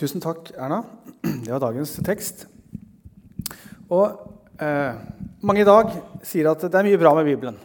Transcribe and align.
Tusen 0.00 0.22
takk, 0.24 0.46
Erna. 0.56 0.78
Det 1.44 1.50
var 1.52 1.60
dagens 1.60 1.98
tekst. 2.00 2.46
Og 3.92 4.14
eh, 4.56 4.94
Mange 5.44 5.60
i 5.60 5.66
dag 5.68 5.90
sier 6.24 6.46
at 6.48 6.62
det 6.64 6.76
er 6.78 6.86
mye 6.86 7.00
bra 7.00 7.10
med 7.18 7.26
Bibelen. 7.28 7.58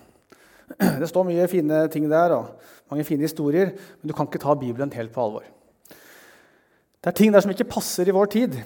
Det 1.00 1.08
står 1.08 1.30
mye 1.30 1.46
fine 1.48 1.86
ting 1.94 2.10
der 2.12 2.34
og 2.36 2.50
mange 2.92 3.06
fine 3.08 3.24
historier, 3.24 3.72
men 3.72 4.12
du 4.12 4.14
kan 4.18 4.28
ikke 4.28 4.42
ta 4.44 4.52
Bibelen 4.60 4.92
helt 4.98 5.14
på 5.16 5.24
alvor. 5.24 5.46
Det 5.88 7.14
er 7.14 7.16
ting 7.16 7.32
der 7.32 7.46
som 7.46 7.54
ikke 7.54 7.70
passer 7.72 8.12
i 8.12 8.16
vår 8.16 8.28
tid. 8.36 8.58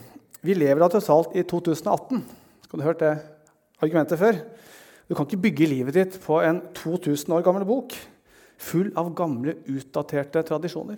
Vi 0.41 0.57
lever 0.57 0.81
da 0.81 0.89
totalt 0.95 1.37
i 1.37 1.45
2018. 1.45 2.23
Skal 2.65 2.81
du 2.81 2.87
hørt 2.87 3.03
det 3.05 3.13
argumentet 3.85 4.17
før? 4.17 4.39
Du 5.05 5.13
kan 5.13 5.29
ikke 5.29 5.43
bygge 5.45 5.69
livet 5.69 5.99
ditt 5.99 6.17
på 6.25 6.41
en 6.41 6.63
2000 6.73 7.37
år 7.37 7.45
gammel 7.45 7.69
bok 7.69 7.93
full 8.59 8.89
av 8.97 9.13
gamle, 9.15 9.59
utdaterte 9.69 10.41
tradisjoner. 10.49 10.97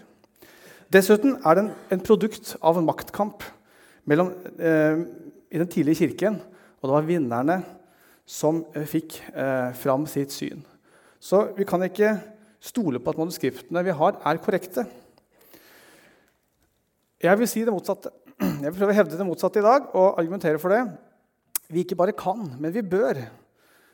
Dessuten 0.92 1.38
er 1.48 1.56
det 1.56 1.64
en, 1.64 1.74
en 1.94 2.02
produkt 2.04 2.56
av 2.60 2.76
en 2.76 2.88
maktkamp 2.88 3.46
mellom, 4.10 4.34
eh, 4.60 5.04
i 5.52 5.62
den 5.62 5.70
tidlige 5.72 6.04
kirken. 6.04 6.42
Og 6.82 6.90
det 6.90 6.96
var 6.98 7.08
vinnerne 7.08 7.58
som 8.28 8.64
eh, 8.76 8.88
fikk 8.90 9.22
eh, 9.32 9.72
fram 9.80 10.04
sitt 10.10 10.36
syn. 10.36 10.66
Så 11.22 11.46
vi 11.56 11.68
kan 11.70 11.84
ikke 11.86 12.18
stole 12.62 13.00
på 13.00 13.14
at 13.14 13.22
manuskriptene 13.22 13.86
vi 13.88 13.96
har, 13.96 14.20
er 14.20 14.44
korrekte. 14.44 14.86
Jeg 17.22 17.40
vil 17.40 17.48
si 17.50 17.64
det 17.64 17.74
motsatte. 17.74 18.12
Jeg 18.42 18.68
vil 18.68 18.80
prøve 18.82 18.92
å 18.92 19.00
hevde 19.00 19.18
det 19.20 19.28
motsatte 19.28 19.62
i 19.62 19.66
dag 19.66 19.92
og 19.96 20.20
argumentere 20.20 20.60
for 20.60 20.74
det. 20.74 20.84
Vi 21.72 21.86
ikke 21.86 22.00
bare 22.00 22.18
kan, 22.18 22.50
men 22.60 22.74
vi 22.76 22.84
bør 22.84 23.22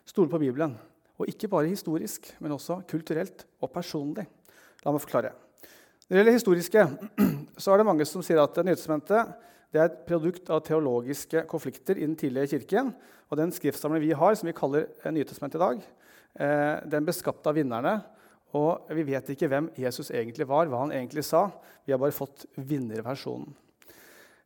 stole 0.08 0.32
på 0.32 0.42
Bibelen. 0.42 0.74
Og 1.22 1.30
ikke 1.30 1.50
bare 1.52 1.70
historisk, 1.70 2.32
men 2.42 2.56
også 2.56 2.82
kulturelt 2.90 3.46
og 3.62 3.70
personlig. 3.74 4.26
La 4.86 4.94
meg 4.94 5.04
forklare. 5.04 5.36
Når 6.08 6.16
det 6.16 6.22
gjelder 6.22 6.36
historiske, 6.38 6.84
så 7.62 7.74
er 7.74 7.82
det 7.82 7.86
mange 7.90 8.06
som 8.08 8.22
sier 8.24 8.40
at 8.40 8.56
Nytestamentet 8.64 9.34
er 9.76 9.82
et 9.90 9.96
produkt 10.08 10.48
av 10.56 10.62
teologiske 10.64 11.42
konflikter 11.52 12.00
i 12.00 12.06
den 12.06 12.14
tidlige 12.16 12.54
kirken. 12.54 12.94
Og 13.28 13.36
den 13.36 13.52
skriftsamlingen 13.52 14.06
vi 14.06 14.16
har, 14.16 14.38
som 14.40 14.48
vi 14.48 14.54
kaller 14.56 14.86
Nytestamentet 15.12 15.60
i 15.60 15.64
dag, 15.66 15.82
eh, 16.40 16.76
den 16.94 17.04
ble 17.04 17.16
skapt 17.16 17.50
av 17.52 17.60
vinnerne. 17.60 17.98
Og 18.56 18.88
vi 18.96 19.04
vet 19.10 19.34
ikke 19.34 19.50
hvem 19.52 19.68
Jesus 19.76 20.14
egentlig 20.16 20.48
var, 20.48 20.72
hva 20.72 20.86
han 20.86 20.96
egentlig 20.96 21.26
sa. 21.28 21.50
Vi 21.84 21.92
har 21.92 22.00
bare 22.00 22.16
fått 22.16 22.48
vinnerversjonen. 22.56 23.52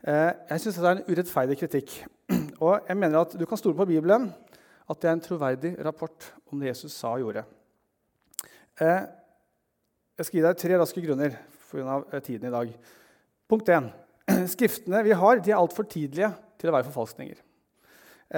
Eh, 0.02 0.31
jeg 0.56 0.66
syns 0.66 0.81
det 0.81 0.90
er 0.90 0.98
en 0.98 1.06
urettferdig 1.14 1.59
kritikk. 1.62 1.94
Og 2.66 2.90
jeg 2.90 2.98
mener 2.98 3.22
at 3.22 3.38
du 3.38 3.46
kan 3.46 3.62
stole 3.62 3.78
på 3.78 3.86
Bibelen, 3.94 4.31
at 4.90 4.98
det 4.98 5.14
er 5.14 5.14
en 5.14 5.23
troverdig 5.30 5.75
rapport 5.86 6.31
om 6.50 6.58
det 6.58 6.73
Jesus 6.73 6.98
sa 6.98 7.14
og 7.14 7.22
gjorde. 7.28 7.46
Eh, 8.81 9.06
jeg 10.18 10.25
skal 10.25 10.40
gi 10.40 10.48
deg 10.50 10.62
tre 10.66 10.81
raske 10.81 11.06
grunner 11.06 11.38
pga. 11.72 12.02
Eh, 12.11 12.23
tiden 12.25 12.50
i 12.50 12.53
dag. 12.53 12.73
Punkt 13.52 13.72
1. 13.72 13.89
Skriftene 14.53 15.03
vi 15.08 15.16
har, 15.17 15.39
de 15.39 15.53
er 15.53 15.59
altfor 15.59 15.88
tidlige 15.89 16.31
til 16.61 16.72
å 16.72 16.75
være 16.75 16.88
forfalskninger. 16.89 17.41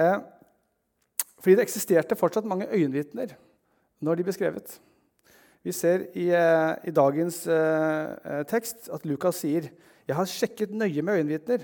Eh, 0.00 0.16
fordi 1.42 1.58
det 1.58 1.66
eksisterte 1.66 2.16
fortsatt 2.16 2.48
mange 2.48 2.70
øyenvitner 2.72 3.36
når 4.04 4.18
de 4.18 4.26
ble 4.26 4.34
skrevet. 4.36 4.78
Vi 5.64 5.72
ser 5.72 6.06
i, 6.12 6.28
eh, 6.28 6.72
i 6.88 6.92
dagens 6.92 7.46
eh, 7.48 8.42
tekst 8.48 8.90
at 8.92 9.04
Lukas 9.08 9.40
sier 9.40 9.70
jeg 10.04 10.16
har 10.18 10.28
sjekket 10.28 10.74
nøye 10.76 11.00
med 11.00 11.20
øyenvitner. 11.20 11.62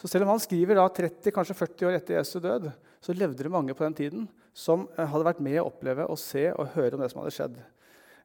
Så 0.00 0.08
selv 0.10 0.24
om 0.24 0.32
han 0.32 0.42
skriver 0.42 0.78
da 0.78 0.88
30, 0.88 1.30
kanskje 1.34 1.54
40 1.54 1.86
år 1.86 1.98
etter 1.98 2.16
Jesu 2.16 2.40
død, 2.42 2.70
så 3.04 3.14
levde 3.14 3.44
det 3.44 3.52
mange 3.52 3.76
på 3.76 3.84
den 3.84 3.94
tiden 3.94 4.24
som 4.56 4.88
eh, 4.96 5.06
hadde 5.06 5.26
vært 5.28 5.42
med 5.44 5.60
å 5.60 5.68
oppleve 5.68 6.08
og 6.10 6.18
se 6.18 6.48
og 6.50 6.72
høre 6.74 6.96
om 6.96 7.04
det 7.04 7.10
som 7.12 7.22
hadde 7.22 7.34
skjedd. 7.36 7.60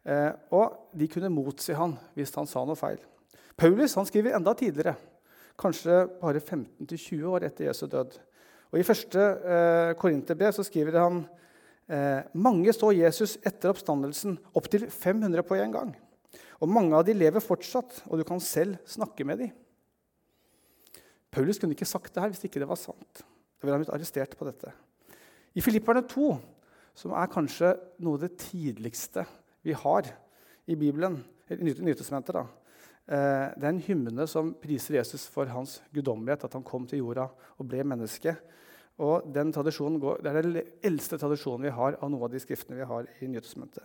Eh, 0.06 0.32
og 0.54 0.94
de 0.94 1.08
kunne 1.10 1.34
motsi 1.34 1.74
han 1.74 1.96
hvis 2.14 2.34
han 2.38 2.50
sa 2.50 2.62
noe 2.66 2.78
feil. 2.78 3.00
Paulus 3.58 3.96
han 3.98 4.06
skriver 4.06 4.36
enda 4.38 4.54
tidligere, 4.58 4.94
kanskje 5.58 6.04
bare 6.20 6.42
15-20 6.44 7.26
år 7.32 7.48
etter 7.48 7.70
Jesu 7.70 7.86
død. 7.90 8.18
Og 8.74 8.80
I 8.80 8.86
første 8.86 9.22
eh, 9.24 9.92
Korinterbrev 9.98 10.58
skriver 10.68 11.00
han 11.00 11.22
eh, 11.88 12.26
mange 12.38 12.74
så 12.76 12.92
Jesus 12.94 13.38
etter 13.42 13.72
oppstandelsen 13.72 14.38
opptil 14.58 14.90
500 14.92 15.46
på 15.48 15.58
en 15.58 15.74
gang. 15.74 15.94
Og 16.62 16.72
mange 16.72 16.96
av 16.98 17.06
de 17.08 17.16
lever 17.16 17.44
fortsatt, 17.44 18.04
og 18.10 18.20
du 18.20 18.26
kan 18.28 18.42
selv 18.44 18.78
snakke 18.88 19.26
med 19.28 19.42
dem. 19.42 19.54
Paulus 21.34 21.58
kunne 21.60 21.76
ikke 21.76 21.88
sagt 21.88 22.14
det 22.16 22.22
her 22.24 22.32
hvis 22.32 22.46
ikke 22.48 22.62
det 22.62 22.70
var 22.70 22.80
sant. 22.80 23.24
Da 23.24 23.66
ville 23.66 23.76
han 23.76 23.82
blitt 23.84 23.96
arrestert 23.96 24.38
på 24.38 24.48
dette. 24.48 24.72
I 25.56 25.64
Filipperne 25.64 26.04
2, 26.08 26.30
som 26.96 27.16
er 27.16 27.32
kanskje 27.32 27.74
noe 28.04 28.20
av 28.20 28.28
det 28.28 28.36
tidligste 28.40 29.26
vi 29.66 29.76
har 29.76 30.08
i 30.70 30.78
Bibelen, 30.78 31.20
Nytestamentet. 31.50 32.34
da, 32.34 32.46
det 33.06 33.62
er 33.62 33.70
en 33.70 33.84
hymne 33.86 34.26
som 34.30 34.54
priser 34.58 34.98
Jesus 34.98 35.28
for 35.30 35.50
hans 35.50 35.78
guddommelighet, 35.94 36.48
at 36.48 36.56
han 36.58 36.66
kom 36.66 36.88
til 36.90 37.04
jorda 37.04 37.28
og 37.58 37.68
ble 37.70 37.84
menneske. 37.86 38.34
Og 38.98 39.28
den 39.34 39.52
går, 39.52 40.22
Det 40.24 40.32
er 40.32 40.42
den 40.42 40.62
eldste 40.82 41.18
tradisjonen 41.18 41.66
vi 41.66 41.70
har 41.70 41.98
av 42.02 42.10
noen 42.10 42.24
av 42.24 42.32
de 42.32 42.40
skriftene 42.40 42.78
vi 42.78 42.90
har 42.90 43.06
i 43.22 43.28
Nytestamentet. 43.28 43.84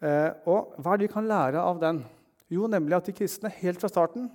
Eh, 0.00 0.30
og 0.46 0.78
hva 0.78 0.94
er 0.94 0.98
det 0.98 1.08
vi 1.08 1.12
kan 1.12 1.28
lære 1.28 1.58
av 1.58 1.80
den? 1.80 2.04
Jo, 2.48 2.66
nemlig 2.66 2.96
at 2.96 3.06
de 3.06 3.12
kristne 3.12 3.50
helt 3.50 3.80
fra 3.80 3.88
starten 3.88 4.30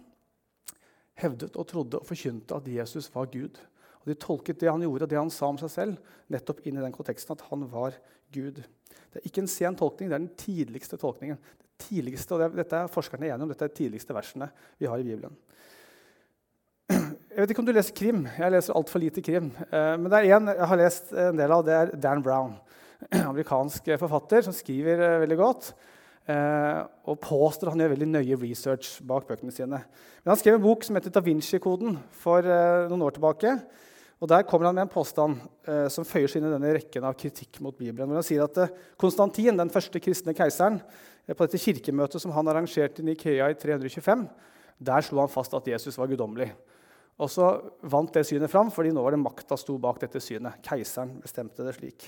hevdet 1.20 1.56
og 1.56 1.68
trodde 1.70 2.00
og 2.02 2.08
forkynte 2.08 2.58
at 2.58 2.68
Jesus 2.68 3.10
var 3.14 3.30
Gud. 3.32 3.60
Og 4.04 4.10
De 4.12 4.20
tolket 4.20 4.60
det 4.60 4.72
han 4.72 4.82
gjorde 4.84 5.06
og 5.06 5.10
det 5.10 5.20
han 5.20 5.32
sa 5.32 5.48
om 5.48 5.60
seg 5.62 5.72
selv, 5.72 5.98
nettopp 6.32 6.66
inn 6.66 6.78
i 6.78 6.84
den 6.84 6.96
konteksten 6.96 7.38
at 7.38 7.46
han 7.50 7.68
var 7.72 7.96
Gud. 8.34 8.64
Det 9.14 9.22
er 9.22 9.30
ikke 9.30 9.44
en 9.44 9.52
sen 9.52 9.76
tolkning, 9.78 10.10
det 10.10 10.18
er 10.18 10.24
den 10.24 10.36
tidligste 10.42 10.98
tolkningen. 10.98 11.38
Det 11.38 11.86
tidligste, 11.86 12.34
og 12.34 12.42
det, 12.42 12.52
dette 12.64 12.80
er 12.82 12.92
forskerne 12.92 13.28
enige 13.30 13.46
om, 13.46 13.52
dette 13.52 13.68
er 13.68 13.74
de 13.74 13.78
tidligste 13.78 14.16
versene 14.18 14.50
vi 14.82 14.90
har 14.90 14.98
i 14.98 15.06
Bibelen. 15.06 15.36
Jeg 17.34 17.42
vet 17.42 17.52
ikke 17.54 17.64
om 17.64 17.66
du 17.66 17.74
leser 17.74 17.96
krim. 17.98 18.20
Jeg 18.30 18.54
leser 18.54 18.76
altfor 18.78 19.02
lite 19.02 19.22
krim. 19.26 19.48
Eh, 19.66 19.94
men 19.98 20.10
det 20.12 20.20
er 20.20 20.36
en 20.36 20.52
jeg 20.52 20.70
har 20.70 20.78
lest 20.78 21.14
en 21.18 21.40
del 21.40 21.54
av, 21.56 21.64
det 21.66 21.74
er 21.74 21.94
Dan 21.98 22.22
Brown. 22.26 22.52
Amerikansk 23.32 23.90
forfatter 24.02 24.46
som 24.46 24.54
skriver 24.54 25.02
eh, 25.02 25.20
veldig 25.24 25.38
godt. 25.40 25.72
Eh, 26.30 26.82
og 27.10 27.18
påstår 27.24 27.74
han 27.74 27.82
gjør 27.82 27.96
veldig 27.96 28.10
nøye 28.12 28.38
research 28.44 29.00
bak 29.10 29.26
bøkene 29.30 29.54
sine. 29.56 29.82
Men 30.22 30.34
Han 30.36 30.42
skrev 30.42 30.60
en 30.60 30.66
bok 30.68 30.86
som 30.86 31.00
heter 31.00 31.14
Da 31.14 31.26
Vinci-koden 31.26 31.98
for 32.22 32.46
noen 32.46 33.06
år 33.08 33.18
tilbake. 33.18 33.58
Og 34.24 34.30
Der 34.32 34.46
kommer 34.48 34.70
han 34.70 34.78
med 34.78 34.86
en 34.86 34.94
påstand 34.94 35.42
eh, 35.68 35.90
som 35.92 36.06
føyer 36.08 36.32
seg 36.32 36.40
inn 36.40 36.48
i 36.48 36.54
denne 36.54 36.70
rekken 36.78 37.04
av 37.04 37.18
kritikk 37.20 37.60
mot 37.60 37.76
Bibelen. 37.76 38.08
hvor 38.08 38.22
Han 38.22 38.24
sier 38.24 38.46
at 38.46 38.60
eh, 38.64 38.72
Konstantin, 38.96 39.58
den 39.60 39.72
første 39.74 40.00
kristne 40.00 40.32
keiseren, 40.38 40.80
eh, 41.28 41.36
på 41.36 41.44
dette 41.44 41.60
kirkemøtet 41.60 42.24
som 42.24 42.32
han 42.32 42.48
arrangerte 42.48 43.04
i 43.04 43.10
Nikea 43.10 43.52
i 43.52 43.58
325, 43.60 44.24
der 44.80 45.04
slo 45.04 45.20
han 45.20 45.34
fast 45.34 45.58
at 45.60 45.68
Jesus 45.68 46.00
var 46.00 46.08
guddommelig. 46.08 46.54
Og 47.20 47.28
så 47.30 47.52
vant 47.84 48.16
det 48.16 48.24
synet 48.26 48.52
fram, 48.52 48.72
fordi 48.72 48.96
nå 48.96 49.04
var 49.04 49.12
det 49.12 49.22
makta 49.22 49.60
sto 49.60 49.76
bak 49.82 50.00
dette 50.02 50.24
synet. 50.24 50.64
Keiseren 50.64 51.18
bestemte 51.22 51.68
det 51.68 51.76
slik. 51.76 52.08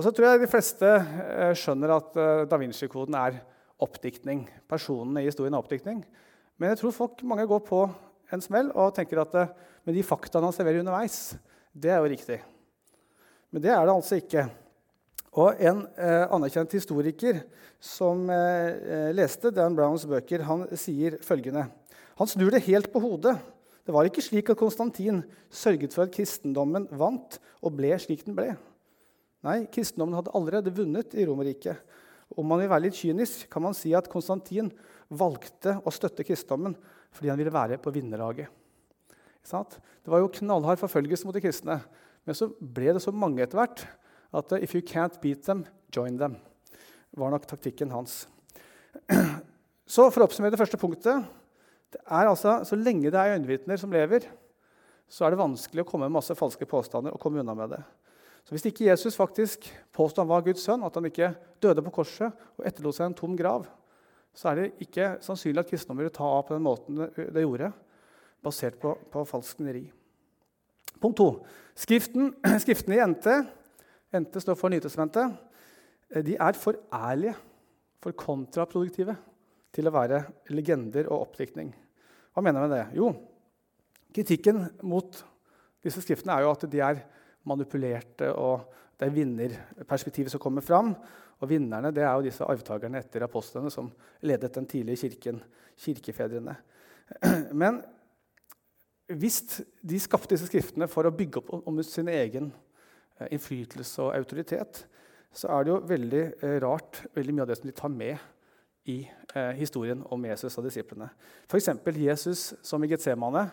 Og 0.00 0.06
så 0.06 0.16
tror 0.16 0.30
jeg 0.30 0.40
de 0.46 0.48
fleste 0.56 0.88
eh, 0.88 1.52
skjønner 1.52 1.98
at 2.00 2.16
eh, 2.16 2.46
Da 2.48 2.56
Vinci-koden 2.56 3.20
er 3.20 3.42
oppdiktning. 3.80 4.46
Personene 4.72 5.20
i 5.20 5.28
historien 5.28 5.52
er 5.52 5.60
oppdiktning. 5.60 6.00
Men 6.56 6.72
jeg 6.72 6.80
tror 6.80 6.96
folk, 6.96 7.20
mange 7.28 7.44
går 7.48 7.60
på 7.68 7.84
en 8.32 8.42
smell 8.44 8.70
og 8.74 8.94
tenker 8.96 9.22
at 9.22 9.36
eh, 9.38 9.52
men 9.84 9.96
de 9.96 10.06
faktaene 10.06 10.48
han 10.48 10.54
serverer 10.54 10.82
underveis, 10.82 11.34
det 11.72 11.92
er 11.92 12.02
jo 12.02 12.10
riktig. 12.12 12.40
Men 13.50 13.64
det 13.64 13.72
er 13.74 13.86
det 13.86 13.94
altså 13.94 14.18
ikke. 14.20 14.44
Og 15.40 15.60
En 15.62 15.84
eh, 15.94 16.26
anerkjent 16.34 16.72
historiker 16.74 17.44
som 17.82 18.24
eh, 18.34 18.70
eh, 18.76 19.10
leste 19.14 19.52
Dan 19.54 19.76
Browns 19.78 20.06
bøker, 20.10 20.42
han 20.46 20.66
sier 20.78 21.20
følgende 21.22 21.68
Han 22.18 22.30
snur 22.30 22.50
det 22.52 22.64
helt 22.66 22.90
på 22.92 23.02
hodet. 23.02 23.36
Det 23.86 23.94
var 23.94 24.06
ikke 24.06 24.24
slik 24.24 24.50
at 24.52 24.58
Konstantin 24.60 25.22
sørget 25.48 25.94
for 25.94 26.04
at 26.04 26.12
kristendommen 26.14 26.88
vant 26.90 27.38
og 27.62 27.78
ble 27.78 27.94
slik 28.02 28.26
den 28.26 28.36
ble. 28.36 28.52
Nei, 29.46 29.62
kristendommen 29.72 30.18
hadde 30.18 30.34
allerede 30.36 30.74
vunnet 30.74 31.16
i 31.16 31.24
Romerriket. 31.24 31.78
Om 32.36 32.46
man 32.46 32.60
vil 32.60 32.70
være 32.70 32.84
litt 32.86 32.98
kynisk, 32.98 33.46
kan 33.50 33.64
man 33.64 33.74
si 33.74 33.94
at 33.96 34.10
Konstantin 34.12 34.68
valgte 35.08 35.78
å 35.80 35.94
støtte 35.94 36.26
kristendommen 36.26 36.76
fordi 37.14 37.30
han 37.32 37.38
ville 37.40 37.52
være 37.54 37.78
på 37.82 37.92
vinnerlaget. 37.94 38.48
Det 39.50 40.10
var 40.12 40.20
jo 40.20 40.30
knallhard 40.36 40.78
forfølgelse 40.78 41.26
mot 41.26 41.34
de 41.34 41.42
kristne. 41.42 41.80
Men 42.28 42.36
så 42.36 42.50
ble 42.60 42.92
det 42.94 43.02
så 43.02 43.12
mange 43.12 43.42
etter 43.42 43.58
hvert 43.58 43.86
at 44.36 44.52
if 44.62 44.74
you 44.74 44.82
can't 44.84 45.16
beat 45.22 45.42
them, 45.42 45.64
join 45.90 46.18
them. 46.18 46.36
var 47.16 47.30
nok 47.30 47.46
taktikken 47.46 47.90
hans. 47.90 48.28
Så 49.90 50.06
For 50.10 50.22
å 50.22 50.28
oppsummere 50.28 50.54
det 50.54 50.60
første 50.60 50.78
punktet 50.78 51.24
det 51.90 51.98
er 52.06 52.28
altså, 52.30 52.60
Så 52.62 52.78
lenge 52.78 53.10
det 53.10 53.18
er 53.18 53.34
øyenvitner 53.34 53.76
som 53.80 53.90
lever, 53.90 54.28
så 55.10 55.26
er 55.26 55.32
det 55.32 55.40
vanskelig 55.40 55.82
å 55.82 55.88
komme 55.88 56.06
med 56.06 56.14
masse 56.14 56.36
falske 56.38 56.68
påstander 56.70 57.10
og 57.10 57.18
komme 57.18 57.42
unna 57.42 57.56
med 57.58 57.72
det. 57.74 57.80
Så 58.46 58.54
Hvis 58.54 58.68
ikke 58.70 58.86
Jesus 58.86 59.18
faktisk 59.18 59.66
påstod 59.92 60.22
han 60.22 60.30
var 60.30 60.44
Guds 60.46 60.62
sønn, 60.62 60.84
at 60.86 60.94
han 60.94 61.08
ikke 61.10 61.32
døde 61.62 61.82
på 61.82 61.96
korset 61.98 62.30
og 62.30 62.66
etterlot 62.66 62.94
seg 62.94 63.10
en 63.10 63.18
tom 63.18 63.34
grav, 63.38 63.66
så 64.36 64.50
er 64.50 64.58
det 64.58 64.84
ikke 64.86 65.14
sannsynlig 65.24 65.64
at 65.64 65.70
kristendommen 65.70 66.04
ville 66.04 66.14
ta 66.14 66.26
av 66.26 66.44
på 66.46 66.56
den 66.56 66.66
måten 66.66 67.00
det 67.16 67.42
gjorde 67.44 67.72
basert 68.44 68.78
på, 68.80 68.94
på 69.12 69.24
falskneri. 69.28 69.84
Punkt 71.00 71.18
to. 71.20 71.28
Skriften, 71.78 72.34
skriftene 72.64 72.98
i 72.98 73.04
NT, 73.12 73.28
NT 74.20 74.40
står 74.42 74.58
for 74.58 74.72
Nytestamentet, 74.72 75.36
eh, 76.10 76.24
de 76.26 76.36
er 76.40 76.58
for 76.58 76.78
ærlige, 76.94 77.36
for 78.00 78.16
kontraproduktive 78.16 79.12
til 79.76 79.86
å 79.86 79.92
være 79.92 80.22
legender 80.56 81.10
og 81.10 81.26
oppdiktning. 81.28 81.68
Hva 82.32 82.42
mener 82.44 82.64
jeg 82.64 82.70
med 82.70 82.76
det? 82.78 82.84
Jo, 82.96 83.10
kritikken 84.14 84.62
mot 84.88 85.20
disse 85.84 86.00
skriftene 86.04 86.36
er 86.36 86.46
jo 86.46 86.52
at 86.54 86.64
de 86.70 86.80
er 86.84 87.02
manipulerte, 87.48 88.30
og 88.32 88.70
det 88.96 89.08
er 89.08 89.14
vinnerperspektivet 89.16 90.32
som 90.32 90.40
kommer 90.42 90.64
fram. 90.64 90.94
Og 91.40 91.48
vinnerne 91.48 91.92
det 91.94 92.04
er 92.04 92.12
jo 92.12 92.26
disse 92.26 92.44
arvtakerne 92.44 93.00
etter 93.00 93.24
apostlene 93.24 93.72
som 93.72 93.88
ledet 94.26 94.52
den 94.56 94.68
tidlige 94.68 95.06
kirken, 95.06 95.40
kirkefedrene. 95.80 96.56
Men 97.62 97.80
hvis 99.10 99.40
de 99.82 100.00
skapte 100.00 100.36
disse 100.36 100.50
skriftene 100.50 100.88
for 100.90 101.08
å 101.08 101.14
bygge 101.14 101.40
opp 101.40 101.54
om 101.58 101.80
sin 101.86 102.10
egen 102.12 102.50
eh, 103.18 103.30
innflytelse 103.32 104.04
og 104.04 104.14
autoritet, 104.18 104.84
så 105.32 105.50
er 105.54 105.64
det 105.64 105.72
jo 105.72 105.80
veldig 105.88 106.22
eh, 106.42 106.58
rart 106.62 107.04
veldig 107.16 107.34
mye 107.34 107.46
av 107.46 107.50
det 107.50 107.58
som 107.60 107.70
de 107.70 107.76
tar 107.80 107.92
med 107.94 108.18
i 108.90 109.00
eh, 109.34 109.52
historien 109.58 110.02
om 110.10 110.24
Jesus 110.26 110.56
og 110.58 110.66
disiplene. 110.66 111.10
F.eks. 111.48 111.70
Jesus 111.96 112.44
som 112.66 112.84
i 112.84 112.90
Getsemane 112.90 113.44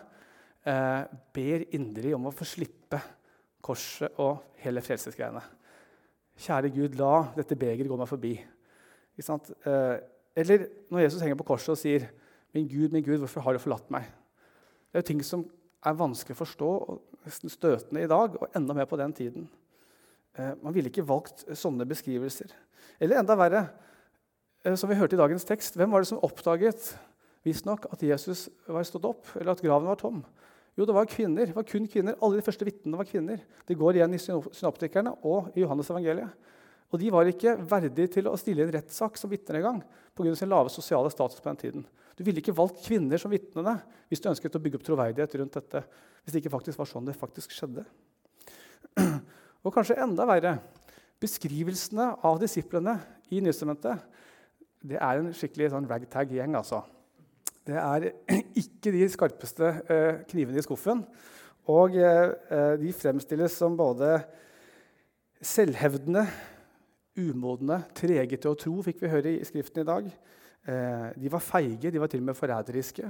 eh, 0.64 1.04
ber 1.34 1.66
inderlig 1.76 2.14
om 2.16 2.28
å 2.30 2.34
få 2.34 2.46
slippe 2.48 3.00
korset 3.64 4.18
og 4.22 4.54
hele 4.62 4.82
frelsesgreiene. 4.84 5.42
Kjære 6.38 6.70
Gud, 6.70 6.94
la 6.94 7.32
dette 7.34 7.56
begeret 7.58 7.90
gå 7.90 7.96
meg 7.98 8.08
forbi. 8.08 8.32
Eh, 9.18 9.96
eller 10.38 10.66
når 10.90 11.02
Jesus 11.02 11.22
henger 11.24 11.38
på 11.40 11.48
korset 11.50 11.74
og 11.74 11.78
sier, 11.78 12.06
'Min 12.54 12.68
Gud, 12.68 12.88
min 12.92 13.04
Gud, 13.04 13.18
hvorfor 13.18 13.40
har 13.40 13.52
du 13.52 13.58
forlatt 13.58 13.90
meg?' 13.90 14.06
Det 14.88 14.94
er 14.94 15.02
jo 15.02 15.06
ting 15.06 15.24
som 15.24 15.50
er 15.84 15.92
vanskelig 15.92 16.36
å 16.36 16.44
forstå 16.44 16.68
og 16.88 17.02
nesten 17.24 17.50
støtende 17.50 18.02
i 18.02 18.06
dag, 18.06 18.36
og 18.40 18.48
enda 18.56 18.74
mer 18.74 18.84
på 18.84 18.96
den 18.96 19.12
tiden. 19.12 19.48
Eh, 20.38 20.54
man 20.62 20.74
ville 20.74 20.88
ikke 20.88 21.06
valgt 21.06 21.44
sånne 21.52 21.84
beskrivelser. 21.84 22.54
Eller 23.00 23.18
enda 23.18 23.36
verre, 23.36 23.68
eh, 24.64 24.74
som 24.74 24.88
vi 24.88 24.94
hørte 24.94 25.14
i 25.14 25.18
dagens 25.18 25.44
tekst, 25.44 25.74
hvem 25.74 25.90
var 25.90 26.00
det 26.00 26.08
som 26.08 26.22
oppdaget 26.22 26.98
visstnok 27.44 27.86
at 27.92 28.02
Jesus 28.02 28.48
var 28.66 28.82
stått 28.82 29.04
opp, 29.04 29.26
eller 29.36 29.52
at 29.52 29.60
graven 29.60 29.88
var 29.88 29.96
tom? 29.96 30.24
Jo, 30.78 30.86
det 30.86 30.94
var 30.94 31.08
kvinner. 31.10 31.48
Det 31.50 31.56
var 31.56 31.66
kun 31.66 31.88
kvinner. 31.90 32.14
Alle 32.22 32.38
de 32.38 32.44
første 32.46 32.66
vitnene 32.66 33.00
var 33.00 33.08
kvinner. 33.08 33.40
Det 33.66 33.76
går 33.78 33.98
igjen 33.98 34.14
i 34.14 34.20
synoptikerne 34.22 35.16
og 35.26 35.50
i 35.56 35.64
Johannes 35.64 35.90
evangeliet. 35.90 36.46
Og 36.88 37.00
de 37.02 37.10
var 37.12 37.28
ikke 37.28 37.56
verdige 37.68 38.12
til 38.14 38.28
å 38.30 38.36
stille 38.38 38.62
en 38.64 38.70
rettssak 38.72 39.18
som 39.20 39.28
vitner 39.28 39.58
engang 39.58 39.82
sin 40.38 40.48
lave 40.50 40.70
sosiale 40.72 41.10
status 41.10 41.42
på 41.42 41.50
den 41.50 41.58
tiden. 41.60 41.82
Du 42.16 42.24
ville 42.26 42.40
ikke 42.40 42.54
valgt 42.56 42.80
kvinner 42.86 43.20
som 43.20 43.30
vitnene 43.30 43.76
hvis 44.08 44.22
du 44.22 44.30
ønsket 44.30 44.56
å 44.56 44.62
bygge 44.62 44.78
opp 44.80 44.86
troverdighet 44.86 45.34
rundt 45.38 45.58
dette. 45.58 45.82
Hvis 46.22 46.34
det 46.34 46.40
ikke 46.42 46.54
faktisk 46.56 46.80
var 46.80 46.90
sånn 46.90 47.06
det 47.06 47.18
faktisk 47.18 47.52
skjedde. 47.54 47.84
Og 49.66 49.74
kanskje 49.74 49.98
enda 50.00 50.26
verre 50.26 50.56
beskrivelsene 51.22 52.12
av 52.22 52.38
disiplene 52.40 52.96
i 53.34 53.42
Nystementet 53.44 54.06
det 54.86 54.98
er 55.02 55.20
en 55.20 55.34
skikkelig 55.34 55.72
sånn 55.74 55.90
ragtag-gjeng. 55.90 56.54
altså. 56.54 56.84
Det 57.68 57.76
er 57.76 58.06
ikke 58.62 58.92
de 58.94 59.06
skarpeste 59.12 59.72
eh, 59.92 60.20
knivene 60.30 60.60
i 60.60 60.64
skuffen. 60.64 61.02
Og 61.68 61.98
eh, 62.00 62.32
eh, 62.48 62.74
de 62.80 62.92
fremstilles 62.96 63.58
som 63.60 63.76
både 63.76 64.14
selvhevdende, 65.44 66.24
umodne, 67.18 67.82
trege 67.98 68.38
til 68.38 68.54
å 68.54 68.58
tro, 68.58 68.78
fikk 68.86 69.02
vi 69.02 69.10
høre 69.12 69.34
i 69.36 69.46
skriften 69.46 69.82
i 69.82 69.86
dag. 69.88 70.10
De 71.18 71.30
var 71.32 71.42
feige, 71.42 71.90
de 71.90 71.98
var 71.98 72.10
til 72.10 72.20
og 72.20 72.28
med 72.28 72.36
forræderiske. 72.38 73.08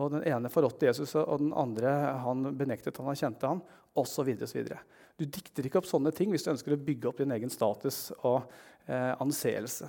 Og 0.00 0.12
Den 0.12 0.24
ene 0.28 0.48
forrådte 0.52 0.86
Jesus, 0.88 1.14
og 1.18 1.40
den 1.40 1.52
andre 1.56 1.90
han 2.22 2.46
benektet 2.56 2.96
han, 3.00 3.08
han 3.10 3.18
kjente 3.18 3.50
han, 3.50 3.60
osv. 3.96 4.30
Du 5.16 5.24
dikter 5.24 5.68
ikke 5.68 5.80
opp 5.80 5.88
sånne 5.88 6.12
ting 6.16 6.32
hvis 6.32 6.44
du 6.44 6.52
ønsker 6.52 6.76
å 6.76 6.80
bygge 6.80 7.10
opp 7.10 7.20
din 7.20 7.32
egen 7.36 7.52
status 7.52 8.10
og 8.22 8.44
eh, 8.88 9.12
anseelse. 9.20 9.88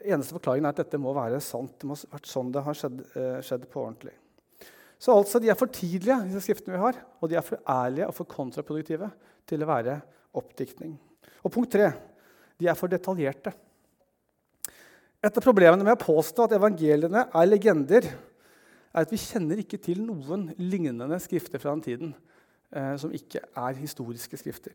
Eneste 0.00 0.36
forklaringen 0.36 0.68
er 0.68 0.74
at 0.74 0.82
dette 0.82 1.00
må 1.00 1.12
være 1.16 1.40
sant. 1.44 1.74
Det 1.80 1.88
må 1.88 1.96
ha 1.98 2.12
vært 2.14 2.28
sånn 2.30 2.52
det 2.54 2.64
har 2.64 2.76
skjedd, 2.76 3.00
eh, 3.14 3.40
skjedd, 3.44 3.66
på 3.70 3.82
ordentlig. 3.82 4.14
Så 5.00 5.16
altså, 5.16 5.40
De 5.40 5.48
er 5.48 5.58
for 5.58 5.72
tidlige, 5.72 6.16
disse 6.28 6.44
skriftene 6.44 6.76
vi 6.76 6.84
har, 6.84 7.00
og 7.20 7.28
de 7.28 7.36
er 7.36 7.44
for 7.44 7.60
ærlige 7.68 8.08
og 8.08 8.14
for 8.16 8.28
kontraproduktive 8.28 9.10
til 9.48 9.62
å 9.62 9.68
være 9.68 10.00
oppdiktning. 10.36 10.96
Og 11.44 11.52
punkt 11.52 11.72
tre 11.72 11.92
de 12.60 12.68
er 12.68 12.76
for 12.76 12.92
detaljerte. 12.92 13.52
Et 15.20 15.36
av 15.36 15.44
problemene 15.44 15.84
med 15.84 15.96
å 15.96 16.00
påstå 16.00 16.46
at 16.46 16.56
evangeliene 16.56 17.26
er 17.28 17.48
legender, 17.48 18.06
er 18.90 19.04
at 19.04 19.10
vi 19.12 19.20
kjenner 19.20 19.60
ikke 19.60 19.78
til 19.80 20.00
noen 20.02 20.48
lignende 20.58 21.18
skrifter 21.22 21.60
fra 21.60 21.74
den 21.76 21.84
tiden 21.84 22.14
eh, 22.72 22.96
som 23.00 23.12
ikke 23.14 23.42
er 23.44 23.78
historiske 23.78 24.40
skrifter. 24.40 24.72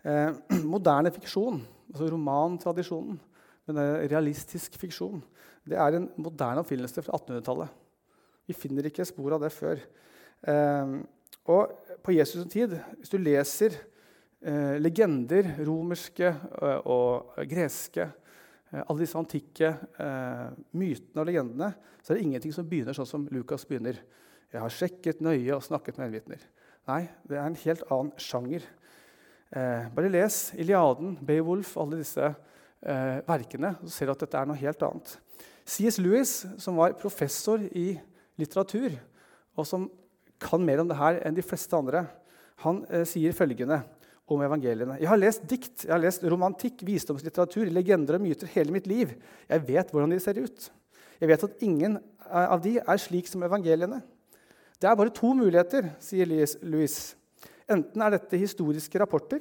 Eh, 0.00 0.32
moderne 0.74 1.12
fiksjon, 1.14 1.60
altså 1.92 2.08
romantradisjonen, 2.12 3.20
men 3.66 3.82
realistisk 4.06 4.76
fiksjon, 4.78 5.20
det 5.66 5.78
er 5.80 5.98
en 5.98 6.08
moderne 6.22 6.62
oppfinnelse 6.62 7.02
fra 7.02 7.18
1800-tallet. 7.18 7.82
Vi 8.46 8.54
finner 8.54 8.86
ikke 8.86 9.06
spor 9.08 9.34
av 9.34 9.42
det 9.42 9.50
før. 9.54 9.80
Eh, 10.46 10.92
og 11.50 11.74
på 12.02 12.14
Jesus' 12.14 12.46
tid, 12.50 12.74
hvis 12.98 13.12
du 13.12 13.18
leser 13.22 13.74
eh, 14.42 14.76
legender, 14.82 15.52
romerske 15.66 16.28
eh, 16.30 16.80
og 16.90 17.36
greske, 17.50 18.08
eh, 18.72 18.82
alle 18.82 19.02
disse 19.02 19.18
antikke 19.18 19.72
mytene 20.76 21.22
og 21.22 21.28
legendene, 21.28 21.70
så 22.02 22.12
er 22.12 22.18
det 22.18 22.26
ingenting 22.26 22.54
som 22.54 22.66
begynner 22.68 22.96
sånn 22.96 23.10
som 23.10 23.28
Lukas 23.34 23.66
begynner. 23.66 23.98
Jeg 24.52 24.62
har 24.62 24.74
sjekket 24.74 25.22
nøye 25.24 25.54
og 25.54 25.64
snakket 25.66 25.98
med 25.98 26.08
øyenvitner. 26.08 26.42
Nei, 26.86 27.04
det 27.26 27.38
er 27.38 27.46
en 27.46 27.58
helt 27.64 27.86
annen 27.90 28.12
sjanger. 28.22 28.66
Bare 29.50 30.10
les 30.10 30.36
Iliaden, 30.58 31.16
Beowulf, 31.26 31.72
alle 31.82 31.98
disse 31.98 32.28
eh, 32.86 33.18
verkene, 33.26 33.74
så 33.84 33.92
ser 33.92 34.12
at 34.12 34.22
dette 34.22 34.38
er 34.38 34.48
noe 34.48 34.58
helt 34.60 34.82
annet. 34.86 35.16
C.S. 35.66 35.98
Lewis, 35.98 36.38
som 36.62 36.78
var 36.78 36.94
professor 37.00 37.62
i 37.74 37.96
litteratur, 38.38 38.94
og 39.56 39.66
som 39.66 39.88
kan 40.42 40.62
mer 40.62 40.82
om 40.82 40.88
det 40.90 40.98
her 40.98 41.20
enn 41.26 41.36
de 41.36 41.44
fleste 41.44 41.76
andre, 41.76 42.04
han 42.64 42.82
eh, 42.88 43.04
sier 43.08 43.34
følgende 43.36 43.82
om 44.26 44.42
evangeliene. 44.42 44.98
Jeg 45.00 45.10
har 45.10 45.20
lest 45.20 45.44
dikt, 45.48 45.84
jeg 45.86 45.94
har 45.94 46.02
lest 46.02 46.24
romantikk, 46.26 46.82
visdomslitteratur, 46.86 47.70
legender 47.70 48.18
og 48.18 48.24
myter 48.24 48.50
hele 48.56 48.74
mitt 48.74 48.88
liv. 48.90 49.14
Jeg 49.48 49.66
vet 49.68 49.92
hvordan 49.92 50.14
de 50.14 50.20
ser 50.22 50.40
ut. 50.42 50.70
Jeg 51.20 51.30
vet 51.30 51.46
at 51.46 51.62
ingen 51.64 51.98
eh, 51.98 52.46
av 52.46 52.62
de 52.64 52.76
er 52.82 53.02
slik 53.02 53.30
som 53.30 53.44
evangeliene. 53.46 54.02
Det 54.76 54.88
er 54.90 54.98
bare 54.98 55.14
to 55.14 55.30
muligheter, 55.36 55.88
sier 56.04 56.28
Louis. 56.28 56.96
Enten 57.70 58.02
er 58.04 58.12
dette 58.14 58.38
historiske 58.38 59.00
rapporter, 59.00 59.40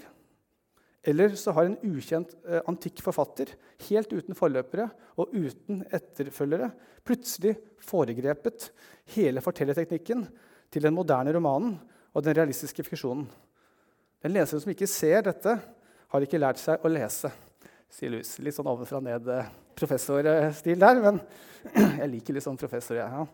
eller 1.05 1.35
så 1.37 1.53
har 1.53 1.69
en 1.69 1.77
ukjent 1.85 2.33
eh, 2.49 2.63
antikk 2.65 3.03
forfatter, 3.05 3.51
helt 3.89 4.13
uten 4.13 4.37
forløpere 4.37 4.87
og 5.21 5.33
uten 5.35 5.83
etterfølgere, 5.93 6.71
plutselig 7.05 7.53
foregrepet 7.85 8.71
hele 9.13 9.43
fortellerteknikken 9.45 10.25
til 10.73 10.87
den 10.87 10.95
moderne 10.97 11.33
romanen 11.35 11.75
og 12.15 12.25
den 12.25 12.37
realistiske 12.37 12.83
fiksjonen. 12.87 13.27
Den 14.25 14.33
leseren 14.33 14.63
som 14.63 14.73
ikke 14.73 14.89
ser 14.89 15.27
dette, 15.27 15.59
har 16.09 16.23
ikke 16.23 16.39
lært 16.39 16.61
seg 16.61 16.81
å 16.85 16.89
lese, 16.89 17.29
sier 17.91 18.13
Louis. 18.13 18.29
Litt 18.41 18.55
sånn 18.55 18.69
ovenfra 18.69 19.01
ned-professorstil 19.03 20.81
der, 20.81 21.01
men 21.03 21.19
jeg 22.01 22.11
liker 22.13 22.37
litt 22.37 22.45
sånn 22.45 22.59
professor. 22.59 22.97
Ja. 22.97 23.25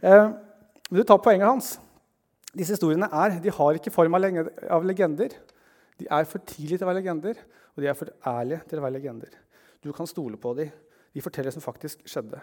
Eh, 0.00 0.30
men 0.88 0.98
du 0.98 1.04
tar 1.06 1.22
poenget 1.22 1.46
hans. 1.46 1.74
Disse 2.54 2.74
historiene 2.74 3.10
er, 3.10 3.38
de 3.42 3.52
har 3.54 3.78
ikke 3.78 3.92
form 3.94 4.14
av 4.18 4.86
legender. 4.86 5.36
De 6.00 6.08
er 6.10 6.26
for 6.28 6.42
tidlige 6.42 6.80
til 6.80 6.86
å 6.86 6.90
være 6.90 7.00
legender, 7.02 7.40
og 7.74 7.82
de 7.82 7.90
er 7.90 7.98
for 7.98 8.10
ærlige 8.26 8.64
til 8.70 8.80
å 8.80 8.84
være 8.84 8.96
legender. 8.96 9.36
Du 9.84 9.92
kan 9.94 10.08
stole 10.10 10.38
på 10.40 10.54
dem. 10.58 10.72
De 11.14 11.22
forteller 11.22 11.52
det 11.52 11.56
som 11.56 11.64
faktisk 11.64 12.02
skjedde. 12.08 12.40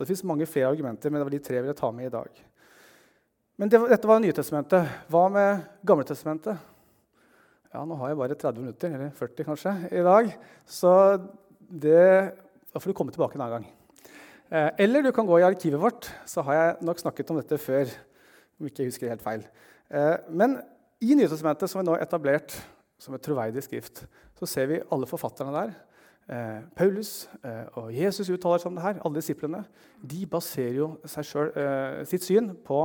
Og 0.00 0.02
Det 0.02 0.08
fins 0.08 0.24
mange 0.24 0.48
flere 0.48 0.70
argumenter, 0.72 1.10
men 1.10 1.20
det 1.20 1.26
var 1.28 1.34
de 1.34 1.42
tre 1.44 1.58
jeg 1.58 1.66
ville 1.66 1.76
ta 1.78 1.90
med 1.92 2.08
i 2.08 2.14
dag. 2.14 2.44
Men 3.60 3.68
det, 3.68 3.80
dette 3.90 4.08
var 4.08 4.22
Nytestamentet. 4.24 4.94
Hva 5.12 5.26
med 5.28 5.66
Gamletestamentet? 5.86 6.62
Ja, 7.70 7.82
nå 7.86 7.98
har 8.00 8.10
jeg 8.10 8.18
bare 8.18 8.38
30 8.38 8.64
minutter, 8.64 8.94
eller 8.96 9.12
40 9.14 9.46
kanskje, 9.46 9.74
i 9.92 10.00
dag. 10.02 10.30
Så 10.66 10.92
det, 11.60 12.32
da 12.72 12.80
får 12.80 12.90
du 12.90 12.96
komme 12.96 13.12
tilbake 13.14 13.36
en 13.36 13.44
annen 13.44 13.60
gang. 13.60 13.68
Eh, 14.50 14.70
eller 14.86 15.04
du 15.04 15.12
kan 15.14 15.28
gå 15.28 15.38
i 15.38 15.44
arkivet 15.46 15.78
vårt, 15.78 16.08
så 16.26 16.42
har 16.48 16.56
jeg 16.56 16.88
nok 16.88 17.02
snakket 17.04 17.30
om 17.30 17.38
dette 17.38 17.60
før. 17.60 17.92
om 18.58 18.66
ikke 18.66 18.82
jeg 18.82 18.90
husker 18.90 19.12
helt 19.12 19.22
feil. 19.22 19.44
Eh, 19.92 20.16
men 20.28 20.56
i 21.00 21.14
Nytestamentet, 21.16 21.70
som 21.70 21.80
er 21.80 21.86
nå 21.88 21.94
etablert 22.00 22.54
som 23.00 23.14
et 23.16 23.22
troverdig 23.24 23.62
skrift, 23.64 24.02
så 24.36 24.48
ser 24.48 24.68
vi 24.68 24.82
alle 24.92 25.08
forfatterne 25.08 25.54
der. 25.54 25.72
Eh, 26.30 26.58
Paulus 26.76 27.24
eh, 27.42 27.64
og 27.80 27.88
Jesus 27.96 28.28
uttaler 28.30 28.60
seg 28.60 28.70
om 28.70 28.76
det 28.76 28.84
her. 28.84 29.00
Alle 29.00 29.22
disiplene 29.22 29.62
de 30.12 30.26
baserer 30.30 30.76
jo 30.76 30.90
selv, 31.08 31.56
eh, 31.56 32.02
sitt 32.08 32.26
syn 32.26 32.52
på 32.66 32.82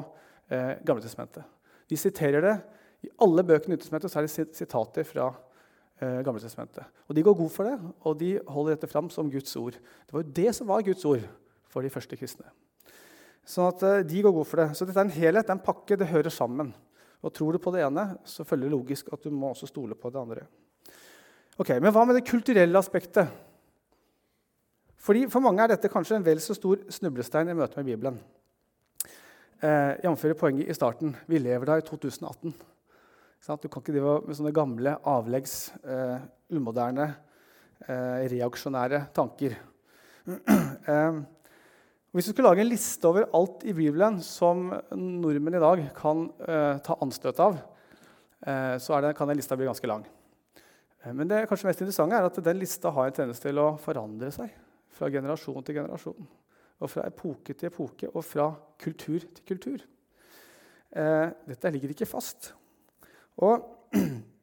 eh, 0.50 0.79
Gamletestamentet. 0.88 1.43
De 1.91 2.00
siterer 2.00 2.41
det. 2.41 2.55
I 3.05 3.12
alle 3.22 3.43
bøkene 3.45 3.75
i 3.75 3.75
Nytestamentet 3.75 4.15
er 4.15 4.25
det 4.25 4.48
sitater 4.57 5.05
fra 5.05 5.27
eh, 6.00 6.22
Gamletestamentet. 6.25 6.88
Og 7.05 7.17
de 7.17 7.25
går 7.27 7.38
god 7.43 7.51
for 7.53 7.69
det, 7.69 7.75
og 8.01 8.17
de 8.24 8.31
holder 8.48 8.77
dette 8.77 8.89
fram 8.89 9.12
som 9.13 9.29
Guds 9.29 9.53
ord. 9.60 9.75
Det 9.75 10.15
var 10.15 10.24
jo 10.24 10.38
det 10.39 10.55
som 10.57 10.72
var 10.72 10.88
Guds 10.88 11.05
ord 11.05 11.27
for 11.69 11.86
de 11.86 11.91
første 11.93 12.17
kristne. 12.17 12.48
Sånn 13.45 13.69
at 13.69 13.86
eh, 13.86 14.01
de 14.07 14.24
går 14.25 14.34
god 14.39 14.50
for 14.50 14.63
det. 14.63 14.72
Så 14.74 14.88
dette 14.88 14.98
er 15.03 15.05
en 15.10 15.17
helhet, 15.19 15.45
det 15.45 15.53
er 15.53 15.60
en 15.60 15.67
pakke, 15.67 16.00
det 16.00 16.10
hører 16.10 16.34
sammen. 16.34 16.74
Og 17.25 17.34
Tror 17.34 17.55
du 17.55 17.62
på 17.62 17.74
det 17.74 17.82
ene, 17.82 18.05
så 18.24 18.46
følger 18.46 18.70
det 18.70 18.75
logisk 18.75 19.10
at 19.13 19.24
du 19.25 19.34
må 19.34 19.50
også 19.50 19.70
stole 19.70 19.98
på 19.98 20.12
det 20.13 20.22
andre. 20.22 20.46
Ok, 21.58 21.74
Men 21.82 21.91
hva 21.91 22.05
med 22.05 22.20
det 22.20 22.27
kulturelle 22.27 22.77
aspektet? 22.77 23.27
Fordi 24.98 25.25
For 25.29 25.41
mange 25.41 25.63
er 25.63 25.74
dette 25.74 25.89
kanskje 25.89 26.20
en 26.20 26.25
vel 26.25 26.41
så 26.41 26.53
stor 26.58 26.82
snublestein 26.89 27.50
i 27.50 27.58
møte 27.58 27.77
med 27.77 27.89
Bibelen. 27.89 28.20
Eh, 29.62 29.98
Jf. 30.03 30.25
poenget 30.38 30.70
i 30.70 30.74
starten. 30.74 31.15
Vi 31.27 31.39
lever 31.39 31.65
da 31.65 31.77
i 31.77 31.82
2018. 31.82 32.53
Du 33.46 33.67
kan 33.70 33.82
ikke 33.82 33.94
drive 33.94 34.22
med 34.25 34.36
sånne 34.36 34.53
gamle, 34.53 34.98
avleggs, 35.05 35.72
eh, 35.86 36.20
umoderne, 36.50 37.15
eh, 37.88 38.25
reaksjonære 38.29 39.13
tanker. 39.13 39.55
eh, 40.88 41.22
hvis 42.15 42.29
du 42.29 42.31
skulle 42.31 42.48
lage 42.48 42.63
en 42.63 42.69
liste 42.72 43.10
over 43.10 43.25
alt 43.36 43.63
i 43.67 43.74
Bibelen 43.75 44.22
som 44.24 44.69
nordmenn 44.95 45.57
i 45.57 45.63
dag 45.63 45.81
kan 45.98 46.29
eh, 46.48 46.77
ta 46.79 46.95
anstøt 47.03 47.39
av, 47.43 47.57
eh, 48.39 48.75
så 48.79 49.01
det, 49.03 49.10
kan 49.17 49.27
den 49.27 49.36
lista 49.36 49.57
bli 49.60 49.67
ganske 49.67 49.89
lang. 49.91 50.05
Eh, 51.03 51.12
men 51.12 51.27
det 51.27 51.41
kanskje 51.50 51.67
mest 51.67 51.81
interessante 51.84 52.15
er 52.15 52.27
at 52.29 52.39
den 52.45 52.62
lista 52.62 52.93
har 52.95 53.10
en 53.10 53.17
tendens 53.17 53.43
til 53.43 53.60
å 53.60 53.74
forandre 53.84 54.29
seg 54.31 54.53
fra 54.95 55.10
generasjon 55.12 55.65
til 55.67 55.75
generasjon. 55.81 56.29
Og 56.79 56.91
fra 56.91 57.03
epoke 57.10 57.51
til 57.51 57.67
epoke 57.67 58.07
og 58.13 58.24
fra 58.24 58.48
kultur 58.79 59.25
til 59.36 59.50
kultur. 59.51 59.84
Eh, 60.95 61.27
dette 61.51 61.74
ligger 61.75 61.91
ikke 61.91 62.07
fast. 62.07 62.53
Og 63.43 63.60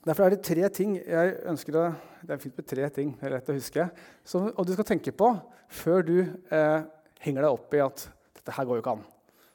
Derfor 0.00 0.24
er 0.24 0.32
det 0.32 0.40
tre 0.40 0.64
ting 0.72 0.94
jeg 0.96 1.32
ønsker 1.50 1.76
å, 1.76 1.82
det 2.24 2.32
er 2.32 2.40
fint 2.40 2.56
med 2.56 2.66
tre 2.70 2.86
ting, 2.96 3.10
det 3.20 3.26
er 3.28 3.34
lett 3.34 3.50
å 3.52 3.56
huske, 3.58 3.84
som, 4.24 4.46
og 4.48 4.64
du 4.64 4.72
skal 4.72 4.86
tenke 4.88 5.12
på 5.12 5.28
før 5.76 6.06
du 6.08 6.14
eh, 6.24 6.86
henger 7.24 7.44
deg 7.44 7.54
opp 7.54 7.76
i 7.76 7.82
at 7.84 8.06
dette 8.38 8.54
her 8.56 8.66
går 8.68 8.78
jo 8.78 8.84
ikke 8.84 8.94
an. 8.96 9.04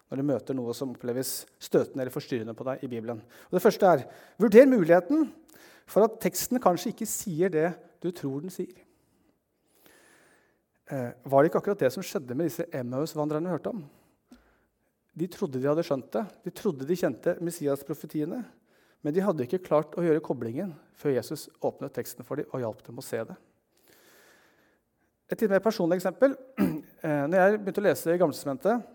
Når 0.09 0.21
du 0.21 0.27
møter 0.29 0.57
noe 0.57 0.73
som 0.77 0.93
oppleves 0.93 1.33
støtende 1.57 2.03
eller 2.03 2.13
forstyrrende 2.13 2.53
på 2.57 2.67
deg 2.67 2.83
i 2.85 2.89
Bibelen. 2.91 3.21
Og 3.49 3.57
det 3.57 3.63
første 3.63 3.89
er 3.89 4.05
vurder 4.41 4.69
muligheten 4.69 5.29
for 5.89 6.05
at 6.05 6.19
teksten 6.21 6.61
kanskje 6.61 6.93
ikke 6.93 7.09
sier 7.09 7.53
det 7.53 7.69
du 8.03 8.11
tror 8.13 8.43
den 8.43 8.53
sier. 8.53 8.75
Eh, 10.85 11.11
var 11.25 11.41
det 11.41 11.49
ikke 11.49 11.63
akkurat 11.63 11.81
det 11.81 11.89
som 11.93 12.05
skjedde 12.05 12.37
med 12.37 12.51
disse 12.51 12.67
Emmaus-vandrerne 12.69 13.49
hørte 13.49 13.73
om? 13.73 13.81
De 15.15 15.27
trodde 15.31 15.61
de 15.61 15.69
hadde 15.69 15.85
skjønt 15.87 16.11
det. 16.13 16.25
De 16.45 16.53
trodde 16.53 16.85
de 16.85 16.97
kjente 16.99 17.37
Messias-profetiene. 17.41 18.43
Men 19.05 19.13
de 19.13 19.23
hadde 19.23 19.45
ikke 19.45 19.63
klart 19.63 19.95
å 19.97 20.03
gjøre 20.03 20.23
koblingen 20.25 20.73
før 20.97 21.15
Jesus 21.15 21.47
åpnet 21.65 21.93
teksten 21.95 22.25
for 22.27 22.41
dem 22.41 22.49
og 22.51 22.61
hjalp 22.61 22.85
dem 22.85 22.99
å 22.99 23.05
se 23.05 23.21
det. 23.25 23.35
Et 25.31 25.41
litt 25.41 25.53
mer 25.53 25.63
personlig 25.63 25.97
eksempel. 25.99 26.35
Eh, 27.05 27.25
når 27.29 27.37
jeg 27.37 27.57
begynte 27.61 27.81
å 27.83 27.85
lese 27.85 28.13
i 28.15 28.17
Gammelsementet 28.17 28.85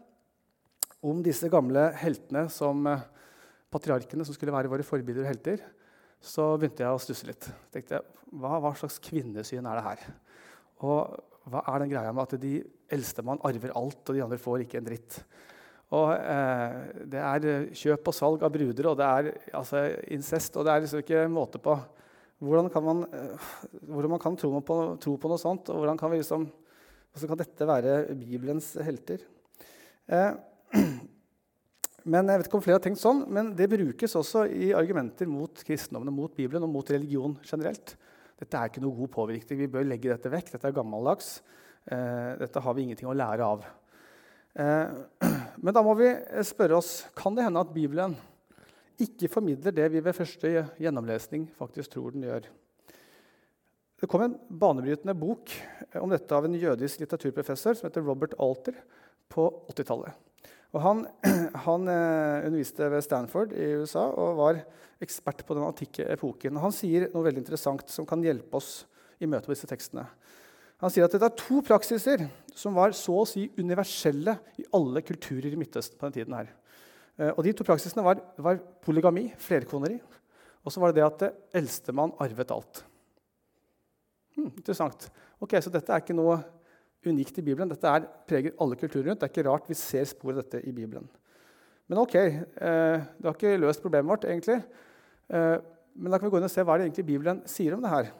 om 1.07 1.21
disse 1.23 1.47
gamle 1.52 1.85
heltene 2.00 2.49
som 2.50 2.81
eh, 2.90 3.05
patriarkene 3.71 4.25
som 4.26 4.35
skulle 4.35 4.55
være 4.55 4.71
våre 4.73 4.87
forbilder 4.87 5.23
og 5.23 5.31
helter, 5.31 5.61
så 6.19 6.49
begynte 6.59 6.83
jeg 6.83 6.90
å 6.90 7.02
stusse 7.02 7.29
litt. 7.29 7.47
tenkte 7.71 8.00
jeg, 8.00 8.25
hva, 8.35 8.57
hva, 8.64 8.73
slags 8.81 8.99
kvinnesyn 9.05 9.69
er 9.69 9.79
det 9.79 9.85
her? 9.85 10.02
Og 10.83 11.21
hva 11.52 11.62
er 11.71 11.85
den 11.85 11.93
greia 11.93 12.11
med 12.11 12.25
at 12.25 12.43
de 12.43 12.57
eldste 12.90 13.23
man 13.26 13.38
arver 13.47 13.76
alt, 13.79 14.02
og 14.02 14.17
de 14.17 14.25
andre 14.25 14.40
får 14.43 14.64
ikke 14.64 14.81
en 14.81 14.88
dritt? 14.88 15.21
Og 15.95 16.11
eh, 16.17 16.81
Det 17.14 17.23
er 17.29 17.71
kjøp 17.79 18.11
og 18.11 18.17
salg 18.17 18.43
av 18.47 18.50
bruder, 18.57 18.90
og 18.90 18.99
det 18.99 19.07
er 19.07 19.31
altså, 19.61 19.85
incest. 20.11 20.59
Og 20.59 20.67
det 20.67 20.75
er 20.75 20.83
liksom 20.83 21.05
ikke 21.05 21.29
måte 21.31 21.62
på 21.62 21.79
hvordan 22.40 22.73
kan 22.75 22.88
man, 22.88 23.07
eh, 23.14 23.52
hvordan 23.87 24.17
man 24.17 24.23
kan 24.26 24.35
tro 24.40 24.50
på, 24.59 24.81
tro 24.99 25.14
på, 25.14 25.31
noe 25.31 25.38
sånt. 25.38 25.71
Og 25.71 25.85
hvordan 25.85 26.00
kan, 26.00 26.11
vi 26.11 26.25
liksom, 26.25 26.50
hvordan 27.11 27.33
kan 27.33 27.40
dette 27.40 27.67
være 27.69 27.95
Bibelens 28.19 28.73
helter? 28.87 29.25
Eh, 30.11 30.33
men 32.11 32.31
Jeg 32.31 32.40
vet 32.40 32.49
ikke 32.49 32.59
om 32.59 32.64
flere 32.64 32.79
har 32.79 32.85
tenkt 32.85 33.02
sånn, 33.02 33.25
men 33.29 33.52
det 33.59 33.71
brukes 33.73 34.14
også 34.19 34.47
i 34.47 34.71
argumenter 34.76 35.29
mot 35.31 35.64
kristendommen, 35.67 36.14
mot 36.14 36.35
Bibelen 36.37 36.64
og 36.67 36.73
mot 36.73 36.93
religion 36.95 37.35
generelt. 37.43 37.97
Dette 38.40 38.57
er 38.57 38.71
ikke 38.71 38.83
noe 38.85 38.97
god 38.97 39.12
påvirkning. 39.12 39.59
Vi 39.61 39.73
bør 39.75 39.85
legge 39.85 40.12
dette 40.12 40.33
vekk. 40.33 40.55
Dette 40.55 40.71
er 40.71 40.76
gammeldags. 40.76 41.40
Eh, 41.90 42.38
dette 42.40 42.62
har 42.62 42.76
vi 42.76 42.87
ingenting 42.87 43.11
å 43.11 43.17
lære 43.17 43.45
av. 43.45 43.67
Eh, 44.55 44.97
men 45.64 45.76
da 45.76 45.83
må 45.85 45.97
vi 45.99 46.14
spørre 46.47 46.79
oss 46.79 46.95
kan 47.19 47.37
det 47.37 47.45
hende 47.47 47.67
at 47.67 47.75
Bibelen 47.75 48.17
ikke 49.00 49.31
formidler 49.33 49.75
det 49.75 49.87
vi 49.93 50.02
ved 50.05 50.17
første 50.17 50.50
gjennomlesning 50.81 51.47
faktisk 51.59 51.95
tror 51.95 52.14
den 52.14 52.26
gjør. 52.29 52.49
Det 54.00 54.09
kom 54.09 54.23
en 54.25 54.37
banebrytende 54.49 55.12
bok 55.12 55.52
om 56.00 56.09
dette 56.09 56.33
av 56.33 56.47
en 56.47 56.57
jødisk 56.57 57.02
litteraturprofessor 57.02 57.76
som 57.76 57.88
heter 57.88 58.04
Robert 58.07 58.33
Alter 58.40 58.78
på 59.28 59.45
80-tallet. 59.75 60.14
Han, 60.80 61.02
han 61.66 61.90
eh, 61.90 62.47
underviste 62.47 62.88
ved 62.88 63.04
Stanford 63.04 63.52
i 63.52 63.66
USA 63.83 64.07
og 64.09 64.38
var 64.38 64.62
ekspert 65.04 65.45
på 65.45 65.57
den 65.57 65.66
antikke 65.66 66.07
epoken. 66.14 66.61
Han 66.62 66.73
sier 66.73 67.11
noe 67.12 67.26
veldig 67.26 67.42
interessant 67.45 67.92
som 67.92 68.09
kan 68.09 68.25
hjelpe 68.25 68.57
oss 68.57 68.87
i 69.21 69.28
møte 69.28 69.50
med 69.50 69.59
disse 69.59 69.69
tekstene. 69.69 70.07
Han 70.80 70.92
sier 70.92 71.04
at 71.04 71.12
det 71.12 71.26
er 71.26 71.37
to 71.37 71.61
praksiser 71.66 72.25
som 72.57 72.76
var 72.78 72.97
så 72.97 73.19
å 73.21 73.28
si 73.28 73.50
universelle 73.61 74.38
i 74.57 74.64
alle 74.76 75.04
kulturer 75.04 75.52
i 75.52 75.59
Midtøsten 75.61 76.00
på 76.00 76.09
den 76.09 76.23
tiden. 76.23 76.38
her. 76.40 76.54
Eh, 77.19 77.35
og 77.35 77.45
De 77.45 77.52
to 77.52 77.66
praksisene 77.69 78.07
var, 78.07 78.23
var 78.40 78.62
polygami, 78.80 79.28
flerkoneri, 79.37 80.00
og 80.64 80.73
så 80.73 80.80
var 80.80 80.92
det 80.95 81.02
det 81.02 81.11
at 81.11 81.59
eldstemann 81.61 82.16
arvet 82.21 82.57
alt. 82.57 82.87
Hmm, 84.40 84.49
interessant. 84.56 85.11
Ok, 85.40 85.59
Så 85.61 85.73
dette 85.73 85.92
er 85.92 86.00
ikke 86.00 86.16
noe 86.16 86.38
unikt 87.04 87.37
i 87.40 87.44
Bibelen. 87.44 87.68
Dette 87.68 87.88
er, 87.88 88.06
preger 88.28 88.54
alle 88.61 88.78
kulturer 88.80 89.11
rundt. 89.11 89.20
Det 89.20 89.28
er 89.28 89.35
ikke 89.35 89.49
rart 89.50 89.68
vi 89.68 89.76
ser 89.76 90.06
spor 90.09 90.32
av 90.32 90.40
dette 90.40 90.62
i 90.64 90.73
Bibelen. 90.73 91.04
Men 91.90 92.00
ok, 92.00 92.14
eh, 92.16 92.40
det 92.56 93.26
har 93.26 93.37
ikke 93.37 93.59
løst 93.61 93.82
problemet 93.85 94.09
vårt, 94.09 94.25
egentlig. 94.25 94.62
Eh, 95.28 95.56
men 95.97 96.12
da 96.12 96.18
kan 96.18 96.28
vi 96.28 96.32
gå 96.32 96.40
inn 96.40 96.49
og 96.49 96.52
se 96.52 96.64
hva 96.64 96.78
det 96.78 96.87
egentlig 96.87 97.06
Bibelen 97.09 97.42
sier 97.50 97.76
om 97.76 97.85
det 97.85 97.92
her. 97.92 98.11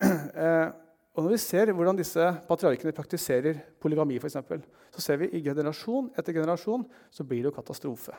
Eh, 0.36 0.68
og 1.16 1.24
Når 1.24 1.32
vi 1.32 1.36
ser 1.40 1.70
hvordan 1.72 1.96
disse 1.96 2.24
patriarkene 2.44 2.92
praktiserer 2.92 3.56
polygami, 3.80 4.18
for 4.20 4.28
eksempel, 4.28 4.60
så 4.92 5.00
ser 5.00 5.16
vi 5.22 5.30
i 5.32 5.40
generasjon 5.40 6.10
etter 6.12 6.36
generasjon 6.36 6.84
så 7.08 7.24
blir 7.24 7.40
det 7.40 7.48
jo 7.48 7.54
katastrofe. 7.56 8.12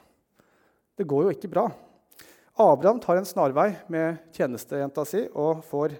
Det 0.97 1.05
går 1.05 1.27
jo 1.27 1.35
ikke 1.35 1.51
bra. 1.53 1.67
Abraham 2.57 2.97
tar 2.97 3.19
en 3.19 3.29
snarvei 3.29 3.67
med 3.93 4.17
tjenestejenta 4.33 5.05
si 5.05 5.27
og 5.29 5.61
får 5.69 5.93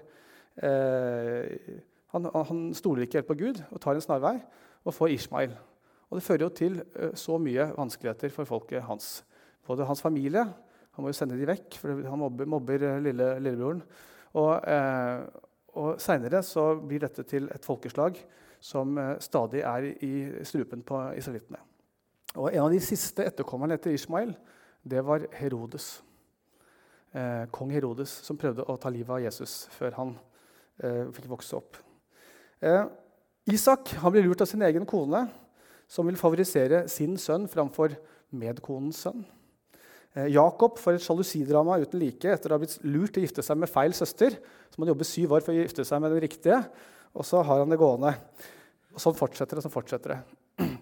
han, 0.58 2.24
han, 2.34 2.62
stoler 2.74 3.04
ikke 3.04 3.20
helt 3.20 3.28
på 3.28 3.38
Gud 3.38 3.60
og 3.70 3.80
tar 3.82 3.94
en 3.94 4.02
snarvei 4.02 4.36
og 4.84 4.94
får 4.96 5.14
Ishmael. 5.14 5.52
Og 6.08 6.16
Det 6.16 6.24
fører 6.24 6.46
jo 6.46 6.54
til 6.56 6.80
eh, 6.96 7.12
så 7.14 7.36
mye 7.40 7.68
vanskeligheter 7.76 8.32
for 8.32 8.48
folket 8.48 8.82
hans. 8.82 9.24
Både 9.66 9.86
hans 9.86 10.02
familie 10.02 10.46
Han 10.98 11.04
må 11.04 11.12
jo 11.12 11.14
sende 11.14 11.36
dem 11.38 11.46
vekk, 11.46 11.76
for 11.78 11.94
han 11.94 12.18
mobber, 12.18 12.48
mobber 12.50 12.82
eh, 12.82 12.96
lille, 12.98 13.26
lillebroren. 13.38 13.82
Og, 14.34 14.64
eh, 14.66 15.20
og 15.78 16.00
Seinere 16.02 16.42
blir 16.88 17.04
dette 17.04 17.22
til 17.22 17.46
et 17.54 17.64
folkeslag 17.64 18.18
som 18.60 18.98
eh, 18.98 19.14
stadig 19.20 19.60
er 19.60 19.86
i 20.02 20.42
strupen 20.42 20.82
på 20.82 20.98
israelittene. 21.14 21.60
Og 22.34 22.50
En 22.50 22.64
av 22.64 22.72
de 22.72 22.80
siste 22.80 23.22
etterkommerne 23.24 23.78
etter 23.78 23.94
Ishmael 23.94 24.34
det 24.82 25.04
var 25.04 25.26
Herodes. 25.32 26.02
Eh, 27.12 27.46
kong 27.52 27.70
Herodes, 27.70 28.10
som 28.24 28.36
prøvde 28.36 28.66
å 28.66 28.76
ta 28.76 28.90
livet 28.90 29.14
av 29.14 29.22
Jesus 29.22 29.68
før 29.70 29.94
han 29.96 30.10
eh, 30.14 30.27
fikk 30.78 31.28
vokse 31.30 31.56
opp. 31.58 31.78
Eh, 32.62 32.84
Isak 33.48 33.94
blir 34.10 34.26
lurt 34.26 34.42
av 34.44 34.50
sin 34.50 34.62
egen 34.62 34.86
kone, 34.86 35.24
som 35.88 36.06
vil 36.06 36.18
favorisere 36.20 36.84
sin 36.90 37.16
sønn 37.16 37.46
framfor 37.48 37.94
medkonens 38.36 39.00
sønn. 39.06 39.22
Eh, 40.16 40.28
Jakob 40.34 40.78
får 40.80 40.98
et 40.98 41.04
sjalusidrama 41.04 41.78
uten 41.80 42.00
like 42.00 42.28
etter 42.28 42.50
å 42.50 42.58
ha 42.58 42.62
blitt 42.62 42.76
lurt 42.84 43.14
til 43.14 43.22
å 43.22 43.26
gifte 43.26 43.44
seg 43.44 43.58
med 43.60 43.72
feil 43.72 43.94
søster. 43.96 44.36
som 44.70 44.84
han 44.84 44.92
jobber 44.92 45.04
syv 45.04 45.32
år 45.32 45.42
for 45.42 45.52
å 45.52 45.58
gifte 45.58 45.84
seg 45.84 46.00
med 46.00 46.12
den 46.12 46.20
riktige, 46.20 46.58
og 47.14 47.24
så 47.24 47.42
har 47.42 47.58
han 47.58 47.70
det 47.70 47.78
gående. 47.78 48.14
Og 48.94 49.00
Sånn 49.00 49.16
fortsetter 49.16 49.56
det. 49.56 49.62
sånn 49.62 49.72
fortsetter 49.72 50.14
det. 50.14 50.20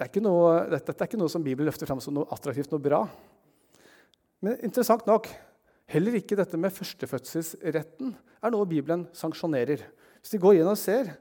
Det 0.00 0.22
noe, 0.22 0.70
dette, 0.70 0.94
er 0.96 1.06
ikke 1.06 1.18
noe 1.18 1.28
som 1.28 1.42
Bibelen 1.44 1.66
løfter 1.68 1.84
fram 1.84 2.00
som 2.00 2.14
noe 2.14 2.24
attraktivt, 2.32 2.70
noe 2.72 2.80
bra. 2.80 3.02
Men 4.40 4.56
interessant 4.64 5.04
nok, 5.04 5.28
heller 5.90 6.18
ikke 6.18 6.38
dette 6.38 6.58
med 6.60 6.72
førstefødselsretten 6.74 8.14
er 8.40 8.54
noe 8.54 8.68
Bibelen 8.68 9.06
sanksjonerer. 9.16 9.82
Hvis 10.20 10.34
de 10.34 10.40
går 10.42 10.58
igjen 10.58 10.70
og 10.70 10.78
ser, 10.78 11.14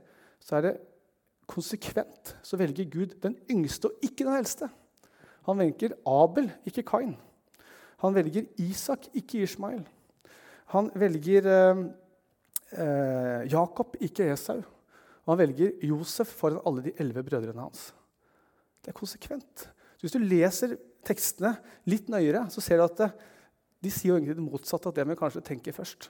så 0.43 0.59
er 0.59 0.65
det 0.67 0.75
konsekvent 1.49 2.35
så 2.45 2.59
velger 2.59 2.89
Gud 2.91 3.15
den 3.23 3.35
yngste 3.49 3.89
og 3.89 4.05
ikke 4.05 4.25
den 4.27 4.37
eldste. 4.37 4.69
Han 5.47 5.61
velger 5.61 5.95
Abel, 6.07 6.49
ikke 6.67 6.85
Kain. 6.85 7.15
Han 8.03 8.15
velger 8.15 8.45
Isak, 8.61 9.09
ikke 9.17 9.41
Ishmael. 9.43 9.81
Han 10.75 10.91
velger 10.93 11.47
eh, 11.49 11.81
eh, 12.77 13.47
Jakob, 13.49 13.97
ikke 13.99 14.29
Esau. 14.35 14.61
Og 15.25 15.33
han 15.33 15.41
velger 15.41 15.87
Josef 15.89 16.35
foran 16.37 16.61
alle 16.65 16.85
de 16.85 16.93
elleve 17.01 17.25
brødrene 17.25 17.65
hans. 17.65 17.89
Det 18.83 18.93
er 18.93 18.99
konsekvent. 18.99 19.65
Så 19.97 20.05
hvis 20.05 20.15
du 20.15 20.21
leser 20.21 20.77
tekstene 21.05 21.55
litt 21.89 22.07
nøyere, 22.11 22.45
så 22.53 22.61
ser 22.63 22.79
du 22.79 22.85
at 22.85 23.01
det, 23.01 23.09
de 23.83 23.91
sier 23.93 24.11
jo 24.11 24.17
egentlig 24.17 24.37
det 24.37 24.45
motsatte 24.45 24.89
av 24.89 24.95
det 24.95 25.05
vi 25.07 25.19
kanskje 25.19 25.43
tenker 25.45 25.75
først. 25.75 26.09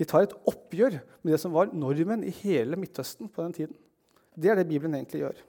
De 0.00 0.06
tar 0.08 0.24
et 0.24 0.34
oppgjør 0.48 0.98
med 1.22 1.32
det 1.34 1.38
som 1.42 1.52
var 1.52 1.72
normen 1.76 2.24
i 2.24 2.32
hele 2.42 2.78
Midtøsten 2.80 3.28
på 3.28 3.44
den 3.44 3.56
tiden. 3.56 3.78
Det 4.36 4.52
er 4.52 4.60
det 4.60 4.68
Bibelen 4.68 4.96
egentlig 4.96 5.24
gjør. 5.24 5.40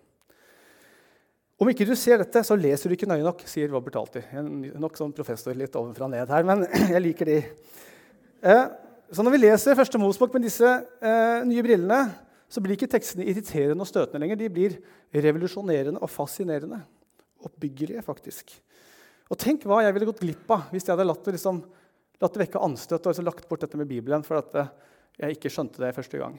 Om 1.62 1.70
ikke 1.70 1.86
du 1.86 1.94
ser 2.00 2.18
dette, 2.24 2.42
så 2.44 2.58
leser 2.58 2.90
du 2.90 2.96
ikke 2.96 3.08
nøye 3.10 3.24
nok, 3.24 3.44
sier 3.46 3.70
Robert 3.70 4.00
alltid. 4.00 4.32
Nok 4.82 4.98
sånn 4.98 5.14
professor 5.16 5.56
litt 5.56 5.76
ovenfra 5.78 6.08
og 6.08 6.14
ned 6.16 6.32
her, 6.34 6.48
men 6.48 6.66
jeg 6.96 7.04
liker 7.04 7.30
de. 7.30 7.38
Eh, 8.42 8.64
så 9.14 9.24
når 9.24 9.36
vi 9.36 9.42
leser 9.44 9.78
Første 9.78 10.00
Mosbok 10.02 10.34
med 10.34 10.48
disse 10.48 10.66
eh, 10.66 11.44
nye 11.46 11.64
brillene, 11.64 12.02
så 12.52 12.64
blir 12.64 12.76
ikke 12.76 12.90
tekstene 12.92 13.28
irriterende 13.30 13.86
og 13.86 13.88
støtende 13.88 14.24
lenger. 14.24 14.40
De 14.42 14.50
blir 14.52 14.80
revolusjonerende 15.14 16.02
og 16.02 16.12
fascinerende. 16.12 16.82
oppbyggelige, 17.42 18.02
faktisk. 18.06 18.52
Og 19.32 19.40
tenk 19.40 19.64
hva 19.64 19.80
jeg 19.86 19.96
ville 19.96 20.10
gått 20.10 20.22
glipp 20.24 20.52
av 20.52 20.68
hvis 20.74 20.86
jeg 20.86 20.94
hadde 20.94 21.08
latt 21.08 21.24
det, 21.24 21.38
liksom, 21.38 21.62
latt 22.22 22.36
det 22.36 22.44
vekke 22.44 22.64
anstøt 22.68 23.00
og 23.06 23.14
altså 23.14 23.24
lagt 23.24 23.48
bort 23.48 23.64
dette 23.64 23.80
med 23.80 23.88
Bibelen 23.88 24.26
for 24.28 24.42
at 24.42 24.58
eh, 24.60 24.72
jeg 25.22 25.38
ikke 25.38 25.52
skjønte 25.54 25.84
det 25.84 25.96
første 25.96 26.20
gang. 26.20 26.36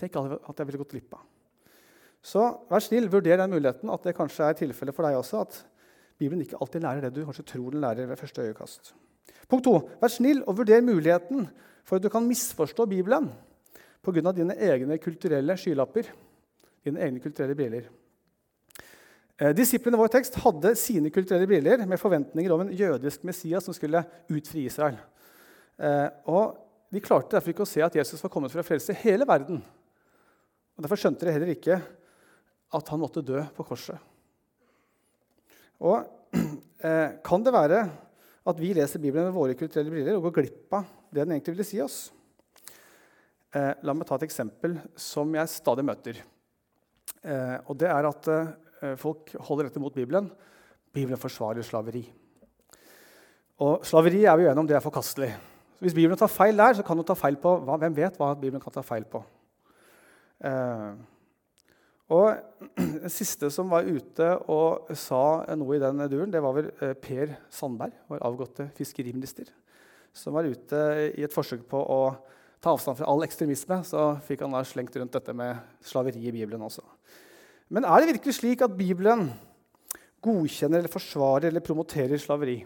Tenk 0.00 0.16
at 0.16 0.58
jeg 0.58 0.68
ville 0.68 0.80
gått 0.80 0.94
glipp 0.96 1.16
av. 1.18 1.24
Så 2.24 2.42
vær 2.70 2.80
snill, 2.80 3.10
vurder 3.12 3.36
den 3.36 3.52
muligheten 3.52 3.92
at 3.92 4.06
det 4.06 4.16
kanskje 4.16 4.48
er 4.48 4.56
tilfellet 4.56 4.96
for 4.96 5.04
deg 5.04 5.18
også. 5.18 5.44
at 5.44 5.60
Bibelen 6.18 6.44
ikke 6.46 6.60
alltid 6.62 6.84
lærer 6.86 7.04
det 7.04 7.12
du 7.16 7.24
kanskje 7.26 7.44
tror 7.52 7.74
den 7.74 7.84
lærer 7.84 8.08
ved 8.08 8.20
første 8.20 8.46
øyekast. 8.46 8.94
Punkt 9.50 9.66
to, 9.66 9.74
Vær 10.00 10.12
snill 10.12 10.40
og 10.46 10.56
vurder 10.56 10.80
muligheten 10.84 11.48
for 11.84 11.98
at 11.98 12.04
du 12.04 12.08
kan 12.08 12.24
misforstå 12.24 12.86
Bibelen 12.88 13.28
pga. 14.04 14.32
dine 14.32 14.56
egne 14.56 14.98
kulturelle 14.98 15.56
skylapper, 15.56 16.08
dine 16.84 17.00
egne 17.00 17.20
kulturelle 17.20 17.54
briller. 17.54 17.90
Eh, 19.34 19.50
disiplene 19.50 19.98
i 19.98 19.98
vår 19.98 20.12
tekst 20.14 20.36
hadde 20.44 20.76
sine 20.78 21.10
kulturelle 21.10 21.48
briller 21.50 21.80
med 21.90 21.98
forventninger 21.98 22.52
om 22.54 22.60
en 22.62 22.70
jødisk 22.70 23.24
Messias 23.26 23.66
som 23.66 23.74
skulle 23.74 24.04
utfri 24.30 24.68
Israel. 24.68 25.00
Eh, 25.78 26.06
og 26.30 26.60
De 26.94 27.00
klarte 27.02 27.34
derfor 27.34 27.50
ikke 27.50 27.64
å 27.64 27.66
se 27.66 27.80
at 27.82 27.96
Jesus 27.98 28.20
var 28.22 28.30
kommet 28.30 28.52
for 28.52 28.62
å 28.62 28.66
frelse 28.66 28.94
hele 29.00 29.26
verden. 29.26 29.56
Og 30.76 30.84
Derfor 30.84 31.00
skjønte 31.00 31.26
de 31.26 31.32
heller 31.34 31.50
ikke 31.50 31.80
at 32.78 32.90
han 32.92 33.00
måtte 33.02 33.24
dø 33.26 33.40
på 33.56 33.66
korset. 33.66 33.98
Og 35.82 36.06
eh, 36.86 37.18
Kan 37.26 37.42
det 37.42 37.56
være 37.56 37.80
at 38.46 38.60
vi 38.60 38.70
leser 38.76 39.02
Bibelen 39.02 39.26
med 39.26 39.34
våre 39.34 39.58
kulturelle 39.58 39.90
briller 39.90 40.14
og 40.14 40.28
går 40.28 40.36
glipp 40.38 40.78
av 40.78 40.86
det 41.10 41.24
den 41.24 41.34
egentlig 41.34 41.56
ville 41.56 41.66
si 41.66 41.80
oss? 41.82 42.12
La 43.54 43.94
meg 43.94 44.06
ta 44.06 44.16
et 44.18 44.26
eksempel 44.26 44.74
som 44.98 45.30
jeg 45.30 45.50
stadig 45.50 45.84
møter. 45.86 46.16
Og 47.70 47.76
det 47.78 47.86
er 47.86 48.08
at 48.08 48.26
Folk 49.00 49.32
holder 49.46 49.68
dette 49.68 49.82
mot 49.82 49.94
Bibelen. 49.94 50.28
Bibelen 50.94 51.20
forsvarer 51.20 51.64
slaveri. 51.66 52.04
Og 53.62 53.86
Slaveri 53.86 54.24
er 54.26 54.36
vi 54.38 54.46
enige 54.48 54.62
om 54.62 54.68
det 54.68 54.76
er 54.76 54.82
forkastelig. 54.82 55.30
Så 55.74 55.86
hvis 55.86 55.94
Bibelen 55.94 56.18
tar 56.18 56.30
feil 56.30 56.58
der, 56.58 56.74
så 56.74 56.82
kan 56.86 56.98
du 56.98 57.04
ta 57.06 57.14
feil 57.18 57.36
på 57.38 57.56
hva, 57.62 57.78
hvem 57.78 57.94
vet 57.96 58.16
hva 58.18 58.32
Bibelen 58.34 58.62
kan 58.62 58.74
ta 58.74 58.82
feil 58.82 59.06
på. 59.10 59.20
Eh, 60.44 60.94
og 62.14 62.34
Den 63.04 63.12
siste 63.12 63.50
som 63.54 63.70
var 63.70 63.86
ute 63.86 64.30
og 64.50 64.90
sa 64.98 65.44
noe 65.58 65.76
i 65.76 65.82
den 65.82 66.02
duren, 66.10 66.32
det 66.32 66.42
var 66.42 66.56
vel 66.56 66.70
eh, 66.80 66.94
Per 66.98 67.34
Sandberg, 67.52 67.94
vår 68.10 68.22
avgåtte 68.26 68.68
fiskeriminister, 68.78 69.50
som 70.14 70.34
var 70.34 70.48
ute 70.48 70.80
i 71.14 71.24
et 71.26 71.34
forsøk 71.34 71.66
på 71.70 71.78
å 71.78 72.00
ta 72.62 72.72
avstand 72.72 72.98
fra 72.98 73.10
all 73.10 73.26
ekstremisme. 73.26 73.82
Så 73.86 74.14
fikk 74.26 74.46
han 74.46 74.54
da 74.54 74.64
slengt 74.66 74.96
rundt 74.98 75.14
dette 75.14 75.34
med 75.36 75.62
slaveri 75.84 76.26
i 76.26 76.34
Bibelen 76.34 76.64
også. 76.64 76.82
Men 77.72 77.86
er 77.88 78.00
det 78.00 78.12
virkelig 78.12 78.36
slik 78.36 78.62
at 78.64 78.76
Bibelen 78.76 79.28
godkjenner 80.24 80.82
eller 80.82 80.92
forsvarer 80.92 81.48
eller 81.48 81.64
promoterer 81.64 82.20
slaveri? 82.20 82.58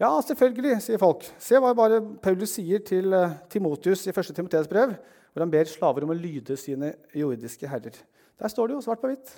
Ja, 0.00 0.10
selvfølgelig, 0.26 0.80
sier 0.82 0.98
folk. 0.98 1.22
Se 1.38 1.58
hva 1.62 1.70
bare 1.76 2.00
Paulus 2.22 2.56
sier 2.56 2.82
til 2.82 3.14
eh, 3.14 3.36
Timotius 3.50 4.02
i 4.08 4.10
1. 4.10 4.32
Timoteus 4.34 4.70
brev, 4.70 4.96
hvor 5.30 5.44
han 5.44 5.52
ber 5.52 5.70
slaver 5.70 6.06
om 6.06 6.10
å 6.10 6.18
lyde 6.18 6.56
sine 6.58 6.92
jordiske 7.14 7.70
herrer. 7.70 8.00
Der 8.42 8.50
står 8.50 8.70
det 8.70 8.76
jo 8.76 8.82
svart 8.82 9.02
på 9.02 9.12
hvitt. 9.12 9.36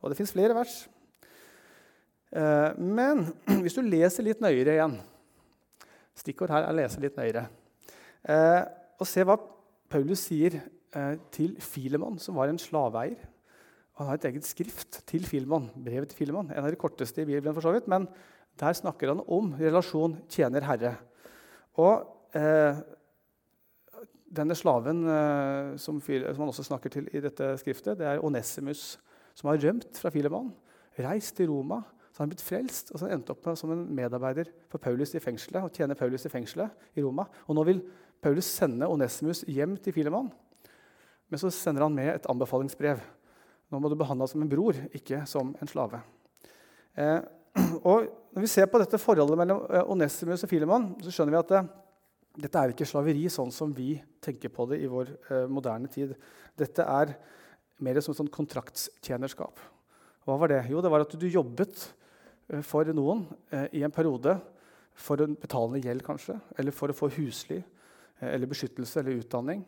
Og 0.00 0.08
det 0.08 0.16
fins 0.16 0.32
flere 0.32 0.56
vers. 0.56 0.78
Eh, 2.32 2.80
men 2.80 3.26
hvis 3.62 3.76
du 3.76 3.84
leser 3.84 4.24
litt 4.24 4.40
nøyere 4.44 4.78
igjen 4.78 4.96
Stikkord 6.16 6.48
her 6.48 6.64
er 6.64 6.72
lese 6.78 7.00
litt 7.02 7.18
nøyere. 7.20 7.44
Eh, 8.24 8.62
og 8.96 9.08
se 9.08 9.20
hva 9.20 9.36
Paulus 9.92 10.24
sier 10.30 10.62
til 11.28 11.58
Filemon, 11.60 12.14
som 12.16 12.38
var 12.38 12.48
en 12.48 12.56
slaveeier. 12.56 13.18
Han 13.96 14.10
har 14.10 14.18
et 14.18 14.26
eget 14.28 14.44
skrift 14.44 15.00
til 15.08 15.24
Filmon, 15.24 15.70
brevet 15.72 16.10
til 16.12 16.18
Filmon, 16.24 16.50
En 16.52 16.64
av 16.64 16.68
de 16.70 16.76
korteste 16.76 17.22
i 17.22 17.28
Bibelen, 17.28 17.54
for 17.56 17.64
så 17.64 17.72
vidt, 17.72 17.88
men 17.88 18.04
der 18.60 18.76
snakker 18.76 19.12
han 19.12 19.24
om 19.24 19.54
relasjon 19.56 20.18
tjener-herre. 20.32 20.94
Og 21.80 22.04
eh, 22.36 22.76
denne 24.36 24.56
slaven 24.56 25.02
eh, 25.08 25.74
som, 25.80 26.00
som, 26.00 26.40
han 26.42 26.52
også 26.52 26.66
snakker 26.68 26.92
til 26.92 27.08
i 27.12 27.24
dette 27.24 27.54
skriftet, 27.60 27.96
det 28.00 28.08
er 28.08 28.24
Onesimus, 28.24 28.98
som 29.36 29.50
har 29.50 29.60
rømt 29.64 29.96
fra 30.00 30.12
Filemon, 30.12 30.52
reist 31.00 31.36
til 31.36 31.50
Roma. 31.52 31.82
Så 32.12 32.22
han 32.22 32.30
er 32.30 32.32
blitt 32.32 32.46
frelst 32.46 32.92
og 32.92 32.96
så 32.96 33.04
han 33.04 33.18
endte 33.18 33.34
opp 33.34 33.44
som 33.60 33.72
en 33.74 33.82
medarbeider 33.92 34.48
for 34.72 34.80
Paulus 34.80 35.12
i 35.12 35.20
fengselet. 35.20 35.60
og 35.62 35.72
tjener 35.72 35.96
Paulus 35.96 36.24
i 36.24 36.32
fengselet 36.32 36.96
i 36.96 37.04
Roma. 37.04 37.26
Og 37.44 37.56
nå 37.56 37.64
vil 37.68 37.82
Paulus 38.24 38.48
sende 38.48 38.88
Onesimus 38.88 39.42
hjem 39.44 39.76
til 39.76 39.92
Filemon. 39.92 40.30
Men 41.28 41.40
så 41.42 41.50
sender 41.52 41.84
han 41.84 41.94
med 41.94 42.14
et 42.14 42.28
anbefalingsbrev. 42.32 43.02
Nå 43.72 43.80
må 43.82 43.90
du 43.90 43.96
behandle 43.98 44.28
som 44.30 44.42
en 44.42 44.50
bror, 44.50 44.78
ikke 44.94 45.24
som 45.28 45.54
en 45.60 45.70
slave. 45.70 46.00
Eh, 46.94 47.18
og 47.90 48.06
Når 48.36 48.44
vi 48.44 48.50
ser 48.52 48.66
på 48.68 48.78
dette 48.82 49.00
forholdet 49.00 49.38
mellom 49.40 49.62
eh, 49.72 49.90
Onesimus 49.90 50.44
og 50.44 50.50
Filemon, 50.50 50.90
så 51.00 51.12
skjønner 51.12 51.34
vi 51.34 51.40
at 51.40 51.52
det, 51.54 51.62
dette 52.44 52.60
er 52.60 52.74
ikke 52.74 52.88
slaveri 52.88 53.30
sånn 53.32 53.52
som 53.54 53.72
vi 53.72 53.94
tenker 54.20 54.52
på 54.52 54.66
det 54.68 54.82
i 54.84 54.90
vår 54.92 55.12
eh, 55.14 55.46
moderne 55.48 55.88
tid. 55.88 56.12
Dette 56.56 56.84
er 56.84 57.14
mer 57.80 58.00
som 58.04 58.16
sånn 58.16 58.28
kontraktstjenerskap. 58.32 59.62
Hva 60.26 60.36
var 60.40 60.52
det? 60.52 60.60
Jo, 60.68 60.82
det 60.84 60.92
var 60.92 61.06
at 61.06 61.16
du 61.16 61.26
jobbet 61.26 61.80
eh, 62.52 62.60
for 62.60 62.92
noen 62.92 63.24
eh, 63.50 63.80
i 63.80 63.86
en 63.86 63.94
periode 63.94 64.36
for 64.96 65.20
å 65.20 65.28
betale 65.32 65.80
gjeld, 65.84 66.04
kanskje, 66.04 66.38
eller 66.60 66.76
for 66.76 66.92
å 66.92 66.96
få 66.96 67.10
husly, 67.16 67.62
eh, 68.20 68.30
eller 68.34 68.52
beskyttelse 68.52 69.00
eller 69.00 69.20
utdanning. 69.20 69.64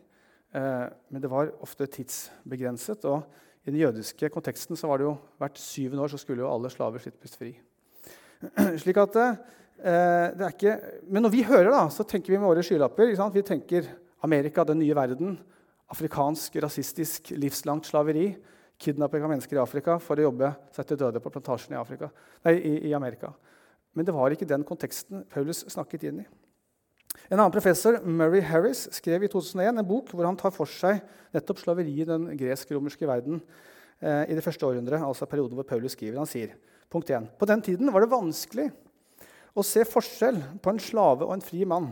Eh, 0.53 0.87
men 1.09 1.25
det 1.25 1.33
var 1.33 1.53
ofte 1.65 1.89
tidsbegrenset. 1.99 3.05
og 3.05 3.25
I 3.69 3.73
den 3.75 3.83
jødiske 3.83 4.33
konteksten 4.33 4.81
så 4.81 4.89
var 4.89 4.99
det 4.99 5.07
jo 5.11 5.15
hvert 5.39 5.61
syvende 5.61 6.01
år 6.01 6.15
så 6.15 6.21
skulle 6.23 6.41
jo 6.41 6.49
alle 6.49 6.73
slaver 6.73 7.05
slippes 7.05 7.37
fri. 7.37 7.53
Slik 8.81 8.97
at 9.03 9.19
eh, 9.21 9.39
Eh, 9.79 10.49
ikke, 10.49 10.75
men 11.07 11.23
når 11.23 11.31
vi 11.31 11.45
hører, 11.47 11.71
da, 11.71 11.85
så 11.93 12.03
tenker 12.07 12.33
vi 12.33 12.39
med 12.39 12.49
våre 12.51 12.65
skylapper. 12.67 13.13
Vi 13.35 13.43
tenker 13.47 13.87
Amerika, 14.27 14.65
den 14.67 14.81
nye 14.83 14.97
verden. 14.97 15.37
Afrikansk, 15.89 16.57
rasistisk, 16.63 17.31
livslangt 17.39 17.87
slaveri. 17.87 18.33
Kidnapping 18.79 19.23
av 19.23 19.33
mennesker 19.33 19.59
i 19.59 19.63
Afrika 19.63 19.97
for 20.03 20.19
å 20.19 20.29
jobbe 20.29 20.51
seg 20.75 20.87
til 20.87 20.99
døde 21.01 21.23
på 21.23 21.31
plantasjen 21.35 21.75
i, 21.75 21.79
Afrika, 21.79 22.11
nei, 22.47 22.55
i, 22.59 22.75
i 22.91 22.93
Amerika. 22.95 23.33
Men 23.95 24.07
det 24.07 24.15
var 24.15 24.31
ikke 24.31 24.47
den 24.47 24.67
konteksten 24.67 25.25
Paulus 25.33 25.65
snakket 25.67 26.07
inn 26.11 26.21
i. 26.23 26.27
En 27.29 27.37
annen 27.37 27.53
professor, 27.53 27.99
Murray 28.09 28.41
Harris, 28.41 28.87
skrev 28.97 29.27
i 29.27 29.29
2001 29.29 29.83
en 29.83 29.87
bok 29.87 30.15
hvor 30.15 30.25
han 30.25 30.37
tar 30.41 30.53
for 30.55 30.71
seg 30.71 31.03
nettopp 31.37 31.61
slaveriet 31.61 32.07
i 32.07 32.09
den 32.09 32.29
gresk-romerske 32.41 33.09
verden 33.09 33.43
eh, 34.01 34.31
i 34.33 34.37
det 34.37 34.45
første 34.45 34.65
århundret, 34.65 35.03
altså 35.05 35.29
perioden 35.29 35.59
hvor 35.59 35.67
Paulus 35.69 35.93
skriver. 35.93 36.17
Han 36.23 36.31
sier 36.31 36.55
punkt 36.89 37.11
1. 37.13 37.29
På 37.37 37.49
den 37.51 37.61
tiden 37.65 37.93
var 37.93 38.05
det 38.05 38.15
vanskelig 38.15 38.71
å 39.53 39.65
se 39.67 39.85
forskjell 39.85 40.41
på 40.65 40.73
en 40.73 40.81
slave 40.81 41.27
og 41.27 41.35
en 41.35 41.45
fri 41.45 41.69
mann. 41.69 41.91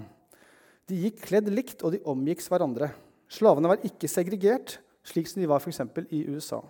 De 0.89 1.03
gikk 1.05 1.21
kledd 1.27 1.51
likt, 1.53 1.83
og 1.85 1.93
de 1.93 2.01
omgikks 2.09 2.49
hverandre. 2.49 2.93
Slavene 3.29 3.75
var 3.75 3.85
ikke 3.85 4.09
segregert, 4.09 4.79
slik 5.07 5.29
som 5.29 5.43
de 5.43 5.51
var 5.51 5.61
f.eks. 5.61 5.83
i 6.15 6.23
USA. 6.31 6.63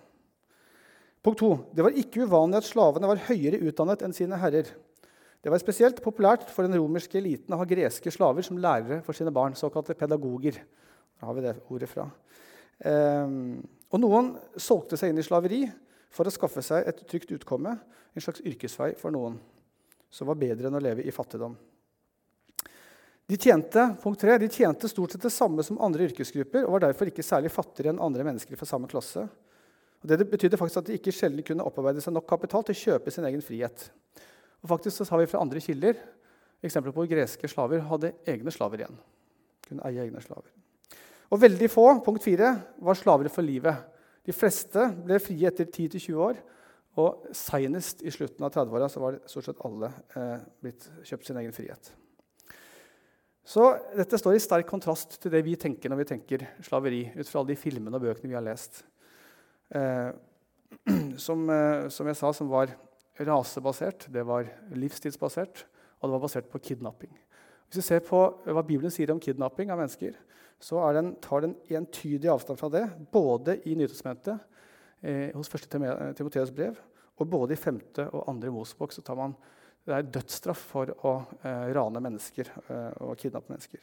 Punkt 1.23 1.39
2. 1.39 1.51
Det 1.77 1.85
var 1.85 1.95
ikke 2.03 2.25
uvanlig 2.27 2.59
at 2.59 2.67
slavene 2.67 3.09
var 3.13 3.23
høyere 3.29 3.61
utdannet 3.69 4.03
enn 4.03 4.15
sine 4.17 4.39
herrer. 4.41 4.73
Det 5.43 5.53
var 5.53 5.61
spesielt 5.61 6.01
populært 6.03 6.49
for 6.51 6.65
den 6.65 6.77
romerske 6.79 7.19
eliten 7.19 7.53
å 7.53 7.59
ha 7.61 7.67
greske 7.69 8.11
slaver 8.11 8.45
som 8.45 8.57
lærere 8.59 9.03
for 9.05 9.15
sine 9.17 9.33
barn, 9.33 9.55
såkalte 9.55 9.95
pedagoger. 9.97 10.57
Da 11.17 11.29
har 11.29 11.37
vi 11.37 11.45
det 11.45 11.55
ordet 11.69 11.89
fra. 11.91 12.07
Um, 12.85 13.61
og 13.93 14.01
noen 14.01 14.33
solgte 14.59 14.97
seg 14.99 15.13
inn 15.13 15.21
i 15.21 15.25
slaveri 15.25 15.63
for 16.13 16.27
å 16.27 16.33
skaffe 16.33 16.63
seg 16.65 16.89
et 16.89 17.05
trygt 17.09 17.31
utkomme, 17.33 17.77
en 17.77 18.23
slags 18.23 18.43
yrkesvei 18.45 18.91
for 18.99 19.13
noen 19.13 19.37
som 20.09 20.29
var 20.29 20.39
bedre 20.39 20.69
enn 20.69 20.77
å 20.77 20.83
leve 20.83 21.05
i 21.05 21.13
fattigdom. 21.13 21.55
De 23.27 23.35
tjente, 23.35 23.83
punkt 24.01 24.21
3, 24.23 24.37
de 24.39 24.47
tjente 24.47 24.87
stort 24.87 25.11
sett 25.11 25.25
det 25.25 25.33
samme 25.35 25.63
som 25.65 25.79
andre 25.83 26.05
yrkesgrupper 26.07 26.63
og 26.63 26.77
var 26.77 26.85
derfor 26.85 27.09
ikke 27.11 27.25
særlig 27.25 27.51
fattigere 27.51 27.91
enn 27.91 28.03
andre 28.03 28.23
mennesker 28.23 28.55
fra 28.55 28.69
samme 28.69 28.87
klasse. 28.87 29.25
Og 29.99 30.07
det 30.07 30.29
betydde 30.31 30.59
faktisk 30.59 30.79
at 30.79 30.89
de 30.89 30.95
ikke 30.95 31.11
sjelden 31.11 31.43
kunne 31.43 31.65
opparbeide 31.67 32.03
seg 32.03 32.15
nok 32.15 32.27
kapital 32.29 32.63
til 32.63 32.77
å 32.77 32.81
kjøpe 32.85 33.11
sin 33.11 33.27
egen 33.27 33.43
frihet. 33.43 33.89
Og 34.63 34.71
faktisk 34.73 34.99
så 34.99 35.09
har 35.11 35.21
vi 35.21 35.29
fra 35.31 35.41
andre 35.43 35.61
kilder 35.63 35.99
eksempler 36.65 36.93
på 36.93 37.03
hvor 37.03 37.11
greske 37.11 37.49
slaver 37.51 37.83
hadde 37.85 38.13
egne 38.27 38.53
slaver 38.53 38.81
igjen. 38.81 38.97
Kunne 39.67 39.85
eie 39.89 40.07
egne 40.07 40.21
slaver. 40.23 40.49
Og 41.27 41.41
veldig 41.41 41.69
få 41.69 41.85
punkt 42.05 42.23
4, 42.23 42.51
var 42.81 42.97
slaver 42.97 43.29
for 43.29 43.45
livet. 43.45 43.83
De 44.25 44.35
fleste 44.35 44.87
ble 45.03 45.19
frie 45.23 45.49
etter 45.49 45.67
10-20 45.67 46.21
år 46.23 46.39
og 46.97 47.29
Senest 47.35 48.01
i 48.01 48.11
slutten 48.13 48.45
av 48.45 48.53
30-åra 48.55 48.89
var 48.97 49.15
det 49.15 49.29
stort 49.29 49.45
sett 49.45 49.63
alle 49.67 49.91
eh, 50.17 50.37
blitt 50.63 50.87
kjøpt 51.05 51.29
sin 51.29 51.37
egen 51.43 51.53
frihet. 51.53 51.91
Så 53.47 53.67
Dette 53.95 54.17
står 54.19 54.35
i 54.35 54.41
sterk 54.43 54.67
kontrast 54.67 55.19
til 55.21 55.31
det 55.31 55.43
vi 55.45 55.53
tenker 55.59 55.91
når 55.91 56.01
vi 56.01 56.07
tenker 56.09 56.47
slaveri. 56.65 57.05
ut 57.15 57.29
fra 57.29 57.39
alle 57.39 57.53
de 57.53 57.59
filmene 57.59 57.95
og 57.95 58.03
bøkene 58.03 58.31
vi 58.31 58.35
har 58.35 58.43
lest. 58.43 58.81
Eh, 59.69 60.09
som, 61.27 61.45
eh, 61.53 61.87
som, 61.93 62.09
jeg 62.09 62.17
sa, 62.17 62.33
som 62.33 62.49
var 62.49 62.73
rasebasert, 63.19 64.07
det 64.13 64.23
var 64.27 64.47
livstidsbasert, 64.77 65.65
og 65.97 66.07
det 66.07 66.13
var 66.13 66.23
basert 66.23 66.49
på 66.51 66.61
kidnapping. 66.61 67.13
Hvis 67.67 67.81
vi 67.81 67.85
ser 67.89 68.03
på 68.05 68.19
hva 68.45 68.63
Bibelen 68.63 68.93
sier 68.93 69.11
om 69.11 69.21
kidnapping 69.21 69.71
av 69.73 69.81
mennesker, 69.81 70.15
så 70.59 70.81
den, 70.95 71.13
tar 71.21 71.43
den 71.43 71.55
entydig 71.69 72.29
avstand 72.31 72.59
fra 72.59 72.69
det, 72.73 72.85
både 73.13 73.59
i 73.69 73.75
Nytestamentet 73.77 74.39
eh, 75.01 75.35
hos 75.35 75.51
1. 75.53 75.67
Timoteus 76.17 76.53
brev 76.53 76.79
Og 77.17 77.29
både 77.29 77.53
i 77.53 77.57
5. 77.57 77.79
og 78.11 78.25
2. 78.25 78.51
Mosebok 78.53 78.91
så 78.93 79.01
tar 79.01 79.17
man 79.17 79.35
det 79.87 79.95
er 79.95 80.09
dødsstraff 80.11 80.63
for 80.73 80.89
å 81.07 81.13
eh, 81.47 81.69
rane 81.75 82.01
mennesker 82.03 82.49
eh, 82.51 82.97
og 83.05 83.15
kidnappe 83.21 83.53
mennesker. 83.53 83.79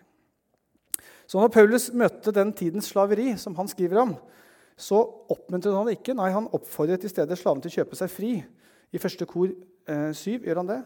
Så 1.25 1.40
når 1.40 1.53
Paulus 1.55 1.88
møtte 1.97 2.35
den 2.37 2.53
tidens 2.53 2.90
slaveri, 2.92 3.31
som 3.40 3.57
han 3.57 3.70
skriver 3.70 4.03
om, 4.03 4.12
så 4.77 4.99
oppmuntret 5.33 5.73
han 5.73 5.88
ikke. 5.94 6.16
Nei, 6.18 6.29
han 6.35 6.51
oppfordret 6.53 7.07
i 7.07 7.11
stedet 7.11 7.38
slavene 7.40 7.64
til 7.64 7.73
å 7.73 7.77
kjøpe 7.79 7.97
seg 7.97 8.12
fri. 8.12 8.33
I 8.95 9.01
første 9.03 9.27
kor 9.27 9.51
eh, 9.51 10.11
7 10.15 10.45
gjør 10.47 10.63
han 10.63 10.71
det. 10.71 10.81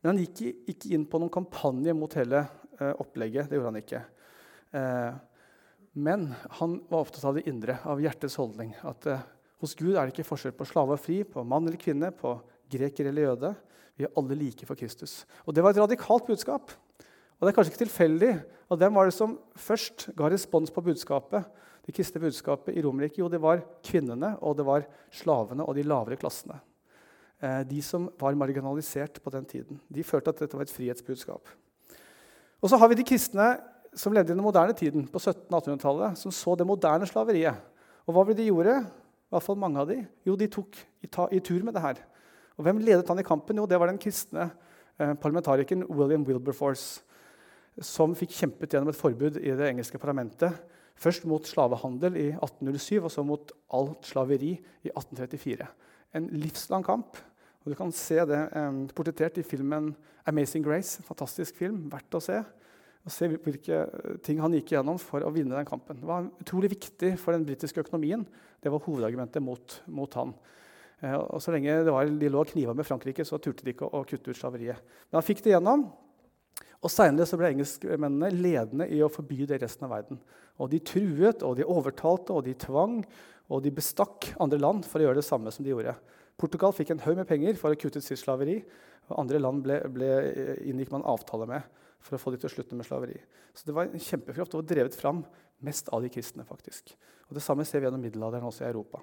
Men 0.00 0.12
han 0.12 0.22
gikk 0.22 0.68
ikke 0.70 0.92
inn 0.96 1.06
på 1.08 1.20
noen 1.20 1.32
kampanje 1.32 1.94
mot 1.96 2.14
hele 2.16 2.44
eh, 2.44 2.92
opplegget. 3.00 3.48
Det 3.48 3.58
gjorde 3.58 3.72
han 3.72 3.80
ikke. 3.80 4.02
Eh, 4.76 5.18
men 6.00 6.28
han 6.60 6.78
var 6.88 7.02
opptatt 7.02 7.26
av 7.28 7.36
det 7.36 7.46
indre, 7.50 7.80
av 7.84 8.00
hjertets 8.00 8.38
holdning. 8.40 8.72
At 8.86 9.08
eh, 9.10 9.24
hos 9.60 9.74
Gud 9.76 9.94
er 9.94 10.06
det 10.06 10.14
ikke 10.14 10.28
forskjell 10.28 10.54
på 10.56 10.68
slave 10.68 10.96
og 10.96 11.02
fri, 11.02 11.20
på 11.24 11.44
mann 11.44 11.66
eller 11.68 11.80
kvinne, 11.80 12.12
på 12.16 12.36
greker 12.70 13.10
eller 13.10 13.28
jøde. 13.28 13.52
Vi 13.98 14.06
er 14.06 14.14
alle 14.16 14.38
like 14.38 14.68
for 14.68 14.78
Kristus. 14.78 15.24
Og 15.44 15.56
Det 15.56 15.64
var 15.64 15.74
et 15.74 15.82
radikalt 15.82 16.28
budskap. 16.28 16.72
Og 17.40 17.44
Det 17.44 17.50
er 17.50 17.56
kanskje 17.56 17.74
ikke 17.74 17.84
tilfeldig. 17.84 18.32
Og 18.70 18.78
Hvem 18.78 18.96
var 18.96 19.08
det 19.08 19.16
som 19.16 19.36
først 19.56 20.10
ga 20.16 20.30
respons 20.30 20.72
på 20.72 20.84
budskapet? 20.84 21.44
Det 21.84 21.96
kristne 21.96 22.22
budskapet 22.22 22.76
i 22.76 22.82
Romerriket? 22.84 23.20
Jo, 23.20 23.28
det 23.28 23.40
var 23.42 23.64
kvinnene, 23.84 24.36
og 24.40 24.56
det 24.56 24.64
var 24.68 24.86
slavene 25.12 25.64
og 25.64 25.74
de 25.74 25.84
lavere 25.84 26.20
klassene. 26.20 26.60
Eh, 27.40 27.62
de 27.64 27.80
som 27.82 28.10
var 28.20 28.36
marginalisert 28.36 29.16
på 29.24 29.32
den 29.32 29.46
tiden. 29.48 29.80
De 29.88 30.04
følte 30.04 30.28
at 30.28 30.42
dette 30.42 30.56
var 30.56 30.66
et 30.66 30.72
frihetsbudskap. 30.72 31.48
Og 32.60 32.68
så 32.68 32.76
har 32.76 32.90
vi 32.92 32.98
de 32.98 33.06
kristne 33.08 33.54
som 33.96 34.12
levde 34.12 34.34
i 34.34 34.36
den 34.36 34.44
moderne 34.44 34.74
tiden, 34.76 35.06
på 35.08 35.18
1700-1800-tallet, 35.18 36.18
som 36.20 36.30
så 36.30 36.54
det 36.54 36.66
moderne 36.68 37.08
slaveriet. 37.08 37.56
Og 38.06 38.14
hva 38.14 38.26
ble 38.26 38.36
de 38.36 38.50
gjorde? 38.50 38.76
I 38.84 39.32
hvert 39.32 39.46
fall 39.46 39.58
mange 39.58 39.80
av 39.80 39.88
de. 39.88 39.96
Jo, 40.26 40.36
de 40.36 40.50
tok 40.52 40.76
i, 40.76 41.08
ta, 41.08 41.26
i 41.32 41.40
tur 41.40 41.64
med 41.64 41.74
det 41.74 41.82
her. 41.82 42.02
Og 42.58 42.66
hvem 42.66 42.82
ledet 42.84 43.08
han 43.08 43.22
i 43.22 43.26
kampen? 43.26 43.56
Jo, 43.56 43.64
det 43.66 43.78
var 43.80 43.88
den 43.88 43.98
kristne 44.02 44.50
eh, 45.00 45.14
parlamentarikeren 45.14 45.86
William 45.88 46.26
Wilberforce 46.28 47.00
som 47.80 48.12
fikk 48.18 48.34
kjempet 48.36 48.74
gjennom 48.74 48.92
et 48.92 48.98
forbud 48.98 49.38
i 49.40 49.54
det 49.56 49.70
engelske 49.70 49.98
parlamentet. 50.02 50.58
Først 51.00 51.24
mot 51.24 51.46
slavehandel 51.48 52.18
i 52.20 52.28
1807 52.34 52.98
og 52.98 53.10
så 53.14 53.24
mot 53.24 53.54
alt 53.78 54.04
slaveri 54.10 54.52
i 54.58 54.92
1834. 54.92 55.68
En 56.20 56.28
livslang 56.36 56.84
kamp. 56.84 57.16
Og 57.70 57.76
Du 57.76 57.78
kan 57.78 57.92
se 57.94 58.18
det 58.26 58.38
eh, 58.50 58.78
portrettert 58.90 59.36
i 59.38 59.46
filmen 59.46 59.92
'Amazing 60.26 60.64
Grace'. 60.66 60.98
En 60.98 61.06
fantastisk 61.06 61.54
film, 61.54 61.84
verdt 61.86 62.16
å 62.18 62.20
se. 62.20 62.42
Og 63.06 63.12
se 63.14 63.28
hvilke 63.30 63.86
ting 64.26 64.40
han 64.42 64.52
gikk 64.52 64.72
igjennom 64.72 64.98
for 64.98 65.22
å 65.22 65.30
vinne 65.30 65.54
den 65.54 65.68
kampen. 65.68 66.00
Det 66.00 66.08
var 66.08 66.26
utrolig 66.42 66.72
viktig 66.74 67.16
for 67.16 67.32
den 67.32 67.46
britiske 67.46 67.80
økonomien. 67.80 68.26
Det 68.60 68.72
var 68.72 68.82
hovedargumentet 68.82 69.40
mot, 69.40 69.82
mot 69.86 70.12
han. 70.14 70.34
Eh, 71.00 71.14
og 71.14 71.38
Så 71.40 71.54
lenge 71.54 71.84
var, 71.86 72.10
de 72.10 72.28
lå 72.28 72.42
og 72.42 72.50
kniva 72.50 72.74
med 72.74 72.84
Frankrike, 72.84 73.24
så 73.24 73.38
turte 73.38 73.62
de 73.62 73.70
ikke 73.70 73.86
å, 73.86 74.02
å 74.02 74.04
kutte 74.04 74.34
ut 74.34 74.36
slaveriet. 74.36 74.82
Men 75.06 75.20
han 75.22 75.28
fikk 75.30 75.44
det 75.44 75.54
gjennom. 75.54 75.86
Og 76.82 76.90
Senere 76.90 77.38
ble 77.38 77.54
engelskmennene 77.54 78.34
ledende 78.34 78.90
i 78.90 78.98
å 78.98 79.12
forby 79.12 79.46
det 79.46 79.60
i 79.60 79.62
resten 79.62 79.86
av 79.86 79.94
verden. 79.94 80.18
Og 80.58 80.74
De 80.74 80.80
truet, 80.82 81.44
og 81.46 81.54
de 81.54 81.64
overtalte, 81.64 82.34
og 82.34 82.42
de 82.44 82.58
tvang 82.58 83.04
og 83.50 83.62
de 83.62 83.70
bestakk 83.70 84.34
andre 84.40 84.58
land 84.58 84.84
for 84.86 84.98
å 84.98 85.06
gjøre 85.06 85.22
det 85.22 85.26
samme 85.26 85.50
som 85.54 85.64
de 85.64 85.70
gjorde. 85.70 85.94
Portugal 86.40 86.72
fikk 86.72 86.94
en 86.94 87.02
haug 87.04 87.18
med 87.18 87.28
penger 87.28 87.58
for 87.60 87.72
å 87.72 87.78
kutte 87.78 88.00
ut 88.00 88.06
sitt 88.06 88.20
slaveri. 88.20 88.60
og 89.10 89.18
Andre 89.20 89.40
land 89.40 89.62
ble, 89.64 89.76
ble, 89.92 90.08
inngikk 90.70 90.92
man 90.94 91.04
avtale 91.08 91.48
med 91.50 91.78
for 92.00 92.16
å 92.16 92.20
få 92.20 92.32
dem 92.32 92.40
til 92.40 92.48
å 92.48 92.54
slutte 92.54 92.76
med 92.78 92.88
slaveri. 92.88 93.18
Så 93.52 93.68
det 93.68 93.76
var 93.76 93.88
en 93.88 94.00
kjempekraft 94.00 94.54
og 94.56 94.66
drevet 94.68 94.96
fram 94.96 95.24
mest 95.66 95.90
av 95.92 96.02
de 96.02 96.08
kristne. 96.12 96.46
faktisk. 96.48 96.94
Og 97.28 97.36
Det 97.36 97.42
samme 97.44 97.64
ser 97.64 97.80
vi 97.80 97.88
gjennom 97.88 98.00
middelalderen 98.00 98.48
også 98.48 98.64
i 98.64 98.70
Europa. 98.70 99.02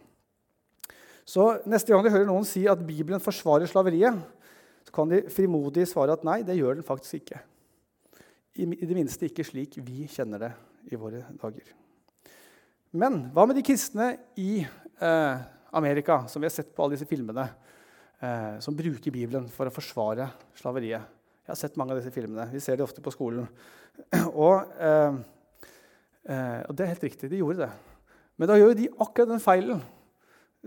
Så 1.26 1.62
Neste 1.68 1.94
gang 1.94 2.04
de 2.04 2.14
hører 2.14 2.26
noen 2.26 2.48
si 2.48 2.66
at 2.68 2.82
Bibelen 2.88 3.22
forsvarer 3.22 3.70
slaveriet, 3.70 4.18
så 4.88 4.96
kan 4.96 5.10
de 5.10 5.26
frimodig 5.30 5.86
svare 5.88 6.16
at 6.16 6.24
nei, 6.24 6.42
det 6.48 6.56
gjør 6.56 6.80
den 6.80 6.88
faktisk 6.88 7.20
ikke. 7.20 7.42
I, 8.58 8.66
det 8.66 8.96
minste 8.96 9.28
ikke 9.28 9.46
slik 9.46 9.76
vi 9.84 10.08
kjenner 10.10 10.42
det 10.42 10.54
i 10.90 10.98
våre 10.98 11.26
dager. 11.38 11.68
Men 12.98 13.28
hva 13.36 13.44
med 13.46 13.60
de 13.60 13.66
kristne 13.68 14.14
i 14.40 14.64
eh, 14.64 15.44
Amerika, 15.72 16.24
som 16.28 16.42
vi 16.42 16.48
har 16.48 16.54
sett 16.56 16.74
på 16.76 16.84
alle 16.84 16.96
disse 16.96 17.10
filmene, 17.10 17.48
eh, 18.20 18.60
som 18.64 18.76
bruker 18.76 19.14
Bibelen 19.14 19.50
for 19.52 19.70
å 19.70 19.74
forsvare 19.74 20.30
slaveriet? 20.58 21.14
Jeg 21.48 21.54
har 21.54 21.60
sett 21.60 21.78
mange 21.80 21.96
av 21.96 22.02
disse 22.02 22.12
filmene. 22.12 22.50
Vi 22.52 22.60
ser 22.64 22.78
det 22.78 22.84
ofte 22.84 23.04
på 23.04 23.14
skolen. 23.16 23.48
Og, 24.48 24.64
eh, 24.78 25.20
eh, 26.30 26.60
og 26.68 26.76
det 26.76 26.86
er 26.86 26.92
helt 26.92 27.06
riktig, 27.08 27.30
de 27.32 27.40
gjorde 27.40 27.64
det. 27.66 27.70
Men 28.38 28.52
da 28.52 28.58
gjør 28.60 28.76
de 28.78 28.90
akkurat 28.94 29.32
den 29.32 29.42
feilen 29.42 29.80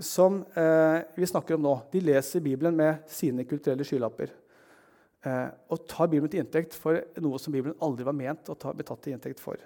som 0.00 0.40
eh, 0.54 1.02
vi 1.14 1.26
snakker 1.28 1.54
om 1.54 1.62
nå. 1.62 1.74
De 1.92 2.00
leser 2.02 2.42
Bibelen 2.42 2.76
med 2.76 3.04
sine 3.10 3.44
kulturelle 3.46 3.84
skylapper 3.86 4.32
eh, 5.26 5.48
og 5.70 5.84
tar 5.90 6.08
Bibelen 6.10 6.32
til 6.32 6.42
inntekt 6.42 6.76
for 6.78 6.98
noe 7.22 7.38
som 7.42 7.54
Bibelen 7.54 7.78
aldri 7.84 8.06
var 8.06 8.16
ment 8.16 8.50
å 8.50 8.56
ta, 8.58 8.72
bli 8.74 8.86
tatt 8.86 9.04
til 9.04 9.14
inntekt 9.14 9.42
for. 9.42 9.60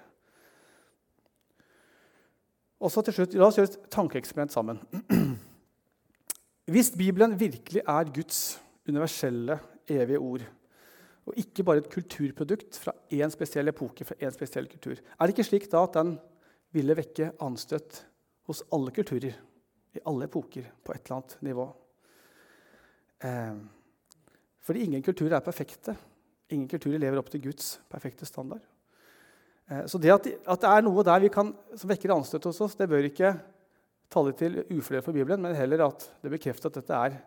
Og 2.81 2.91
så 2.91 3.03
til 3.05 3.15
slutt, 3.15 3.35
La 3.39 3.47
oss 3.47 3.57
gjøre 3.59 3.71
et 3.71 3.87
tankeeksperiment 3.93 4.53
sammen. 4.53 4.81
Hvis 6.73 6.91
Bibelen 6.97 7.37
virkelig 7.39 7.83
er 7.85 8.11
Guds 8.13 8.59
universelle, 8.89 9.59
evige 9.89 10.19
ord, 10.19 10.45
og 11.25 11.37
ikke 11.37 11.63
bare 11.65 11.81
et 11.83 11.89
kulturprodukt 11.93 12.77
fra 12.81 12.93
én 13.13 13.29
spesiell 13.33 13.69
epoke, 13.69 14.05
fra 14.05 14.17
én 14.21 14.33
spesiell 14.33 14.67
kultur, 14.69 14.97
er 14.97 15.25
det 15.25 15.35
ikke 15.35 15.45
slik 15.45 15.69
da 15.71 15.83
at 15.85 15.97
den 15.97 16.15
ville 16.73 16.97
vekke 16.97 17.31
anstøt 17.45 18.01
hos 18.49 18.63
alle 18.73 18.93
kulturer, 18.93 19.37
i 19.95 20.03
alle 20.09 20.27
epoker, 20.27 20.67
på 20.83 20.93
et 20.93 21.05
eller 21.05 21.19
annet 21.19 21.37
nivå? 21.45 21.67
Eh, 23.25 23.57
fordi 24.65 24.85
ingen 24.89 25.05
kulturer 25.05 25.37
er 25.37 25.45
perfekte. 25.45 25.95
Ingen 26.49 26.67
kulturer 26.69 27.01
lever 27.01 27.21
opp 27.21 27.29
til 27.33 27.45
Guds 27.45 27.75
perfekte 27.89 28.25
standard. 28.25 28.65
Eh, 29.71 29.85
så 29.89 29.99
det 30.01 30.13
at, 30.13 30.27
det 30.27 30.69
er 30.69 30.85
noe 30.85 31.05
der 31.05 31.23
vi 31.25 31.31
kan, 31.33 31.53
som 31.77 31.91
vekker 31.91 32.13
anstøt 32.15 32.45
hos 32.49 32.61
oss, 32.65 32.77
det 32.77 32.89
bør 32.91 33.07
ikke 33.07 33.33
tale 34.13 34.35
til 34.37 34.59
uflere 34.75 35.03
for 35.05 35.15
Bibelen, 35.15 35.41
men 35.41 35.57
heller 35.57 35.87
at 35.87 36.05
det 36.21 36.31
bekrefter 36.33 36.69
at 36.69 36.79
dette 36.79 36.99
er 37.07 37.17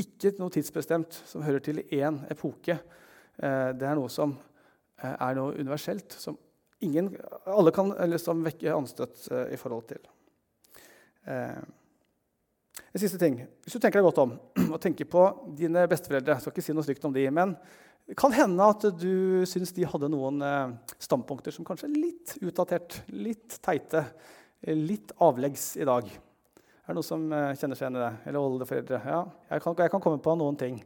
ikke 0.00 0.34
noe 0.40 0.50
tidsbestemt 0.50 1.20
som 1.28 1.44
hører 1.46 1.62
til 1.62 1.84
én 1.84 2.22
epoke. 2.32 2.78
Eh, 3.36 3.70
det 3.76 3.88
er 3.88 3.98
noe 3.98 4.10
som 4.12 4.34
eh, 4.34 5.14
er 5.14 5.38
noe 5.38 5.54
universelt, 5.60 6.16
som 6.18 6.38
ingen, 6.84 7.12
alle 7.48 7.72
kan 7.74 7.92
liksom 8.10 8.42
vekke 8.44 8.74
anstøt 8.74 9.28
i 9.52 9.56
forhold 9.56 9.86
til. 9.88 10.02
En 12.74 13.02
siste 13.02 13.18
ting. 13.18 13.40
Hvis 13.62 13.76
du 13.76 13.82
tenker 13.82 14.00
deg 14.00 14.06
godt 14.08 14.20
om 14.22 14.36
og 14.74 14.80
tenker 14.82 15.08
på 15.10 15.24
dine 15.58 15.84
besteforeldre 15.90 16.36
Jeg 16.36 16.44
skal 16.44 16.54
ikke 16.54 16.64
si 16.66 16.74
noe 16.74 16.86
stygt 16.86 17.06
om 17.06 17.14
de, 17.14 17.26
men 17.34 17.54
det 18.04 18.18
kan 18.20 18.34
hende 18.36 18.66
at 18.68 18.84
du 19.00 19.44
syns 19.48 19.72
de 19.72 19.86
hadde 19.88 20.10
noen 20.12 20.42
eh, 20.44 20.74
standpunkter 21.00 21.54
som 21.54 21.64
kanskje 21.64 21.88
er 21.88 21.94
litt 21.96 22.34
utdatert, 22.44 22.98
litt 23.16 23.56
teite, 23.64 24.02
litt 24.76 25.14
avleggs 25.24 25.70
i 25.80 25.86
dag. 25.88 26.10
Er 26.84 26.92
det 26.92 26.98
noen 26.98 27.06
som 27.06 27.24
eh, 27.32 27.54
kjenner 27.56 27.78
seg 27.78 27.86
igjen 27.86 27.96
i 27.96 28.02
det? 28.02 28.10
Eller 28.28 28.44
oldeforeldre? 28.44 29.00
Ja, 29.08 29.22
jeg 29.48 29.64
kan, 29.64 29.78
jeg 29.80 29.94
kan, 29.94 30.02
komme 30.04 30.20
på 30.20 30.34
noen 30.36 30.60
ting. 30.60 30.82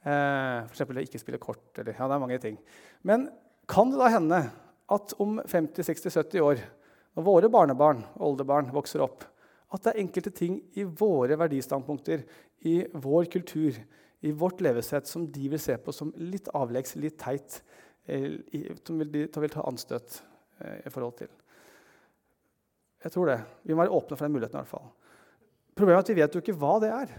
Eh, 0.00 0.64
F.eks. 0.64 0.86
ikke 1.02 1.20
spille 1.20 1.42
kort. 1.42 1.66
Eller, 1.76 1.92
ja, 1.92 2.08
det 2.08 2.16
er 2.16 2.24
mange 2.24 2.40
ting. 2.40 2.56
Men 3.04 3.28
kan 3.68 3.92
det 3.92 4.00
da 4.00 4.08
hende 4.16 4.40
at 4.96 5.12
om 5.20 5.36
50-60-70 5.44 6.46
år, 6.46 6.64
når 7.18 7.28
våre 7.28 7.52
barnebarn 7.52 8.00
og 8.14 8.30
oldebarn 8.30 8.72
vokser 8.72 9.04
opp, 9.04 9.28
at 9.76 9.86
det 9.86 9.92
er 9.94 10.02
enkelte 10.02 10.32
ting 10.34 10.58
i 10.78 10.84
våre 10.86 11.38
verdistandpunkter, 11.38 12.24
i 12.66 12.78
vår 12.92 13.28
kultur, 13.32 13.78
i 14.24 14.32
vårt 14.32 14.62
levesett, 14.64 15.08
som 15.08 15.26
de 15.30 15.50
vil 15.52 15.60
se 15.60 15.76
på 15.78 15.94
som 15.94 16.12
litt 16.16 16.48
avleggs, 16.56 16.96
litt 16.98 17.18
teit, 17.20 17.60
eh, 18.08 18.40
som 18.82 19.00
de 19.02 19.26
vil 19.28 19.52
ta 19.52 19.64
anstøt 19.68 20.20
eh, 20.60 20.86
i 20.86 20.92
forhold 20.92 21.18
til. 21.20 21.32
Jeg 23.04 23.12
tror 23.14 23.30
det. 23.30 23.40
Vi 23.62 23.74
må 23.74 23.84
være 23.84 23.94
åpne 23.94 24.16
for 24.16 24.26
den 24.26 24.34
muligheten. 24.34 24.58
i 24.58 24.64
hvert 24.64 24.72
fall. 24.72 24.88
Problemet 25.76 26.00
er 26.00 26.04
at 26.06 26.10
vi 26.10 26.20
vet 26.22 26.34
jo 26.34 26.42
ikke 26.42 26.56
hva 26.58 26.76
det 26.82 26.90
er. 26.90 27.12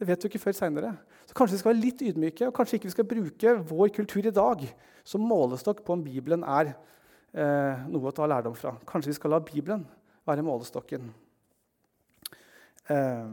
Det 0.00 0.08
vet 0.08 0.24
vi 0.24 0.30
ikke 0.32 0.42
før 0.42 0.56
seinere. 0.56 0.94
Så 1.28 1.36
kanskje 1.36 1.54
vi 1.54 1.60
skal 1.60 1.70
være 1.70 1.82
litt 1.84 2.02
ydmyke, 2.02 2.48
og 2.48 2.56
kanskje 2.56 2.80
ikke 2.80 2.88
vi 2.88 2.94
skal 2.96 3.10
bruke 3.10 3.52
vår 3.68 3.92
kultur 3.94 4.26
i 4.26 4.34
dag 4.34 4.64
som 5.06 5.26
målestokk 5.28 5.84
på 5.84 5.94
om 5.94 6.02
Bibelen 6.02 6.42
er 6.48 6.72
eh, 6.72 7.84
noe 7.92 8.10
å 8.10 8.16
ta 8.16 8.26
lærdom 8.28 8.56
fra. 8.58 8.74
Kanskje 8.88 9.12
vi 9.12 9.18
skal 9.20 9.36
la 9.36 9.42
Bibelen 9.44 9.84
være 10.26 10.44
målestokken. 10.46 11.12
Eh. 12.90 13.28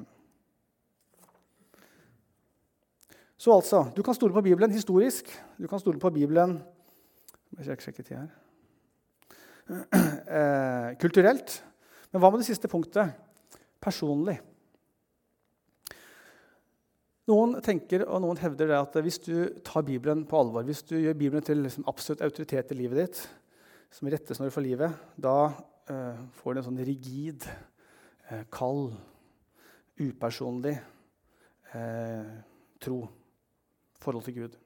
Så 3.42 3.56
altså, 3.56 3.88
du 3.96 4.04
kan 4.06 4.14
stole 4.14 4.36
på 4.36 4.44
Bibelen 4.46 4.72
historisk. 4.72 5.32
Du 5.58 5.68
kan 5.68 5.82
stole 5.82 6.00
på 6.00 6.14
Bibelen. 6.14 6.60
Eh, 10.32 10.96
kulturelt. 11.00 11.54
Men 12.12 12.22
hva 12.22 12.30
med 12.32 12.40
det 12.42 12.48
siste 12.48 12.68
punktet? 12.72 13.12
Personlig. 13.84 14.38
Noen 17.32 17.58
tenker 17.64 18.06
og 18.08 18.22
noen 18.24 18.40
hevder 18.42 18.72
det 18.72 18.80
at 18.80 18.98
hvis 19.04 19.20
du 19.24 19.36
tar 19.64 19.86
Bibelen 19.88 20.24
på 20.28 20.40
alvor, 20.40 20.66
hvis 20.68 20.84
du 20.88 20.98
gjør 20.98 21.18
Bibelen 21.20 21.46
til 21.46 21.62
liksom 21.64 21.88
absolutt 21.92 22.24
autoritet 22.26 22.74
i 22.74 22.80
livet 22.80 23.00
ditt, 23.02 23.22
som 23.92 24.10
rettesnor 24.12 24.52
for 24.52 24.66
livet, 24.66 24.96
da 25.20 25.52
uh, 25.52 26.20
får 26.40 26.54
du 26.54 26.62
en 26.62 26.68
sånn 26.70 26.84
rigid, 26.88 27.48
uh, 28.32 28.44
kald 28.52 28.96
upersonlig, 30.02 30.76
eh, 31.74 32.32
tro, 32.82 33.04
forhold 34.02 34.26
til 34.26 34.38
Gud. 34.42 34.58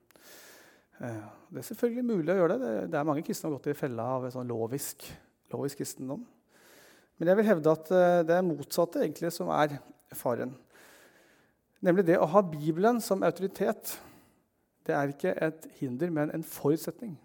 Eh, 1.00 1.24
det 1.52 1.60
er 1.60 1.68
selvfølgelig 1.70 2.06
mulig 2.08 2.34
å 2.34 2.38
gjøre 2.40 2.56
det. 2.56 2.62
Det, 2.64 2.88
det 2.94 3.00
er 3.00 3.08
mange 3.08 3.26
kristne 3.26 3.46
som 3.46 3.52
har 3.52 3.60
gått 3.60 3.74
i 3.74 3.78
fella 3.78 4.08
av 4.16 4.30
sånn 4.34 4.48
lovisk, 4.50 5.08
lovisk 5.54 5.82
kristendom. 5.82 6.24
Men 7.20 7.32
jeg 7.32 7.40
vil 7.40 7.50
hevde 7.50 7.76
at 7.76 7.92
eh, 7.96 8.22
det 8.28 8.38
er 8.38 8.48
motsatte 8.48 9.04
egentlig 9.04 9.32
som 9.36 9.52
er 9.56 9.78
faren. 10.16 10.56
Nemlig 11.86 12.08
det 12.08 12.18
å 12.20 12.30
ha 12.32 12.42
Bibelen 12.42 13.02
som 13.04 13.24
autoritet. 13.28 13.98
Det 14.86 14.96
er 14.96 15.12
ikke 15.12 15.34
et 15.42 15.68
hinder, 15.80 16.12
men 16.14 16.32
en 16.34 16.46
forutsetning 16.46 17.16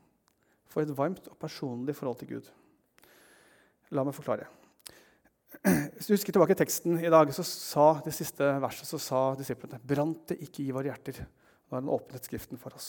for 0.71 0.85
et 0.85 0.95
varmt 0.97 1.27
og 1.31 1.39
personlig 1.41 1.97
forhold 1.99 2.21
til 2.21 2.37
Gud. 2.37 2.51
La 3.91 4.05
meg 4.07 4.15
forklare. 4.15 4.47
Hvis 5.61 6.09
du 6.09 6.15
husker 6.15 6.33
tilbake 6.33 6.55
i 6.55 6.59
teksten 6.59 6.97
i 7.03 7.11
dag, 7.13 7.29
så 7.37 7.45
sa 7.45 7.91
det 8.05 8.15
siste 8.17 8.47
verset 8.63 8.89
så 8.89 9.01
sa 9.03 9.21
disiplene 9.37 9.81
brant 9.85 10.31
det 10.33 10.39
ikke 10.47 10.65
i 10.65 10.73
våre 10.73 10.89
hjerter 10.89 11.21
når 11.21 11.77
han 11.77 11.91
åpnet 11.93 12.27
Skriften 12.27 12.61
for 12.61 12.75
oss. 12.79 12.89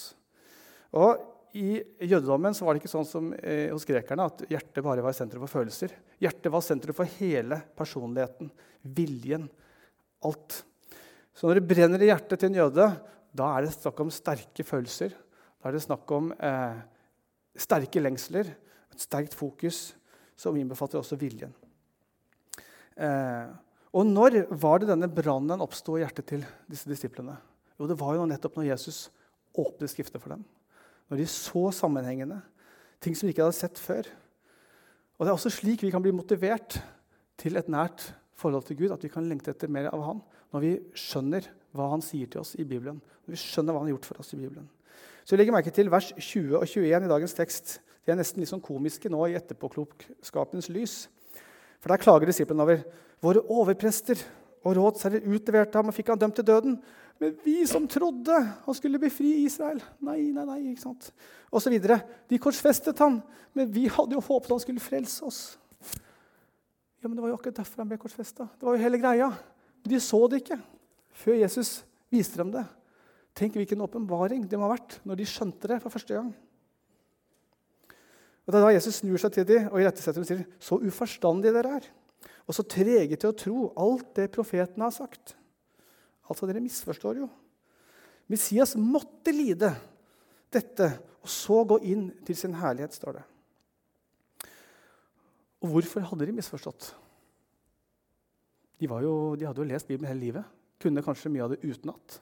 Og 0.95 1.19
I 1.59 1.81
jødedommen 1.99 2.55
så 2.55 2.63
var 2.63 2.73
det 2.73 2.81
ikke 2.81 2.93
sånn 2.93 3.07
som 3.07 3.31
eh, 3.35 3.67
hos 3.73 3.83
grekerne 3.87 4.29
at 4.31 4.45
hjertet 4.47 4.85
bare 4.85 5.03
var 5.03 5.15
sentrum 5.15 5.43
for 5.43 5.59
følelser. 5.59 5.93
Hjertet 6.23 6.51
var 6.53 6.63
sentrum 6.63 6.95
for 6.95 7.17
hele 7.19 7.59
personligheten, 7.75 8.51
viljen, 8.95 9.49
alt. 10.23 10.61
Så 11.35 11.47
når 11.47 11.59
det 11.59 11.67
brenner 11.67 12.03
i 12.03 12.07
hjertet 12.07 12.39
til 12.39 12.51
en 12.51 12.61
jøde, 12.61 12.87
da 13.35 13.49
er 13.51 13.65
det 13.65 13.75
snakk 13.75 13.99
om 14.03 14.13
sterke 14.15 14.65
følelser. 14.67 15.11
Da 15.59 15.69
er 15.69 15.75
det 15.75 15.83
snakk 15.83 16.15
om 16.15 16.31
eh, 16.39 16.79
sterke 17.59 18.03
lengsler, 18.03 18.55
et 18.91 19.03
sterkt 19.03 19.35
fokus, 19.35 19.89
som 20.39 20.55
innbefatter 20.57 20.99
også 21.03 21.19
viljen. 21.19 21.51
Eh, 23.01 23.49
og 23.91 24.07
når 24.07 24.43
var 24.61 24.79
det 24.79 24.91
denne 24.91 25.09
brannen 25.11 25.63
oppsto 25.63 25.97
i 25.97 26.03
hjertet 26.03 26.29
til 26.29 26.45
disse 26.69 26.89
disiplene? 26.89 27.35
Jo, 27.75 27.89
det 27.89 27.97
var 27.99 28.15
jo 28.15 28.27
nettopp 28.29 28.59
når 28.59 28.69
Jesus 28.69 29.09
åpnet 29.57 29.91
Skriftet 29.91 30.21
for 30.21 30.35
dem. 30.35 30.45
Når 31.11 31.19
de 31.19 31.27
så 31.27 31.65
sammenhengende, 31.75 32.39
ting 33.03 33.17
som 33.17 33.27
de 33.27 33.33
ikke 33.33 33.43
hadde 33.43 33.57
sett 33.57 33.79
før. 33.81 34.07
Og 35.17 35.25
Det 35.25 35.31
er 35.31 35.35
også 35.35 35.51
slik 35.53 35.83
vi 35.83 35.91
kan 35.91 36.03
bli 36.03 36.13
motivert 36.15 36.77
til 37.41 37.57
et 37.59 37.67
nært 37.67 38.13
forhold 38.37 38.63
til 38.65 38.77
Gud, 38.79 38.93
at 38.93 39.03
vi 39.03 39.11
kan 39.11 39.27
lengte 39.27 39.51
etter 39.51 39.69
mer 39.69 39.91
av 39.91 40.05
Han 40.05 40.21
når 40.51 40.63
vi 40.63 40.71
skjønner 40.97 41.45
hva 41.75 41.89
Han 41.93 42.03
sier 42.03 42.29
til 42.31 42.41
oss 42.43 42.55
i 42.59 42.65
Bibelen. 42.67 43.01
Når 43.25 43.35
vi 43.35 43.39
skjønner 43.39 43.73
hva 43.73 43.83
Han 43.83 43.89
har 43.89 43.95
gjort 43.97 44.09
for 44.11 44.23
oss 44.23 44.33
i 44.33 44.39
Bibelen. 44.39 44.69
Så 45.25 45.35
jeg 45.35 45.41
legger 45.41 45.55
merke 45.55 45.73
til 45.73 45.91
vers 45.91 46.09
20 46.17 46.57
og 46.57 46.65
21 46.65 47.05
i 47.05 47.11
dagens 47.11 47.35
tekst. 47.37 47.79
De 48.05 48.11
er 48.11 48.17
nesten 48.17 48.41
litt 48.41 48.49
sånn 48.49 48.63
komiske 48.63 49.11
nå 49.11 49.19
i 49.29 49.35
etterpåklokskapens 49.37 50.71
lys. 50.73 50.95
For 51.81 51.91
der 51.91 52.01
klager 52.01 52.29
disiplene 52.29 52.65
over 52.65 52.83
våre 53.21 53.41
overprester 53.53 54.21
og 54.61 54.75
rådsherrer 54.77 55.25
utleverte 55.25 55.79
ham 55.79 55.89
og 55.89 55.95
fikk 55.97 56.11
han 56.13 56.21
dømt 56.21 56.37
til 56.37 56.45
døden. 56.45 56.75
Men 57.21 57.33
vi 57.45 57.59
som 57.69 57.87
trodde 57.89 58.37
han 58.65 58.77
skulle 58.77 59.01
befri 59.01 59.43
Israel 59.43 59.81
Nei, 60.01 60.31
nei, 60.33 60.45
nei. 60.45 60.59
ikke 60.71 60.85
sant? 60.85 61.11
Og 61.53 61.61
så 61.61 61.73
videre. 61.73 61.99
De 62.29 62.39
korsfestet 62.41 63.01
han, 63.01 63.19
men 63.57 63.69
vi 63.73 63.87
hadde 63.91 64.17
jo 64.17 64.23
håpet 64.25 64.53
han 64.53 64.61
skulle 64.63 64.83
frelse 64.83 65.25
oss. 65.25 65.41
Ja, 67.01 67.09
men 67.09 67.17
Det 67.17 67.23
var 67.25 67.33
jo 67.33 67.39
akkurat 67.39 67.61
derfor 67.63 67.81
han 67.81 67.89
ble 67.89 67.97
korsfesta. 68.01 68.45
Det 68.45 68.67
var 68.67 68.77
jo 68.77 68.83
hele 68.83 69.01
greia. 69.01 69.31
De 69.81 69.99
så 70.01 70.21
det 70.29 70.43
ikke 70.43 70.59
før 71.23 71.39
Jesus 71.41 71.81
viste 72.13 72.37
dem 72.37 72.53
det. 72.53 72.63
Tenk 73.37 73.55
hvilken 73.57 73.81
åpenbaring 73.81 74.45
det 74.49 74.59
må 74.59 74.67
ha 74.67 74.75
vært 74.75 74.99
når 75.07 75.17
de 75.17 75.29
skjønte 75.29 75.69
det 75.71 75.79
for 75.81 75.93
første 75.93 76.13
gang. 76.13 76.29
Og 78.47 78.55
da 78.55 78.71
Jesus 78.73 79.01
snur 79.01 79.21
seg 79.21 79.35
til 79.35 79.47
dem 79.47 79.67
og 79.69 79.81
irettesetter 79.81 80.21
dem 80.21 80.27
sier 80.27 80.45
så 80.61 80.79
uforstandige 80.81 81.53
dere 81.55 81.75
er, 81.77 81.85
og 82.49 82.57
så 82.57 82.65
trege 82.65 83.17
til 83.19 83.29
å 83.29 83.37
tro 83.37 83.67
alt 83.79 84.15
det 84.17 84.31
profeten 84.33 84.83
har 84.83 84.93
sagt. 84.95 85.35
Altså, 86.27 86.47
dere 86.49 86.63
misforstår 86.63 87.21
jo. 87.21 87.29
Messias 88.31 88.73
måtte 88.79 89.33
lide 89.35 89.73
dette 90.51 90.87
og 91.21 91.29
så 91.29 91.61
gå 91.67 91.77
inn 91.91 92.07
til 92.25 92.37
sin 92.37 92.55
herlighet, 92.57 92.95
står 92.97 93.19
det. 93.19 93.23
Og 95.61 95.75
hvorfor 95.75 96.05
hadde 96.09 96.25
de 96.25 96.33
misforstått? 96.33 96.87
De, 98.81 98.87
jo, 98.89 99.13
de 99.37 99.45
hadde 99.45 99.61
jo 99.61 99.69
lest 99.69 99.89
Bibelen 99.89 100.09
hele 100.09 100.23
livet. 100.23 100.59
Kunne 100.81 101.03
kanskje 101.05 101.29
mye 101.29 101.45
av 101.45 101.53
det 101.53 101.61
utenat. 101.61 102.17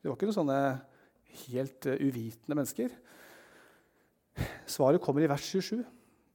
De 0.00 0.10
var 0.10 0.18
ikke 0.18 0.28
noen 0.28 0.36
sånne 0.36 0.58
helt 1.46 1.88
uh, 1.88 1.96
uvitende 1.96 2.58
mennesker. 2.58 2.92
Svaret 4.70 5.02
kommer 5.02 5.24
i 5.24 5.30
vers 5.30 5.44
27. 5.44 5.84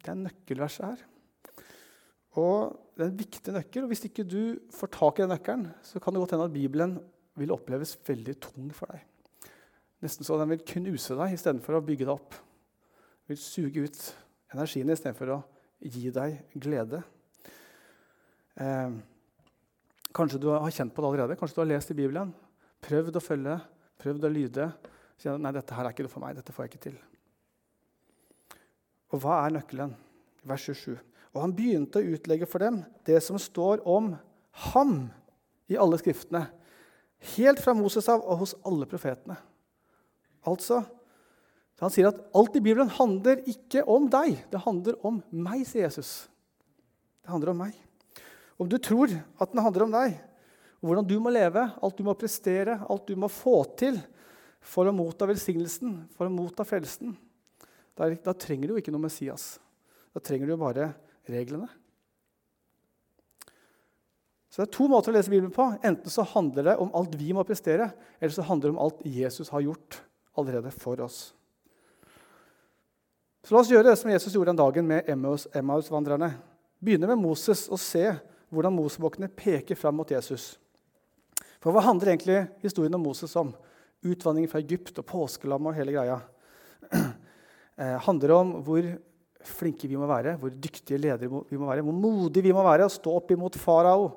Det 0.03 0.11
er 0.11 0.21
nøkkelverset 0.21 0.85
her. 0.85 1.05
Og 2.41 2.81
Det 2.95 3.03
er 3.03 3.09
en 3.11 3.19
viktig 3.19 3.51
nøkkel. 3.51 3.83
og 3.83 3.89
Hvis 3.91 4.05
ikke 4.07 4.23
du 4.23 4.55
får 4.71 4.87
tak 4.87 5.19
i 5.19 5.21
den 5.23 5.33
nøkkelen, 5.33 5.65
så 5.83 5.99
kan 5.99 6.13
det 6.13 6.21
godt 6.21 6.31
hende 6.31 6.45
at 6.45 6.53
Bibelen 6.53 6.93
vil 7.35 7.51
oppleves 7.51 7.97
veldig 8.07 8.35
tung 8.39 8.69
for 8.71 8.87
deg. 8.87 9.01
Nesten 10.03 10.23
så 10.23 10.37
den 10.39 10.53
vil 10.53 10.63
knuse 10.63 11.17
deg 11.19 11.33
istedenfor 11.35 11.75
å 11.75 11.83
bygge 11.83 12.05
deg 12.05 12.13
opp. 12.13 12.37
Den 13.25 13.33
vil 13.33 13.41
suge 13.41 13.83
ut 13.83 13.99
energien 14.53 14.91
istedenfor 14.93 15.33
å 15.35 15.41
gi 15.83 16.11
deg 16.15 16.37
glede. 16.55 17.01
Eh, 18.55 18.95
kanskje 20.15 20.39
du 20.39 20.47
har 20.53 20.71
kjent 20.71 20.95
på 20.95 21.03
det 21.03 21.11
allerede. 21.11 21.39
Kanskje 21.39 21.59
du 21.59 21.63
har 21.65 21.71
lest 21.73 21.91
i 21.91 21.97
Bibelen. 21.99 22.31
Prøvd 22.85 23.19
å 23.19 23.23
følge, 23.23 23.57
prøvd 23.99 24.29
å 24.29 24.31
lyde. 24.31 24.69
Kjenne, 25.19 25.41
nei, 25.43 25.51
dette 25.55 25.75
her 25.75 25.87
er 25.87 25.95
ikke 25.95 26.07
noe 26.07 26.15
for 26.15 26.23
meg. 26.23 26.39
Dette 26.39 26.55
får 26.55 26.65
jeg 26.65 26.73
ikke 26.73 26.85
til. 26.87 26.97
Og 29.15 29.21
hva 29.23 29.45
er 29.45 29.55
nøkkelen? 29.55 29.93
Vers 30.45 30.65
27. 30.67 30.97
Og 31.35 31.41
han 31.43 31.53
begynte 31.55 32.01
å 32.01 32.15
utlegge 32.15 32.47
for 32.49 32.63
dem 32.63 32.81
det 33.07 33.21
som 33.23 33.39
står 33.39 33.83
om 33.87 34.13
ham 34.71 34.95
i 35.71 35.77
alle 35.79 35.99
skriftene. 35.99 36.45
Helt 37.35 37.61
fra 37.63 37.73
Moses 37.77 38.07
av 38.11 38.23
og 38.23 38.43
hos 38.43 38.53
alle 38.67 38.87
profetene. 38.89 39.39
Altså, 40.45 40.83
Han 41.75 41.91
sier 41.91 42.07
at 42.07 42.21
alt 42.31 42.53
i 42.55 42.61
Bibelen 42.63 42.87
handler 42.87 43.41
ikke 43.51 43.81
om 43.91 44.05
deg. 44.07 44.37
Det 44.47 44.61
handler 44.63 44.95
om 45.03 45.17
meg, 45.35 45.65
sier 45.67 45.83
Jesus. 45.83 46.29
Det 47.19 47.27
handler 47.27 47.51
om 47.51 47.59
meg. 47.65 47.73
Om 48.55 48.69
du 48.71 48.77
tror 48.79 49.11
at 49.11 49.51
den 49.51 49.59
handler 49.59 49.83
om 49.83 49.91
deg, 49.91 50.15
hvordan 50.79 51.09
du 51.09 51.17
må 51.19 51.33
leve, 51.35 51.65
alt 51.83 51.97
du 51.99 52.05
må 52.07 52.15
prestere, 52.15 52.77
alt 52.79 53.03
du 53.11 53.19
må 53.19 53.27
få 53.27 53.57
til 53.75 53.99
for 54.63 54.87
å 54.87 54.95
motta 54.95 55.27
velsignelsen, 55.27 55.97
for 56.15 56.29
å 56.29 56.31
motta 56.31 56.63
frelsen, 56.63 57.11
da, 57.95 58.09
da 58.11 58.33
trenger 58.35 58.67
du 58.67 58.75
jo 58.75 58.81
ikke 58.83 58.93
noe 58.93 59.05
Messias. 59.07 59.55
Da 60.15 60.21
trenger 60.23 60.47
du 60.47 60.55
jo 60.55 60.61
bare 60.61 60.91
reglene. 61.31 61.69
Så 64.55 64.61
Det 64.61 64.69
er 64.69 64.75
to 64.77 64.85
måter 64.87 65.11
å 65.11 65.15
lese 65.17 65.31
Bibelen 65.31 65.51
på. 65.51 65.65
Enten 65.83 66.11
så 66.11 66.23
handler 66.31 66.69
det 66.69 66.75
om 66.79 66.93
alt 66.95 67.15
vi 67.19 67.33
må 67.35 67.43
prestere, 67.43 67.89
eller 68.21 68.31
så 68.31 68.45
handler 68.47 68.69
det 68.69 68.75
om 68.77 68.83
alt 68.85 69.01
Jesus 69.03 69.51
har 69.51 69.65
gjort 69.65 69.97
allerede 70.39 70.71
for 70.71 71.01
oss. 71.03 71.33
Så 73.43 73.51
La 73.51 73.59
oss 73.59 73.69
gjøre 73.69 73.89
det 73.91 73.97
som 73.99 74.09
Jesus 74.09 74.33
gjorde 74.33 74.53
den 74.53 74.61
dagen 74.61 74.87
med 74.87 75.09
Emmaus-vandrerne. 75.11 76.31
Begynne 76.79 77.09
med 77.11 77.19
Moses 77.19 77.65
og 77.67 77.81
se 77.83 78.07
hvordan 78.47 78.73
Mosebokkene 78.73 79.27
peker 79.27 79.75
fram 79.75 79.99
mot 79.99 80.11
Jesus. 80.11 80.55
For 81.59 81.75
Hva 81.75 81.83
handler 81.85 82.13
egentlig 82.13 82.39
historien 82.63 82.95
om 82.95 83.03
Moses 83.03 83.35
om? 83.35 83.51
Utvandringen 84.05 84.49
fra 84.49 84.63
Egypt 84.63 85.03
og 85.03 85.07
påskelam 85.09 85.67
og 85.67 85.75
hele 85.75 85.93
greia. 85.97 86.17
Eh, 87.75 87.97
handler 88.05 88.31
om 88.37 88.53
hvor 88.63 88.85
flinke 89.45 89.89
vi 89.89 89.97
må 89.99 90.07
være, 90.09 90.37
hvor 90.39 90.53
dyktige 90.53 90.99
ledere 91.01 91.27
vi 91.49 91.59
må 91.59 91.67
være, 91.67 91.83
hvor 91.85 91.95
modige 91.95 92.45
vi 92.45 92.53
må 92.55 92.63
være 92.65 92.87
å 92.87 92.93
stå 92.93 93.17
opp 93.19 93.33
imot 93.35 93.57
farao 93.59 94.07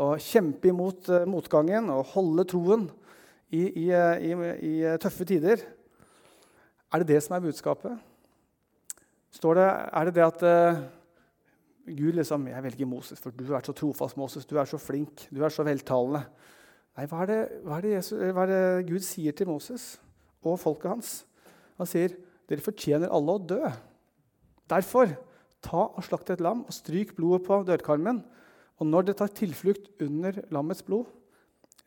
og 0.00 0.22
kjempe 0.22 0.70
imot 0.70 1.10
eh, 1.12 1.26
motgangen 1.28 1.90
og 1.92 2.06
holde 2.14 2.46
troen 2.48 2.86
i, 3.50 3.64
i, 3.66 3.88
eh, 3.90 4.22
i, 4.30 4.30
i, 4.70 4.74
tøffe 5.02 5.26
tider. 5.28 5.64
Er 6.90 7.02
det 7.02 7.10
det 7.10 7.20
som 7.24 7.36
er 7.36 7.44
budskapet? 7.44 7.98
Står 9.34 9.58
det, 9.58 9.66
er 9.66 10.08
det 10.08 10.14
det 10.16 10.24
at 10.26 10.46
eh, 10.46 10.80
Gud 11.90 12.14
liksom, 12.18 12.46
jeg 12.50 12.62
velger 12.62 12.88
Moses, 12.88 13.18
for 13.18 13.34
du 13.34 13.50
er 13.50 13.66
så 13.66 13.74
trofast, 13.74 14.18
Moses, 14.20 14.46
du 14.46 14.56
er 14.60 14.70
så 14.70 14.78
flink, 14.78 15.26
du 15.34 15.42
er 15.42 15.50
så 15.50 15.66
veltalende. 15.66 16.22
Nei, 16.94 17.06
hva 17.10 17.24
er, 17.24 17.30
det, 17.30 17.40
hva, 17.66 17.78
er 17.78 17.92
Jesus, 17.96 18.18
hva 18.34 18.46
er, 18.46 18.50
det, 18.50 18.88
Gud 18.90 19.04
sier 19.06 19.34
til 19.34 19.50
Moses 19.50 19.92
og 20.46 20.58
folket 20.60 20.90
hans? 20.92 21.12
Han 21.80 21.88
sier 21.88 22.14
dere 22.50 22.64
fortjener 22.64 23.12
alle 23.14 23.36
å 23.36 23.42
dø. 23.52 23.62
Derfor, 24.70 25.14
ta 25.64 25.86
og 25.88 26.04
slakt 26.06 26.32
et 26.34 26.42
lam 26.42 26.64
og 26.66 26.74
stryk 26.74 27.14
blodet 27.16 27.44
på 27.46 27.60
dørkarmen. 27.68 28.22
Og 28.80 28.88
når 28.88 29.08
dere 29.08 29.20
tar 29.22 29.32
tilflukt 29.36 29.90
under 30.02 30.42
lammets 30.52 30.84
blod, 30.84 31.08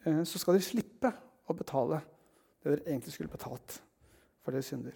eh, 0.06 0.24
så 0.24 0.40
skal 0.40 0.58
dere 0.58 0.68
slippe 0.72 1.14
å 1.50 1.56
betale 1.58 2.02
det 2.64 2.78
dere 2.78 2.86
egentlig 2.88 3.16
skulle 3.16 3.34
betalt 3.34 3.80
for 4.44 4.56
deres 4.56 4.70
synder. 4.72 4.96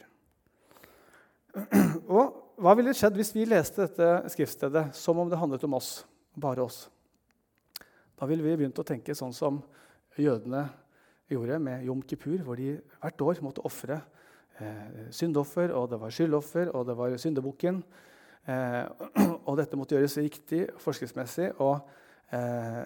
Og 2.16 2.44
Hva 2.58 2.72
ville 2.74 2.96
skjedd 2.96 3.18
hvis 3.20 3.36
vi 3.36 3.44
leste 3.46 3.84
dette 3.84 4.32
skriftstedet 4.34 4.88
som 4.98 5.20
om 5.22 5.30
det 5.30 5.38
handlet 5.38 5.66
om 5.68 5.76
oss? 5.78 6.00
bare 6.38 6.62
oss? 6.62 6.86
Da 8.18 8.26
ville 8.30 8.46
vi 8.46 8.56
begynt 8.58 8.78
å 8.78 8.86
tenke 8.86 9.16
sånn 9.18 9.34
som 9.34 9.60
jødene 10.18 10.68
gjorde 11.30 11.58
med 11.62 11.86
Jom 11.86 12.02
Kippur, 12.06 12.38
hvor 12.46 12.58
de 12.58 12.78
hvert 13.02 13.24
år 13.26 13.42
måtte 13.46 13.66
ofre 13.68 14.00
eh, 14.64 15.08
syndoffer, 15.14 15.74
og 15.76 15.90
det 15.92 16.00
var 16.02 16.14
skyldoffer, 16.14 16.72
og 16.76 16.86
det 16.90 16.96
var 16.98 17.16
syndebukken. 17.22 17.82
Eh, 18.48 18.84
og 19.48 19.58
dette 19.60 19.78
måtte 19.80 19.98
gjøres 19.98 20.18
riktig 20.22 20.64
forskriftsmessig. 20.82 21.52
Og 21.64 21.76
eh, 22.36 22.84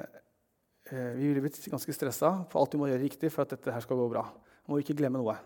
eh, 0.90 1.12
vi 1.18 1.30
ville 1.30 1.44
blitt 1.44 1.60
ganske 1.72 1.96
stressa 1.96 2.34
for 2.52 2.62
alt 2.62 2.76
vi 2.76 2.82
må 2.82 2.90
gjøre 2.92 3.04
riktig 3.04 3.32
for 3.34 3.46
at 3.46 3.54
dette 3.56 3.76
her 3.76 3.86
skal 3.86 4.00
gå 4.00 4.08
bra. 4.14 4.26
Vi 4.66 4.74
Må 4.74 4.82
ikke 4.82 4.98
glemme 4.98 5.22
noe. 5.22 5.38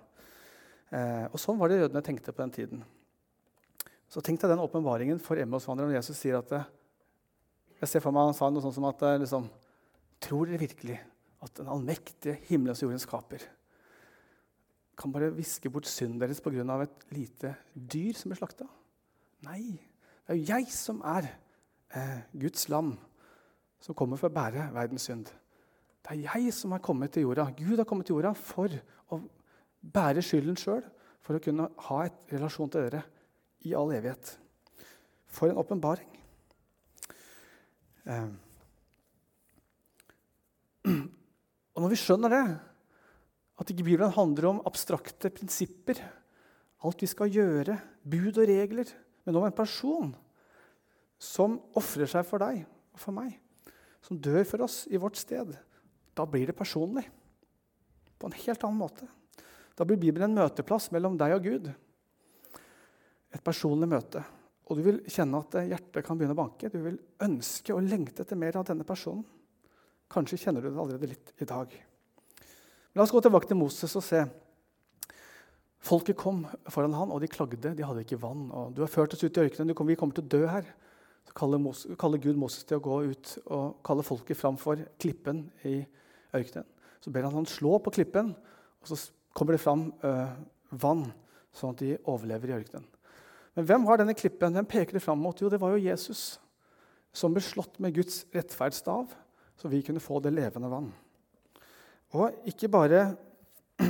Og 0.95 1.39
Sånn 1.41 1.57
var 1.59 1.67
det 1.67 1.79
jødene 1.79 2.03
tenkte 2.05 2.31
på 2.31 2.43
den 2.43 2.51
tiden. 2.55 2.83
Så 4.07 4.21
tenk 4.23 4.39
deg 4.39 4.51
den 4.53 4.61
åpenbaringen 4.63 5.17
for 5.19 5.39
Emmausvandreren 5.41 5.89
når 5.91 5.97
Jesus 5.97 6.19
sier 6.21 6.37
at 6.37 6.53
Jeg 7.81 7.89
ser 7.89 8.03
for 8.05 8.15
meg 8.15 8.29
han 8.29 8.37
sa 8.37 8.47
noe 8.53 8.63
sånt 8.63 8.77
som 8.77 8.85
at 8.87 9.01
liksom, 9.19 9.49
Tror 10.23 10.45
dere 10.47 10.61
virkelig 10.61 10.99
at 11.43 11.57
den 11.57 11.71
allmektige 11.73 12.37
himmelens 12.47 12.79
og 12.79 12.87
jordens 12.87 13.07
skaper 13.09 13.43
kan 14.97 15.11
bare 15.11 15.33
viske 15.35 15.69
bort 15.69 15.87
synden 15.89 16.19
deres 16.21 16.41
pga. 16.41 16.81
et 16.81 17.05
lite 17.11 17.55
dyr 17.75 18.13
som 18.13 18.29
ble 18.29 18.37
slakta? 18.37 18.67
Nei. 19.43 19.79
Det 20.25 20.33
er 20.33 20.39
jo 20.39 20.45
jeg 20.47 20.71
som 20.73 21.01
er 21.05 21.27
eh, 21.93 22.19
Guds 22.33 22.69
lam, 22.69 22.97
som 23.79 23.95
kommer 23.95 24.17
for 24.17 24.29
å 24.29 24.33
bære 24.33 24.71
verdens 24.73 25.05
synd. 25.05 25.25
Det 26.05 26.11
er 26.11 26.37
jeg 26.37 26.53
som 26.53 26.71
er 26.71 26.81
kommet 26.85 27.11
til 27.11 27.25
jorda. 27.25 27.51
Gud 27.57 27.77
har 27.77 27.85
kommet 27.85 28.05
til 28.07 28.15
jorda 28.15 28.33
for 28.33 28.69
å 29.09 29.19
bære 29.81 30.21
skylden 30.25 30.57
sjøl, 30.57 30.83
for 31.21 31.37
å 31.37 31.41
kunne 31.41 31.69
ha 31.87 31.99
et 32.05 32.33
relasjon 32.33 32.69
til 32.69 32.87
dere 32.87 33.03
i 33.65 33.73
all 33.77 33.93
evighet. 33.93 34.39
For 35.27 35.49
en 35.49 35.57
åpenbaring. 35.61 36.09
Eh. 38.05 38.27
Og 41.75 41.81
når 41.83 41.91
vi 41.91 41.99
skjønner 41.99 42.29
det, 42.31 42.43
at 43.55 43.71
ikke 43.71 43.85
Bibelen 43.87 44.13
handler 44.13 44.49
om 44.49 44.61
abstrakte 44.67 45.31
prinsipper, 45.33 45.99
alt 46.85 47.01
vi 47.01 47.09
skal 47.09 47.31
gjøre, 47.31 47.77
bud 48.03 48.35
og 48.35 48.49
regler, 48.49 48.89
men 49.25 49.39
om 49.39 49.47
en 49.47 49.55
person 49.55 50.11
som 51.21 51.57
ofrer 51.79 52.09
seg 52.11 52.25
for 52.27 52.43
deg 52.43 52.65
og 52.65 53.01
for 53.01 53.15
meg, 53.15 53.37
som 54.03 54.19
dør 54.21 54.43
for 54.47 54.65
oss 54.67 54.83
i 54.91 54.99
vårt 55.01 55.17
sted, 55.17 55.55
da 56.15 56.25
blir 56.29 56.51
det 56.51 56.57
personlig. 56.57 57.05
På 58.19 58.29
en 58.29 58.37
helt 58.37 58.63
annen 58.63 58.79
måte. 58.79 59.07
Da 59.75 59.83
blir 59.87 59.99
Bibelen 59.99 60.31
en 60.31 60.43
møteplass 60.43 60.91
mellom 60.95 61.17
deg 61.19 61.33
og 61.35 61.47
Gud. 61.47 61.71
Et 63.35 63.43
personlig 63.43 63.89
møte. 63.91 64.21
Og 64.65 64.79
du 64.79 64.85
vil 64.85 65.01
kjenne 65.11 65.41
at 65.43 65.57
hjertet 65.67 66.05
kan 66.05 66.17
begynne 66.17 66.35
å 66.37 66.39
banke. 66.39 66.71
Du 66.71 66.79
vil 66.85 66.99
ønske 67.25 67.75
og 67.75 67.83
lengte 67.85 68.23
etter 68.23 68.39
mer 68.39 68.55
av 68.57 68.67
denne 68.69 68.87
personen. 68.87 69.25
Kanskje 70.11 70.39
kjenner 70.45 70.63
du 70.63 70.69
det 70.69 70.79
allerede 70.79 71.11
litt 71.11 71.33
i 71.41 71.49
dag. 71.49 71.73
La 72.95 73.03
oss 73.03 73.11
gå 73.11 73.19
tilbake 73.19 73.49
til 73.49 73.59
Moses 73.59 73.91
og 73.99 74.03
se. 74.07 74.21
Folket 75.85 76.17
kom 76.17 76.45
foran 76.71 76.95
han, 76.95 77.11
og 77.11 77.19
de 77.21 77.29
klagde. 77.29 77.73
De 77.75 77.83
hadde 77.83 78.05
ikke 78.05 78.21
vann. 78.21 78.49
og 78.51 78.73
'Du 78.73 78.81
har 78.81 78.87
ført 78.87 79.13
oss 79.13 79.23
ut 79.23 79.37
i 79.37 79.41
ørkenen. 79.41 79.87
vi 79.87 79.95
kommer 79.95 80.15
til 80.15 80.23
å 80.23 80.27
dø 80.27 80.47
her.' 80.47 80.73
Så 81.25 81.33
kaller, 81.33 81.57
Moses, 81.57 81.97
kaller, 81.97 82.17
Gud 82.17 82.35
Moses 82.35 82.63
til 82.63 82.77
å 82.77 82.79
gå 82.79 83.09
ut 83.09 83.37
og 83.47 83.83
kalle 83.83 84.03
folket 84.03 84.37
fram 84.37 84.57
for 84.57 84.77
klippen 84.99 85.51
i 85.63 85.85
ørkenen. 86.33 86.65
Så 87.01 87.11
ber 87.11 87.23
han 87.23 87.33
han 87.33 87.45
slå 87.45 87.79
på 87.79 87.91
klippen, 87.91 88.35
og 88.81 88.87
så 88.87 89.11
kommer 89.33 89.53
det 89.53 89.61
fram 89.61 89.93
øh, 90.03 90.29
vann, 90.71 91.11
sånn 91.51 91.73
at 91.73 91.79
de 91.79 91.97
overlever 92.05 92.49
i 92.49 92.53
ørkenen. 92.59 92.85
Men 93.55 93.65
hvem 93.65 93.85
har 93.85 93.97
denne 93.97 94.13
klippen? 94.13 94.53
Hvem 94.53 94.65
peker 94.65 94.93
det 94.93 95.01
fram 95.01 95.17
mot? 95.17 95.41
Jo, 95.41 95.49
det 95.49 95.59
var 95.59 95.71
jo 95.71 95.81
Jesus, 95.81 96.39
som 97.11 97.33
ble 97.33 97.41
slått 97.41 97.79
med 97.79 97.95
Guds 97.95 98.25
rettferdsstav, 98.35 99.09
så 99.57 99.67
vi 99.67 99.81
kunne 99.81 100.03
få 100.03 100.19
det 100.19 100.33
levende 100.33 100.69
vann. 100.69 100.93
Og 102.15 102.47
ikke 102.47 102.69
bare 102.71 103.01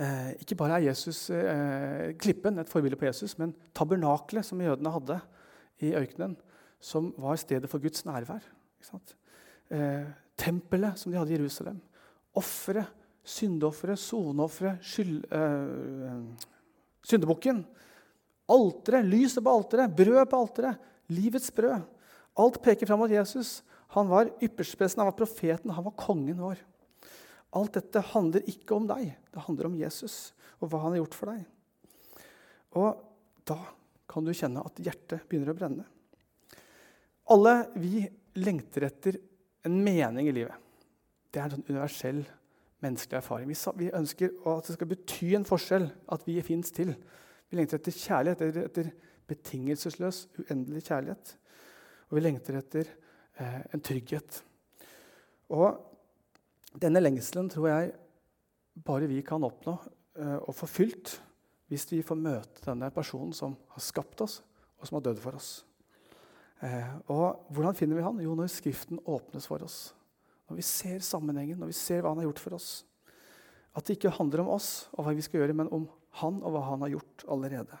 eh, 0.00 0.30
ikke 0.40 0.56
bare 0.56 0.78
er 0.78 0.86
Jesus, 0.88 1.26
eh, 1.34 2.12
klippen 2.20 2.58
et 2.62 2.70
forbilde 2.70 2.96
på 2.96 3.08
Jesus, 3.08 3.36
men 3.40 3.52
tabernaklet 3.76 4.46
som 4.46 4.62
jødene 4.62 4.94
hadde 4.94 5.18
i 5.84 5.92
ørkenen, 5.98 6.36
som 6.80 7.12
var 7.20 7.36
stedet 7.40 7.68
for 7.70 7.82
Guds 7.82 8.06
nærvær. 8.08 8.44
Eh, 9.70 10.08
tempelet 10.40 10.98
som 10.98 11.12
de 11.12 11.18
hadde 11.20 11.34
i 11.34 11.38
Jerusalem. 11.38 11.80
Offeret, 12.40 12.88
syndeofferet, 13.26 14.00
soneofferet, 14.00 14.80
eh, 15.28 16.22
syndebukken. 17.04 17.66
Alteret, 18.50 19.06
lyset 19.06 19.44
på 19.44 19.52
alteret, 19.56 19.96
brød 19.96 20.26
på 20.30 20.40
alteret, 20.40 20.76
livets 21.12 21.50
brød. 21.50 21.82
Alt 22.40 22.62
peker 22.62 22.86
fram 22.86 22.98
mot 23.02 23.10
Jesus. 23.10 23.60
Han 23.96 24.10
var 24.10 24.30
ypperstepresten, 24.42 25.02
han 25.02 25.10
var 25.10 25.18
profeten, 25.18 25.72
han 25.74 25.86
var 25.86 25.96
kongen 25.98 26.38
vår. 26.38 26.60
Alt 27.58 27.74
dette 27.78 28.02
handler 28.12 28.46
ikke 28.50 28.76
om 28.76 28.86
deg, 28.86 29.14
det 29.34 29.44
handler 29.46 29.70
om 29.70 29.78
Jesus 29.78 30.18
og 30.60 30.70
hva 30.70 30.84
han 30.84 30.94
har 30.94 31.02
gjort 31.02 31.16
for 31.18 31.32
deg. 31.32 31.46
Og 32.78 33.00
da 33.48 33.58
kan 34.10 34.26
du 34.26 34.34
kjenne 34.34 34.62
at 34.66 34.78
hjertet 34.82 35.24
begynner 35.26 35.52
å 35.52 35.58
brenne. 35.58 35.86
Alle 37.30 37.54
vi 37.78 38.04
lengter 38.38 38.86
etter 38.86 39.18
en 39.66 39.76
mening 39.82 40.28
i 40.30 40.34
livet. 40.34 40.54
Det 41.30 41.40
er 41.40 41.48
en 41.48 41.56
sånn 41.56 41.68
universell 41.68 42.22
menneskelig 42.82 43.18
erfaring. 43.20 43.50
Vi 43.50 43.90
ønsker 43.94 44.32
at 44.50 44.66
det 44.66 44.76
skal 44.76 44.90
bety 44.90 45.34
en 45.38 45.46
forskjell, 45.46 45.86
at 46.10 46.24
vi 46.26 46.38
fins 46.46 46.72
til. 46.74 46.94
Vi 47.50 47.58
lengter 47.58 47.80
etter 47.80 47.94
kjærlighet, 47.94 48.42
etter, 48.46 48.66
etter 48.70 48.90
betingelsesløs, 49.30 50.24
uendelig 50.42 50.86
kjærlighet. 50.88 51.34
Og 52.08 52.18
vi 52.18 52.24
lengter 52.24 52.58
etter 52.58 52.90
en 53.40 53.82
trygghet. 53.84 54.42
Og 55.50 55.80
denne 56.80 57.02
lengselen 57.02 57.48
tror 57.50 57.70
jeg 57.70 57.92
bare 58.86 59.08
vi 59.10 59.22
kan 59.26 59.42
oppnå 59.44 59.74
eh, 60.20 60.38
og 60.38 60.54
få 60.56 60.68
fylt 60.70 61.16
hvis 61.70 61.86
vi 61.90 62.02
får 62.06 62.18
møte 62.18 62.64
denne 62.64 62.90
personen 62.94 63.32
som 63.36 63.54
har 63.74 63.82
skapt 63.82 64.22
oss, 64.24 64.40
og 64.80 64.88
som 64.88 64.96
har 64.98 65.04
dødd 65.06 65.20
for 65.22 65.38
oss. 65.38 65.50
Eh, 66.66 66.94
og 67.12 67.52
hvordan 67.54 67.76
finner 67.78 68.00
vi 68.00 68.04
han? 68.04 68.18
Jo, 68.24 68.34
når 68.34 68.50
Skriften 68.50 68.98
åpnes 69.06 69.46
for 69.46 69.62
oss. 69.62 69.92
Når 70.50 70.58
vi 70.58 70.66
ser 70.66 71.04
sammenhengen, 71.06 71.60
når 71.60 71.70
vi 71.70 71.78
ser 71.78 72.02
hva 72.02 72.10
han 72.10 72.22
har 72.22 72.26
gjort 72.26 72.42
for 72.42 72.56
oss. 72.58 72.70
At 73.70 73.86
det 73.86 73.96
ikke 73.96 74.16
handler 74.16 74.42
om 74.42 74.50
oss 74.56 74.88
og 74.96 75.06
hva 75.06 75.14
vi 75.14 75.22
skal 75.22 75.44
gjøre, 75.44 75.54
men 75.60 75.70
om 75.70 75.86
han 76.18 76.40
og 76.42 76.56
hva 76.56 76.64
han 76.72 76.82
har 76.82 76.96
gjort 76.96 77.26
allerede. 77.30 77.78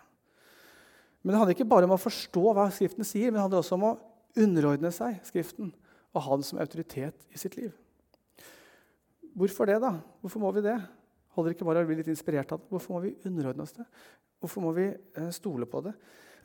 Men 1.20 1.34
Det 1.34 1.40
handler 1.40 1.58
ikke 1.58 1.72
bare 1.72 1.88
om 1.90 1.96
å 1.96 2.00
forstå 2.00 2.44
hva 2.54 2.70
Skriften 2.72 3.04
sier, 3.04 3.28
men 3.28 3.40
det 3.40 3.46
handler 3.48 3.64
også 3.64 3.76
om 3.76 3.88
å 3.90 3.96
underordne 4.38 4.92
seg 4.94 5.18
Skriften 5.26 5.72
og 6.10 6.24
ha 6.24 6.38
den 6.38 6.46
som 6.46 6.58
autoritet 6.62 7.26
i 7.30 7.38
sitt 7.38 7.56
liv. 7.58 7.70
Hvorfor 9.38 9.68
det, 9.70 9.78
da? 9.82 9.94
Hvorfor 10.22 10.42
må 10.42 10.50
vi 10.56 10.64
det? 10.64 10.78
Holder 11.36 11.54
ikke 11.54 11.66
bare 11.68 11.84
å 11.84 11.88
bli 11.88 12.00
litt 12.00 12.10
inspirert 12.10 12.50
av 12.50 12.62
det? 12.62 12.70
Hvorfor 12.72 12.96
må 12.96 13.02
vi 13.04 13.14
underordne 13.28 13.62
oss 13.62 13.76
det? 13.76 13.86
Hvorfor 14.42 14.64
må 14.64 14.72
vi 14.74 14.88
eh, 14.90 15.30
stole 15.34 15.68
på 15.70 15.84
det? 15.86 15.94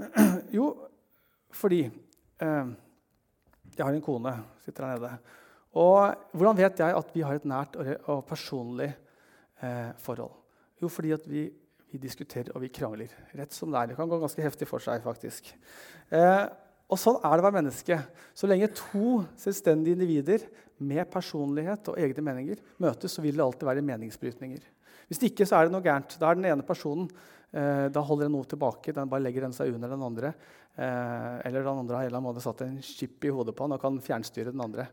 Jo, 0.57 0.69
fordi 1.55 1.85
eh, 1.87 2.67
Jeg 3.75 3.81
har 3.81 3.95
en 3.95 4.05
kone, 4.05 4.31
sitter 4.63 4.85
her 4.85 4.99
nede. 4.99 5.17
Og 5.75 6.29
hvordan 6.37 6.55
vet 6.55 6.79
jeg 6.79 6.95
at 6.95 7.09
vi 7.11 7.23
har 7.25 7.35
et 7.35 7.47
nært 7.49 7.75
og 7.75 8.21
personlig 8.29 8.91
eh, 9.59 9.91
forhold? 9.99 10.35
Jo, 10.79 10.87
fordi 10.91 11.11
at 11.15 11.25
vi, 11.27 11.47
vi, 11.91 11.99
diskuterer 11.99 12.53
og 12.55 12.63
vi 12.63 12.69
krangler. 12.71 13.11
Rett 13.35 13.55
som 13.55 13.73
det 13.73 13.81
er. 13.81 13.89
Det 13.91 13.97
kan 13.97 14.11
gå 14.11 14.19
ganske 14.21 14.45
heftig 14.45 14.67
for 14.69 14.83
seg, 14.83 15.03
faktisk. 15.03 15.49
Eh, 16.13 16.45
og 16.85 17.01
sånn 17.01 17.17
er 17.17 17.33
det 17.33 17.41
å 17.41 17.47
være 17.47 17.57
menneske. 17.57 17.97
Så 18.37 18.49
lenge 18.49 18.69
to 18.77 19.23
selvstendige 19.41 19.97
individer 19.97 20.43
med 20.85 21.07
personlighet 21.09 21.89
og 21.89 21.97
egne 22.01 22.25
meninger 22.27 22.61
møtes, 22.83 23.15
så 23.15 23.23
vil 23.23 23.37
det 23.37 23.45
alltid 23.45 23.69
være 23.69 23.85
meningsbrytninger. 23.85 24.67
Hvis 25.09 25.23
ikke 25.27 25.47
så 25.47 25.57
er 25.57 25.67
det 25.67 25.75
noe 25.75 25.85
gærent. 25.85 26.17
Da 26.21 26.29
er 26.29 26.37
den 26.37 26.47
ene 26.49 26.65
personen 26.65 27.09
eh, 27.53 27.87
da 27.93 28.03
holder 28.05 28.27
den 28.27 28.35
noe 28.37 28.47
tilbake. 28.49 28.93
Den 28.93 29.09
bare 29.09 29.25
legger 29.25 29.45
den 29.45 29.55
seg 29.55 29.73
under 29.73 29.91
den 29.91 30.05
andre. 30.05 30.33
Eh, 30.75 31.33
eller 31.47 31.61
den 31.65 31.83
andre 31.83 32.01
har 32.01 32.17
en 32.17 32.25
måte 32.25 32.43
satt 32.43 32.65
en 32.65 32.79
chip 32.85 33.25
i 33.25 33.33
hodet 33.33 33.55
på 33.55 33.67
den 33.67 33.77
og 33.77 33.83
kan 33.83 34.01
fjernstyre 34.05 34.53
den 34.53 34.65
andre. 34.65 34.87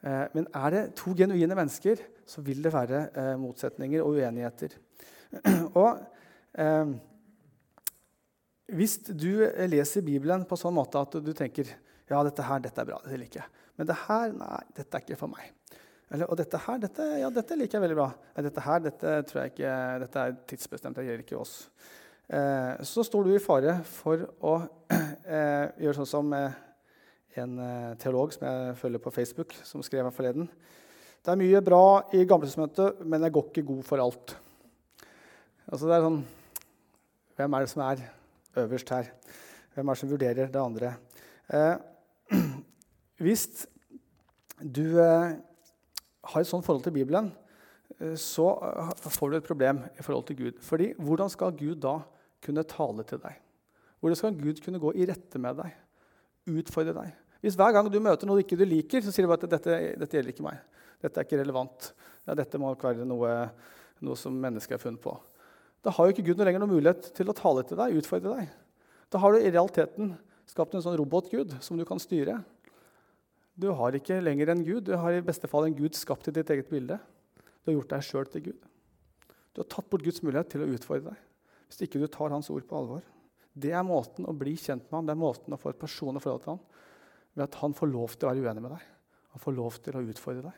Eh, 0.00 0.24
men 0.36 0.48
er 0.56 0.74
det 0.74 0.86
to 0.98 1.12
genuine 1.16 1.56
mennesker, 1.56 2.00
så 2.28 2.44
vil 2.44 2.62
det 2.64 2.72
være 2.72 3.04
eh, 3.10 3.34
motsetninger 3.40 4.04
og 4.04 4.16
uenigheter. 4.16 4.76
og 5.80 6.00
eh, 6.56 6.96
hvis 8.76 8.98
du 9.08 9.44
leser 9.70 10.04
Bibelen 10.06 10.44
på 10.48 10.58
sånn 10.58 10.76
måte 10.76 11.00
at 11.02 11.16
du 11.22 11.32
tenker 11.36 11.68
ja, 12.10 12.20
dette 12.26 12.42
her, 12.42 12.62
dette 12.62 12.82
er 12.82 12.88
bra, 12.88 12.98
dette 13.04 13.18
liker 13.20 13.42
jeg. 13.42 13.64
Men 13.78 13.88
det 13.88 13.96
her, 14.02 14.32
nei, 14.34 14.60
dette 14.76 14.98
er 14.98 15.04
ikke 15.04 15.18
for 15.20 15.32
meg. 15.32 15.52
Eller, 16.10 16.26
og 16.26 16.38
dette 16.40 16.58
her, 16.58 16.80
dette, 16.82 17.04
ja, 17.20 17.28
dette 17.30 17.56
liker 17.58 17.78
jeg 17.78 17.84
veldig 17.84 17.98
bra. 18.00 18.08
Nei, 18.34 18.42
dette 18.48 18.64
her, 18.64 18.82
dette 18.82 19.12
tror 19.30 19.40
jeg 19.44 19.52
ikke, 19.52 19.74
dette 20.02 20.24
er 20.24 20.34
tidsbestemt, 20.50 20.98
det 20.98 21.06
gjelder 21.06 21.22
ikke 21.22 21.38
oss. 21.38 21.54
Eh, 22.26 22.82
så 22.86 23.04
står 23.06 23.28
du 23.28 23.30
i 23.36 23.42
fare 23.42 23.76
for 23.86 24.26
å 24.42 24.56
eh, 24.96 25.70
gjøre 25.84 26.00
sånn 26.00 26.10
som 26.10 26.34
eh, 26.34 26.58
en 27.38 27.56
eh, 27.62 27.96
teolog 28.02 28.34
som 28.34 28.46
jeg 28.48 28.76
følger 28.82 29.02
på 29.06 29.14
Facebook, 29.14 29.54
som 29.62 29.86
skrev 29.86 30.08
her 30.08 30.14
forleden. 30.14 30.50
Det 31.20 31.30
er 31.30 31.38
mye 31.38 31.62
bra 31.62 31.84
i 32.16 32.24
Gamletestamentet, 32.26 33.02
men 33.06 33.22
jeg 33.26 33.34
går 33.36 33.50
ikke 33.50 33.68
god 33.70 33.82
for 33.86 34.02
alt. 34.02 34.34
Altså, 35.70 35.86
det 35.86 35.96
er 35.96 36.06
sånn 36.08 36.22
Hvem 37.38 37.54
er 37.56 37.62
det 37.64 37.70
som 37.70 37.80
er 37.86 38.00
øverst 38.56 38.90
her. 38.90 39.10
Hvem 39.74 39.88
er 39.88 39.94
det 39.94 40.00
som 40.00 40.10
vurderer 40.10 40.50
det 40.50 40.60
andre? 40.60 40.94
Eh, 41.52 41.76
hvis 43.24 43.46
du 44.60 44.98
eh, 45.00 45.36
har 46.30 46.40
et 46.40 46.48
sånt 46.48 46.66
forhold 46.66 46.84
til 46.84 46.94
Bibelen, 46.94 47.30
eh, 47.98 48.16
så 48.18 48.50
eh, 48.66 48.92
får 49.06 49.30
du 49.30 49.36
et 49.38 49.46
problem 49.46 49.82
i 49.98 50.02
forhold 50.02 50.26
til 50.26 50.36
Gud. 50.36 50.60
Fordi 50.62 50.92
hvordan 50.98 51.30
skal 51.30 51.56
Gud 51.56 51.80
da 51.82 52.00
kunne 52.44 52.66
tale 52.68 53.06
til 53.08 53.22
deg? 53.22 53.38
Hvordan 54.00 54.16
skal 54.16 54.38
Gud 54.40 54.62
kunne 54.64 54.80
gå 54.80 54.92
i 54.96 55.06
rette 55.08 55.38
med 55.38 55.60
deg? 55.60 55.74
Utfordre 56.50 56.96
deg? 56.96 57.16
Hvis 57.40 57.56
hver 57.56 57.72
gang 57.72 57.88
du 57.88 58.00
møter 58.00 58.28
noe 58.28 58.40
du 58.40 58.44
ikke 58.44 58.68
liker, 58.68 59.00
så 59.00 59.12
sier 59.12 59.24
du 59.24 59.30
bare 59.32 59.46
at 59.46 59.54
dette, 59.56 59.76
dette 60.00 60.16
gjelder 60.16 60.34
ikke 60.34 60.44
meg. 60.44 60.60
Dette 61.00 61.20
er 61.20 61.28
ikke 61.28 61.40
relevant. 61.40 61.92
Ja, 62.26 62.36
dette 62.36 62.60
må 62.60 62.74
ikke 62.74 62.90
være 62.90 63.06
noe, 63.08 63.30
noe 64.04 64.16
som 64.20 64.36
mennesker 64.36 64.76
har 64.76 64.82
funnet 64.82 65.00
på. 65.00 65.14
Da 65.84 65.92
har 65.96 66.06
jo 66.06 66.14
ikke 66.14 66.26
Gud 66.26 66.40
noe 66.40 66.48
lenger 66.48 66.62
noen 66.62 66.74
mulighet 66.74 67.12
til 67.16 67.30
å 67.30 67.36
tale 67.36 67.64
til 67.66 67.78
deg, 67.80 67.96
utfordre 68.00 68.34
deg. 68.40 68.50
Da 69.10 69.20
har 69.22 69.32
du 69.32 69.40
i 69.40 69.50
realiteten 69.50 70.12
skapt 70.50 70.74
en 70.74 70.84
sånn 70.84 70.98
robotgud 71.00 71.56
som 71.64 71.78
du 71.78 71.86
kan 71.88 72.02
styre. 72.02 72.40
Du 73.60 73.70
har 73.76 73.96
ikke 73.96 74.20
lenger 74.22 74.52
en 74.52 74.64
gud. 74.66 74.84
Du 74.88 74.94
har 74.96 75.14
i 75.14 75.24
beste 75.24 75.48
fall 75.50 75.68
en 75.68 75.76
gud 75.76 75.96
skapt 75.98 76.28
i 76.28 76.34
ditt 76.34 76.50
eget 76.52 76.70
bilde. 76.70 76.98
Du 77.60 77.70
har 77.70 77.78
gjort 77.78 77.94
deg 77.94 78.06
sjøl 78.06 78.28
til 78.32 78.44
Gud. 78.50 78.68
Du 79.52 79.62
har 79.62 79.68
tatt 79.72 79.88
bort 79.90 80.04
Guds 80.04 80.22
mulighet 80.24 80.52
til 80.52 80.64
å 80.64 80.70
utfordre 80.76 81.12
deg 81.12 81.26
hvis 81.70 81.84
ikke 81.86 82.00
du 82.02 82.08
tar 82.10 82.32
hans 82.34 82.48
ord 82.50 82.64
på 82.66 82.74
alvor. 82.74 83.04
Det 83.54 83.70
er 83.70 83.84
måten 83.86 84.26
å 84.26 84.32
bli 84.34 84.56
kjent 84.58 84.88
med 84.88 84.96
ham, 84.96 85.06
det 85.06 85.12
er 85.14 85.20
måten 85.20 85.54
å 85.54 85.58
få 85.60 85.70
et 85.70 85.78
personlig 85.78 86.22
forhold 86.24 86.42
til 86.42 86.56
ham 86.56 86.62
ved 87.36 87.44
at 87.44 87.58
han 87.60 87.76
får 87.78 87.92
lov 87.92 88.16
til 88.16 88.26
å 88.26 88.32
være 88.32 88.42
uenig 88.42 88.64
med 88.64 88.74
deg. 88.74 88.88
Han 89.36 89.42
får 89.44 89.54
lov 89.54 89.78
til 89.84 89.98
å 89.98 90.02
utfordre 90.02 90.48
deg. 90.48 90.56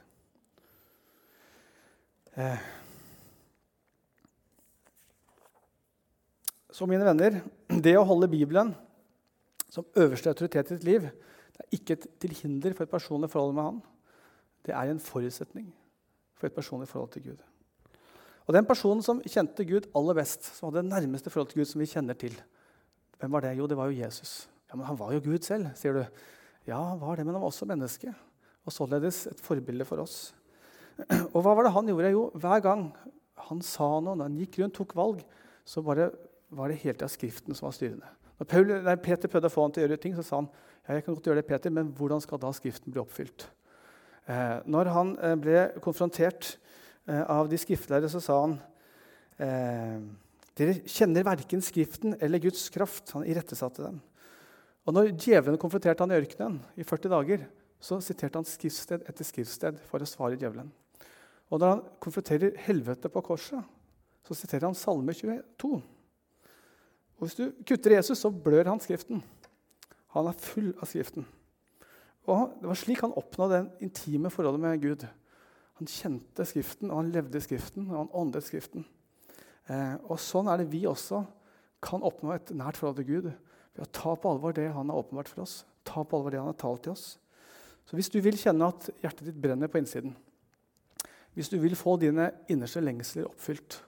Eh. 2.41 2.65
Så 6.73 6.89
mine 6.89 7.05
venner, 7.05 7.43
det 7.69 7.93
å 7.99 8.07
holde 8.09 8.31
Bibelen 8.33 8.73
som 9.73 9.85
øverste 9.97 10.33
autoritet 10.33 10.71
i 10.71 10.79
ditt 10.79 10.89
liv 10.89 11.09
det 11.53 11.61
er 11.67 11.77
ikke 11.77 11.97
til 12.01 12.33
hinder 12.33 12.73
for 12.73 12.87
et 12.87 12.93
personlig 12.93 13.29
forhold 13.31 13.53
med 13.55 13.67
han. 13.67 13.81
Det 14.65 14.73
er 14.73 14.89
en 14.89 15.03
forutsetning 15.03 15.67
for 16.39 16.49
et 16.49 16.55
personlig 16.57 16.89
forhold 16.89 17.13
til 17.13 17.27
Gud. 17.27 17.43
Og 18.49 18.57
Den 18.57 18.67
personen 18.67 19.05
som 19.05 19.21
kjente 19.21 19.67
Gud 19.69 19.87
aller 19.95 20.17
best, 20.17 20.49
som 20.57 20.71
hadde 20.71 20.83
det 20.83 20.91
nærmeste 20.91 21.31
forhold 21.31 21.53
til 21.53 21.61
Gud 21.61 21.71
som 21.71 21.85
vi 21.85 21.91
kjenner 21.91 22.17
til, 22.19 22.35
hvem 23.21 23.37
var 23.37 23.45
det? 23.45 23.53
Jo, 23.59 23.69
det 23.71 23.77
var 23.79 23.93
jo 23.93 24.01
Jesus. 24.01 24.49
Ja, 24.71 24.77
Men 24.77 24.87
han 24.87 24.99
var 24.99 25.13
jo 25.13 25.21
Gud 25.21 25.45
selv, 25.45 25.69
sier 25.79 25.93
du. 25.95 26.03
Ja, 26.67 26.81
han 26.81 26.99
var 26.99 27.17
det, 27.17 27.27
men 27.27 27.35
han 27.35 27.43
var 27.45 27.53
også 27.53 27.69
menneske. 27.69 28.15
Og 28.65 28.73
således 28.73 29.27
et 29.27 29.41
forbilde 29.41 29.85
for 29.85 30.03
oss. 30.03 30.33
Og 31.35 31.43
hva 31.43 31.55
var 31.55 31.69
det 31.69 31.77
han 31.77 31.87
gjorde? 31.87 32.11
Jo, 32.11 32.31
hver 32.35 32.65
gang 32.65 32.89
han 33.49 33.63
sa 33.63 34.01
noe, 34.01 34.17
når 34.17 34.29
han 34.31 34.41
gikk 34.41 34.59
rundt 34.63 34.75
tok 34.81 34.97
valg, 34.99 35.23
så 35.65 35.85
bare 35.85 36.11
var 36.53 36.71
det 36.71 36.81
hele 36.83 36.97
tida 36.97 37.09
Skriften 37.11 37.57
som 37.57 37.69
var 37.69 37.77
styrende. 37.77 38.09
Når 38.41 38.49
Paul, 38.51 38.71
nei, 38.85 38.97
Peter 39.01 39.31
prøvde 39.31 39.49
å 39.49 39.55
få 39.55 39.65
han 39.67 39.75
til 39.75 39.85
å 39.85 39.87
gjøre 39.87 40.01
ting, 40.03 40.15
så 40.19 40.25
sa 40.27 40.41
han 40.41 40.49
ja, 40.83 40.97
jeg 40.97 41.05
kan 41.07 41.15
godt 41.15 41.29
gjøre 41.31 41.41
det, 41.43 41.49
Peter, 41.49 41.73
men 41.75 41.93
hvordan 41.97 42.23
skal 42.25 42.41
da 42.43 42.51
Skriften 42.57 42.95
bli 42.95 43.03
oppfylt? 43.03 43.47
Eh, 44.27 44.59
når 44.71 44.91
han 44.95 45.13
eh, 45.19 45.37
ble 45.39 45.63
konfrontert 45.85 46.57
eh, 47.07 47.23
av 47.23 47.51
de 47.51 47.59
skriftlærde, 47.61 48.11
så 48.11 48.23
sa 48.23 48.39
han 48.45 48.57
eh, 49.43 50.03
dere 50.59 50.81
kjenner 50.91 51.27
verken 51.27 51.63
Skriften 51.65 52.17
eller 52.21 52.43
Guds 52.43 52.67
kraft. 52.75 53.15
Han 53.17 53.27
irettesatte 53.27 53.87
dem. 53.87 54.01
Og 54.83 54.97
når 54.97 55.13
djevelen 55.15 55.61
konfronterte 55.63 56.03
han 56.03 56.13
i 56.13 56.19
ørkenen 56.19 56.59
i 56.75 56.87
40 56.87 57.15
dager, 57.15 57.47
så 57.83 57.99
siterte 58.03 58.39
han 58.39 58.47
skriftsted 58.47 59.07
etter 59.11 59.27
skriftsted 59.27 59.79
for 59.89 60.03
å 60.03 60.09
svare 60.09 60.39
djevelen. 60.39 60.71
Og 61.51 61.61
når 61.61 61.73
han 61.75 61.83
konfronterer 62.03 62.59
helvete 62.67 63.11
på 63.13 63.23
korset, 63.27 63.63
så 64.27 64.37
siterer 64.39 64.69
han 64.69 64.79
Salme 64.79 65.15
22. 65.15 65.81
Og 67.23 67.29
Hvis 67.29 67.39
du 67.39 67.53
kutter 67.63 67.93
Jesus, 67.95 68.19
så 68.19 68.33
blør 68.35 68.67
han 68.67 68.81
Skriften. 68.83 69.21
Han 70.11 70.27
er 70.27 70.39
full 70.43 70.73
av 70.75 70.89
Skriften. 70.91 71.23
Og 72.27 72.57
Det 72.59 72.67
var 72.67 72.79
slik 72.81 73.03
han 73.05 73.15
oppnådde 73.15 73.61
det 73.61 73.87
intime 73.87 74.31
forholdet 74.31 74.61
med 74.61 74.83
Gud. 74.83 75.05
Han 75.79 75.87
kjente 75.87 76.45
Skriften, 76.45 76.91
og 76.91 76.97
han 76.99 77.13
levde 77.15 77.39
i 77.39 77.45
Skriften, 77.45 77.87
og 77.91 77.97
han 78.01 78.11
åndet 78.13 78.43
Skriften. 78.43 78.85
Eh, 79.71 79.95
og 80.11 80.19
Sånn 80.19 80.51
er 80.51 80.59
det 80.59 80.73
vi 80.73 80.83
også 80.91 81.23
kan 81.83 82.03
oppnå 82.03 82.35
et 82.35 82.51
nært 82.59 82.81
forhold 82.81 82.99
til 82.99 83.07
Gud 83.07 83.31
ved 83.31 83.87
å 83.87 83.93
ta 83.95 84.17
på 84.19 84.35
alvor 84.35 84.59
det 84.59 84.73
han 84.75 84.91
har 84.91 84.99
åpenbart 84.99 85.31
for 85.31 85.47
oss. 85.47 85.63
Ta 85.87 86.03
på 86.03 86.19
alvor 86.19 86.35
det 86.35 86.43
han 86.43 86.51
har 86.51 86.59
talt 86.59 86.83
til 86.83 86.97
oss. 86.97 87.07
Så 87.87 87.95
hvis 87.95 88.11
du 88.11 88.19
vil 88.23 88.39
kjenne 88.39 88.67
at 88.67 88.91
hjertet 88.99 89.31
ditt 89.31 89.39
brenner 89.39 89.71
på 89.71 89.79
innsiden, 89.79 90.17
hvis 91.39 91.55
du 91.55 91.61
vil 91.63 91.79
få 91.79 91.95
dine 92.03 92.33
innerste 92.51 92.83
lengsler 92.83 93.31
oppfylt, 93.31 93.79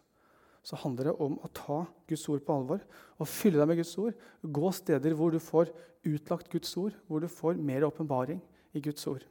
så 0.64 0.78
handler 0.80 1.10
det 1.10 1.18
om 1.20 1.36
å 1.44 1.50
ta 1.52 1.82
Guds 2.08 2.24
ord 2.32 2.42
på 2.44 2.54
alvor 2.56 2.84
og 3.20 3.28
fylle 3.28 3.60
deg 3.60 3.68
med 3.68 3.78
Guds 3.82 3.92
ord. 4.00 4.16
Gå 4.40 4.72
steder 4.72 5.16
hvor 5.18 5.34
du 5.34 5.40
får 5.42 5.70
utlagt 6.08 6.48
Guds 6.52 6.72
ord, 6.80 6.96
hvor 7.06 7.20
du 7.20 7.28
får 7.28 7.60
mer 7.60 7.84
åpenbaring 7.84 8.40
i 8.72 8.80
Guds 8.84 9.04
ord. 9.10 9.26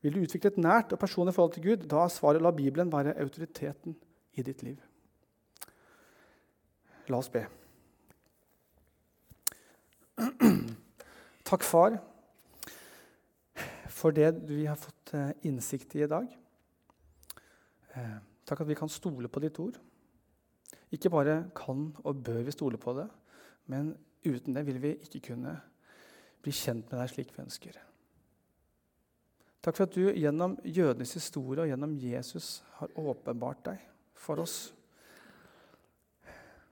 Vil 0.00 0.14
du 0.14 0.22
utvikle 0.22 0.52
et 0.52 0.62
nært 0.62 0.94
og 0.94 1.00
personlig 1.02 1.34
forhold 1.36 1.56
til 1.56 1.66
Gud, 1.66 1.88
da 1.90 2.04
er 2.06 2.14
svaret 2.14 2.40
å 2.40 2.46
la 2.46 2.54
Bibelen 2.54 2.92
være 2.92 3.18
autoriteten 3.20 3.98
i 4.38 4.46
ditt 4.46 4.62
liv. 4.64 4.78
La 7.10 7.18
oss 7.18 7.28
be. 7.32 7.42
Takk, 11.50 11.66
far, 11.66 11.98
for 13.90 14.14
det 14.14 14.30
vi 14.46 14.64
har 14.70 14.78
fått 14.78 15.14
eh, 15.18 15.32
innsikt 15.50 15.98
i 15.98 16.04
i 16.06 16.10
dag. 16.10 16.30
Takk 18.50 18.64
at 18.64 18.70
vi 18.72 18.74
kan 18.74 18.90
stole 18.90 19.30
på 19.30 19.42
ditt 19.44 19.58
ord. 19.62 19.76
Ikke 20.90 21.12
bare 21.12 21.44
kan 21.54 21.92
og 22.02 22.22
bør 22.26 22.40
vi 22.42 22.54
stole 22.54 22.80
på 22.82 22.96
det, 22.96 23.06
men 23.70 23.92
uten 24.26 24.56
det 24.56 24.64
vil 24.66 24.80
vi 24.82 24.96
ikke 25.06 25.20
kunne 25.30 25.52
bli 26.42 26.54
kjent 26.56 26.90
med 26.90 26.98
deg 26.98 27.12
slik 27.12 27.30
vi 27.36 27.44
ønsker. 27.44 27.78
Takk 29.62 29.76
for 29.76 29.86
at 29.86 29.94
du 29.94 30.08
gjennom 30.16 30.56
jødenes 30.64 31.14
historie 31.14 31.62
og 31.62 31.70
gjennom 31.70 31.94
Jesus 32.00 32.64
har 32.80 32.90
åpenbart 32.98 33.62
deg 33.68 33.86
for 34.18 34.42
oss. 34.42 34.72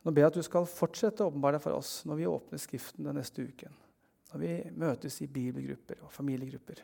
Nå 0.02 0.10
ber 0.10 0.24
jeg 0.24 0.32
at 0.32 0.40
du 0.40 0.46
skal 0.46 0.66
fortsette 0.66 1.22
å 1.22 1.30
åpenbare 1.30 1.60
deg 1.60 1.66
for 1.68 1.78
oss 1.78 2.00
når 2.08 2.18
vi 2.18 2.28
åpner 2.32 2.62
Skriften 2.62 3.06
den 3.06 3.20
neste 3.20 3.44
uken. 3.44 3.78
Når 4.32 4.42
vi 4.42 4.52
møtes 4.82 5.20
i 5.22 5.30
bibelgrupper 5.30 6.02
og 6.02 6.10
familiegrupper. 6.10 6.82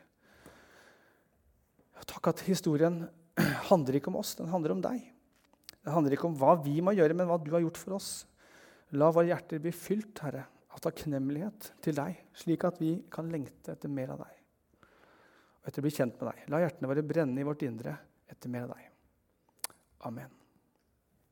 Takk 2.04 2.30
at 2.30 2.46
historien 2.46 3.02
handler 3.70 3.98
ikke 3.98 4.12
om 4.12 4.20
oss, 4.20 4.34
den 4.38 4.50
handler 4.52 4.76
om 4.76 4.82
deg. 4.84 5.02
Det 5.84 5.92
handler 5.92 6.16
ikke 6.16 6.28
om 6.30 6.36
hva 6.40 6.54
vi 6.64 6.78
må 6.84 6.94
gjøre, 6.96 7.16
men 7.16 7.28
hva 7.28 7.38
du 7.42 7.50
har 7.54 7.64
gjort 7.64 7.80
for 7.80 7.98
oss. 7.98 8.12
La 8.96 9.10
våre 9.12 9.28
hjerter 9.32 9.62
bli 9.62 9.72
fylt, 9.74 10.22
Herre, 10.24 10.46
av 10.74 10.82
takknemlighet 10.84 11.72
til 11.84 11.98
deg, 11.98 12.22
slik 12.36 12.64
at 12.68 12.80
vi 12.82 12.96
kan 13.12 13.28
lengte 13.32 13.74
etter 13.74 13.92
mer 13.92 14.14
av 14.14 14.24
deg. 14.24 14.40
Og 15.62 15.70
etter 15.70 15.82
å 15.82 15.86
bli 15.86 15.94
kjent 15.96 16.16
med 16.20 16.30
deg. 16.30 16.46
La 16.52 16.62
hjertene 16.64 16.90
våre 16.92 17.06
brenne 17.06 17.40
i 17.40 17.46
vårt 17.46 17.66
indre 17.66 17.96
etter 18.30 18.52
mer 18.52 18.68
av 18.68 18.74
deg. 18.76 18.88
Amen. 20.08 20.43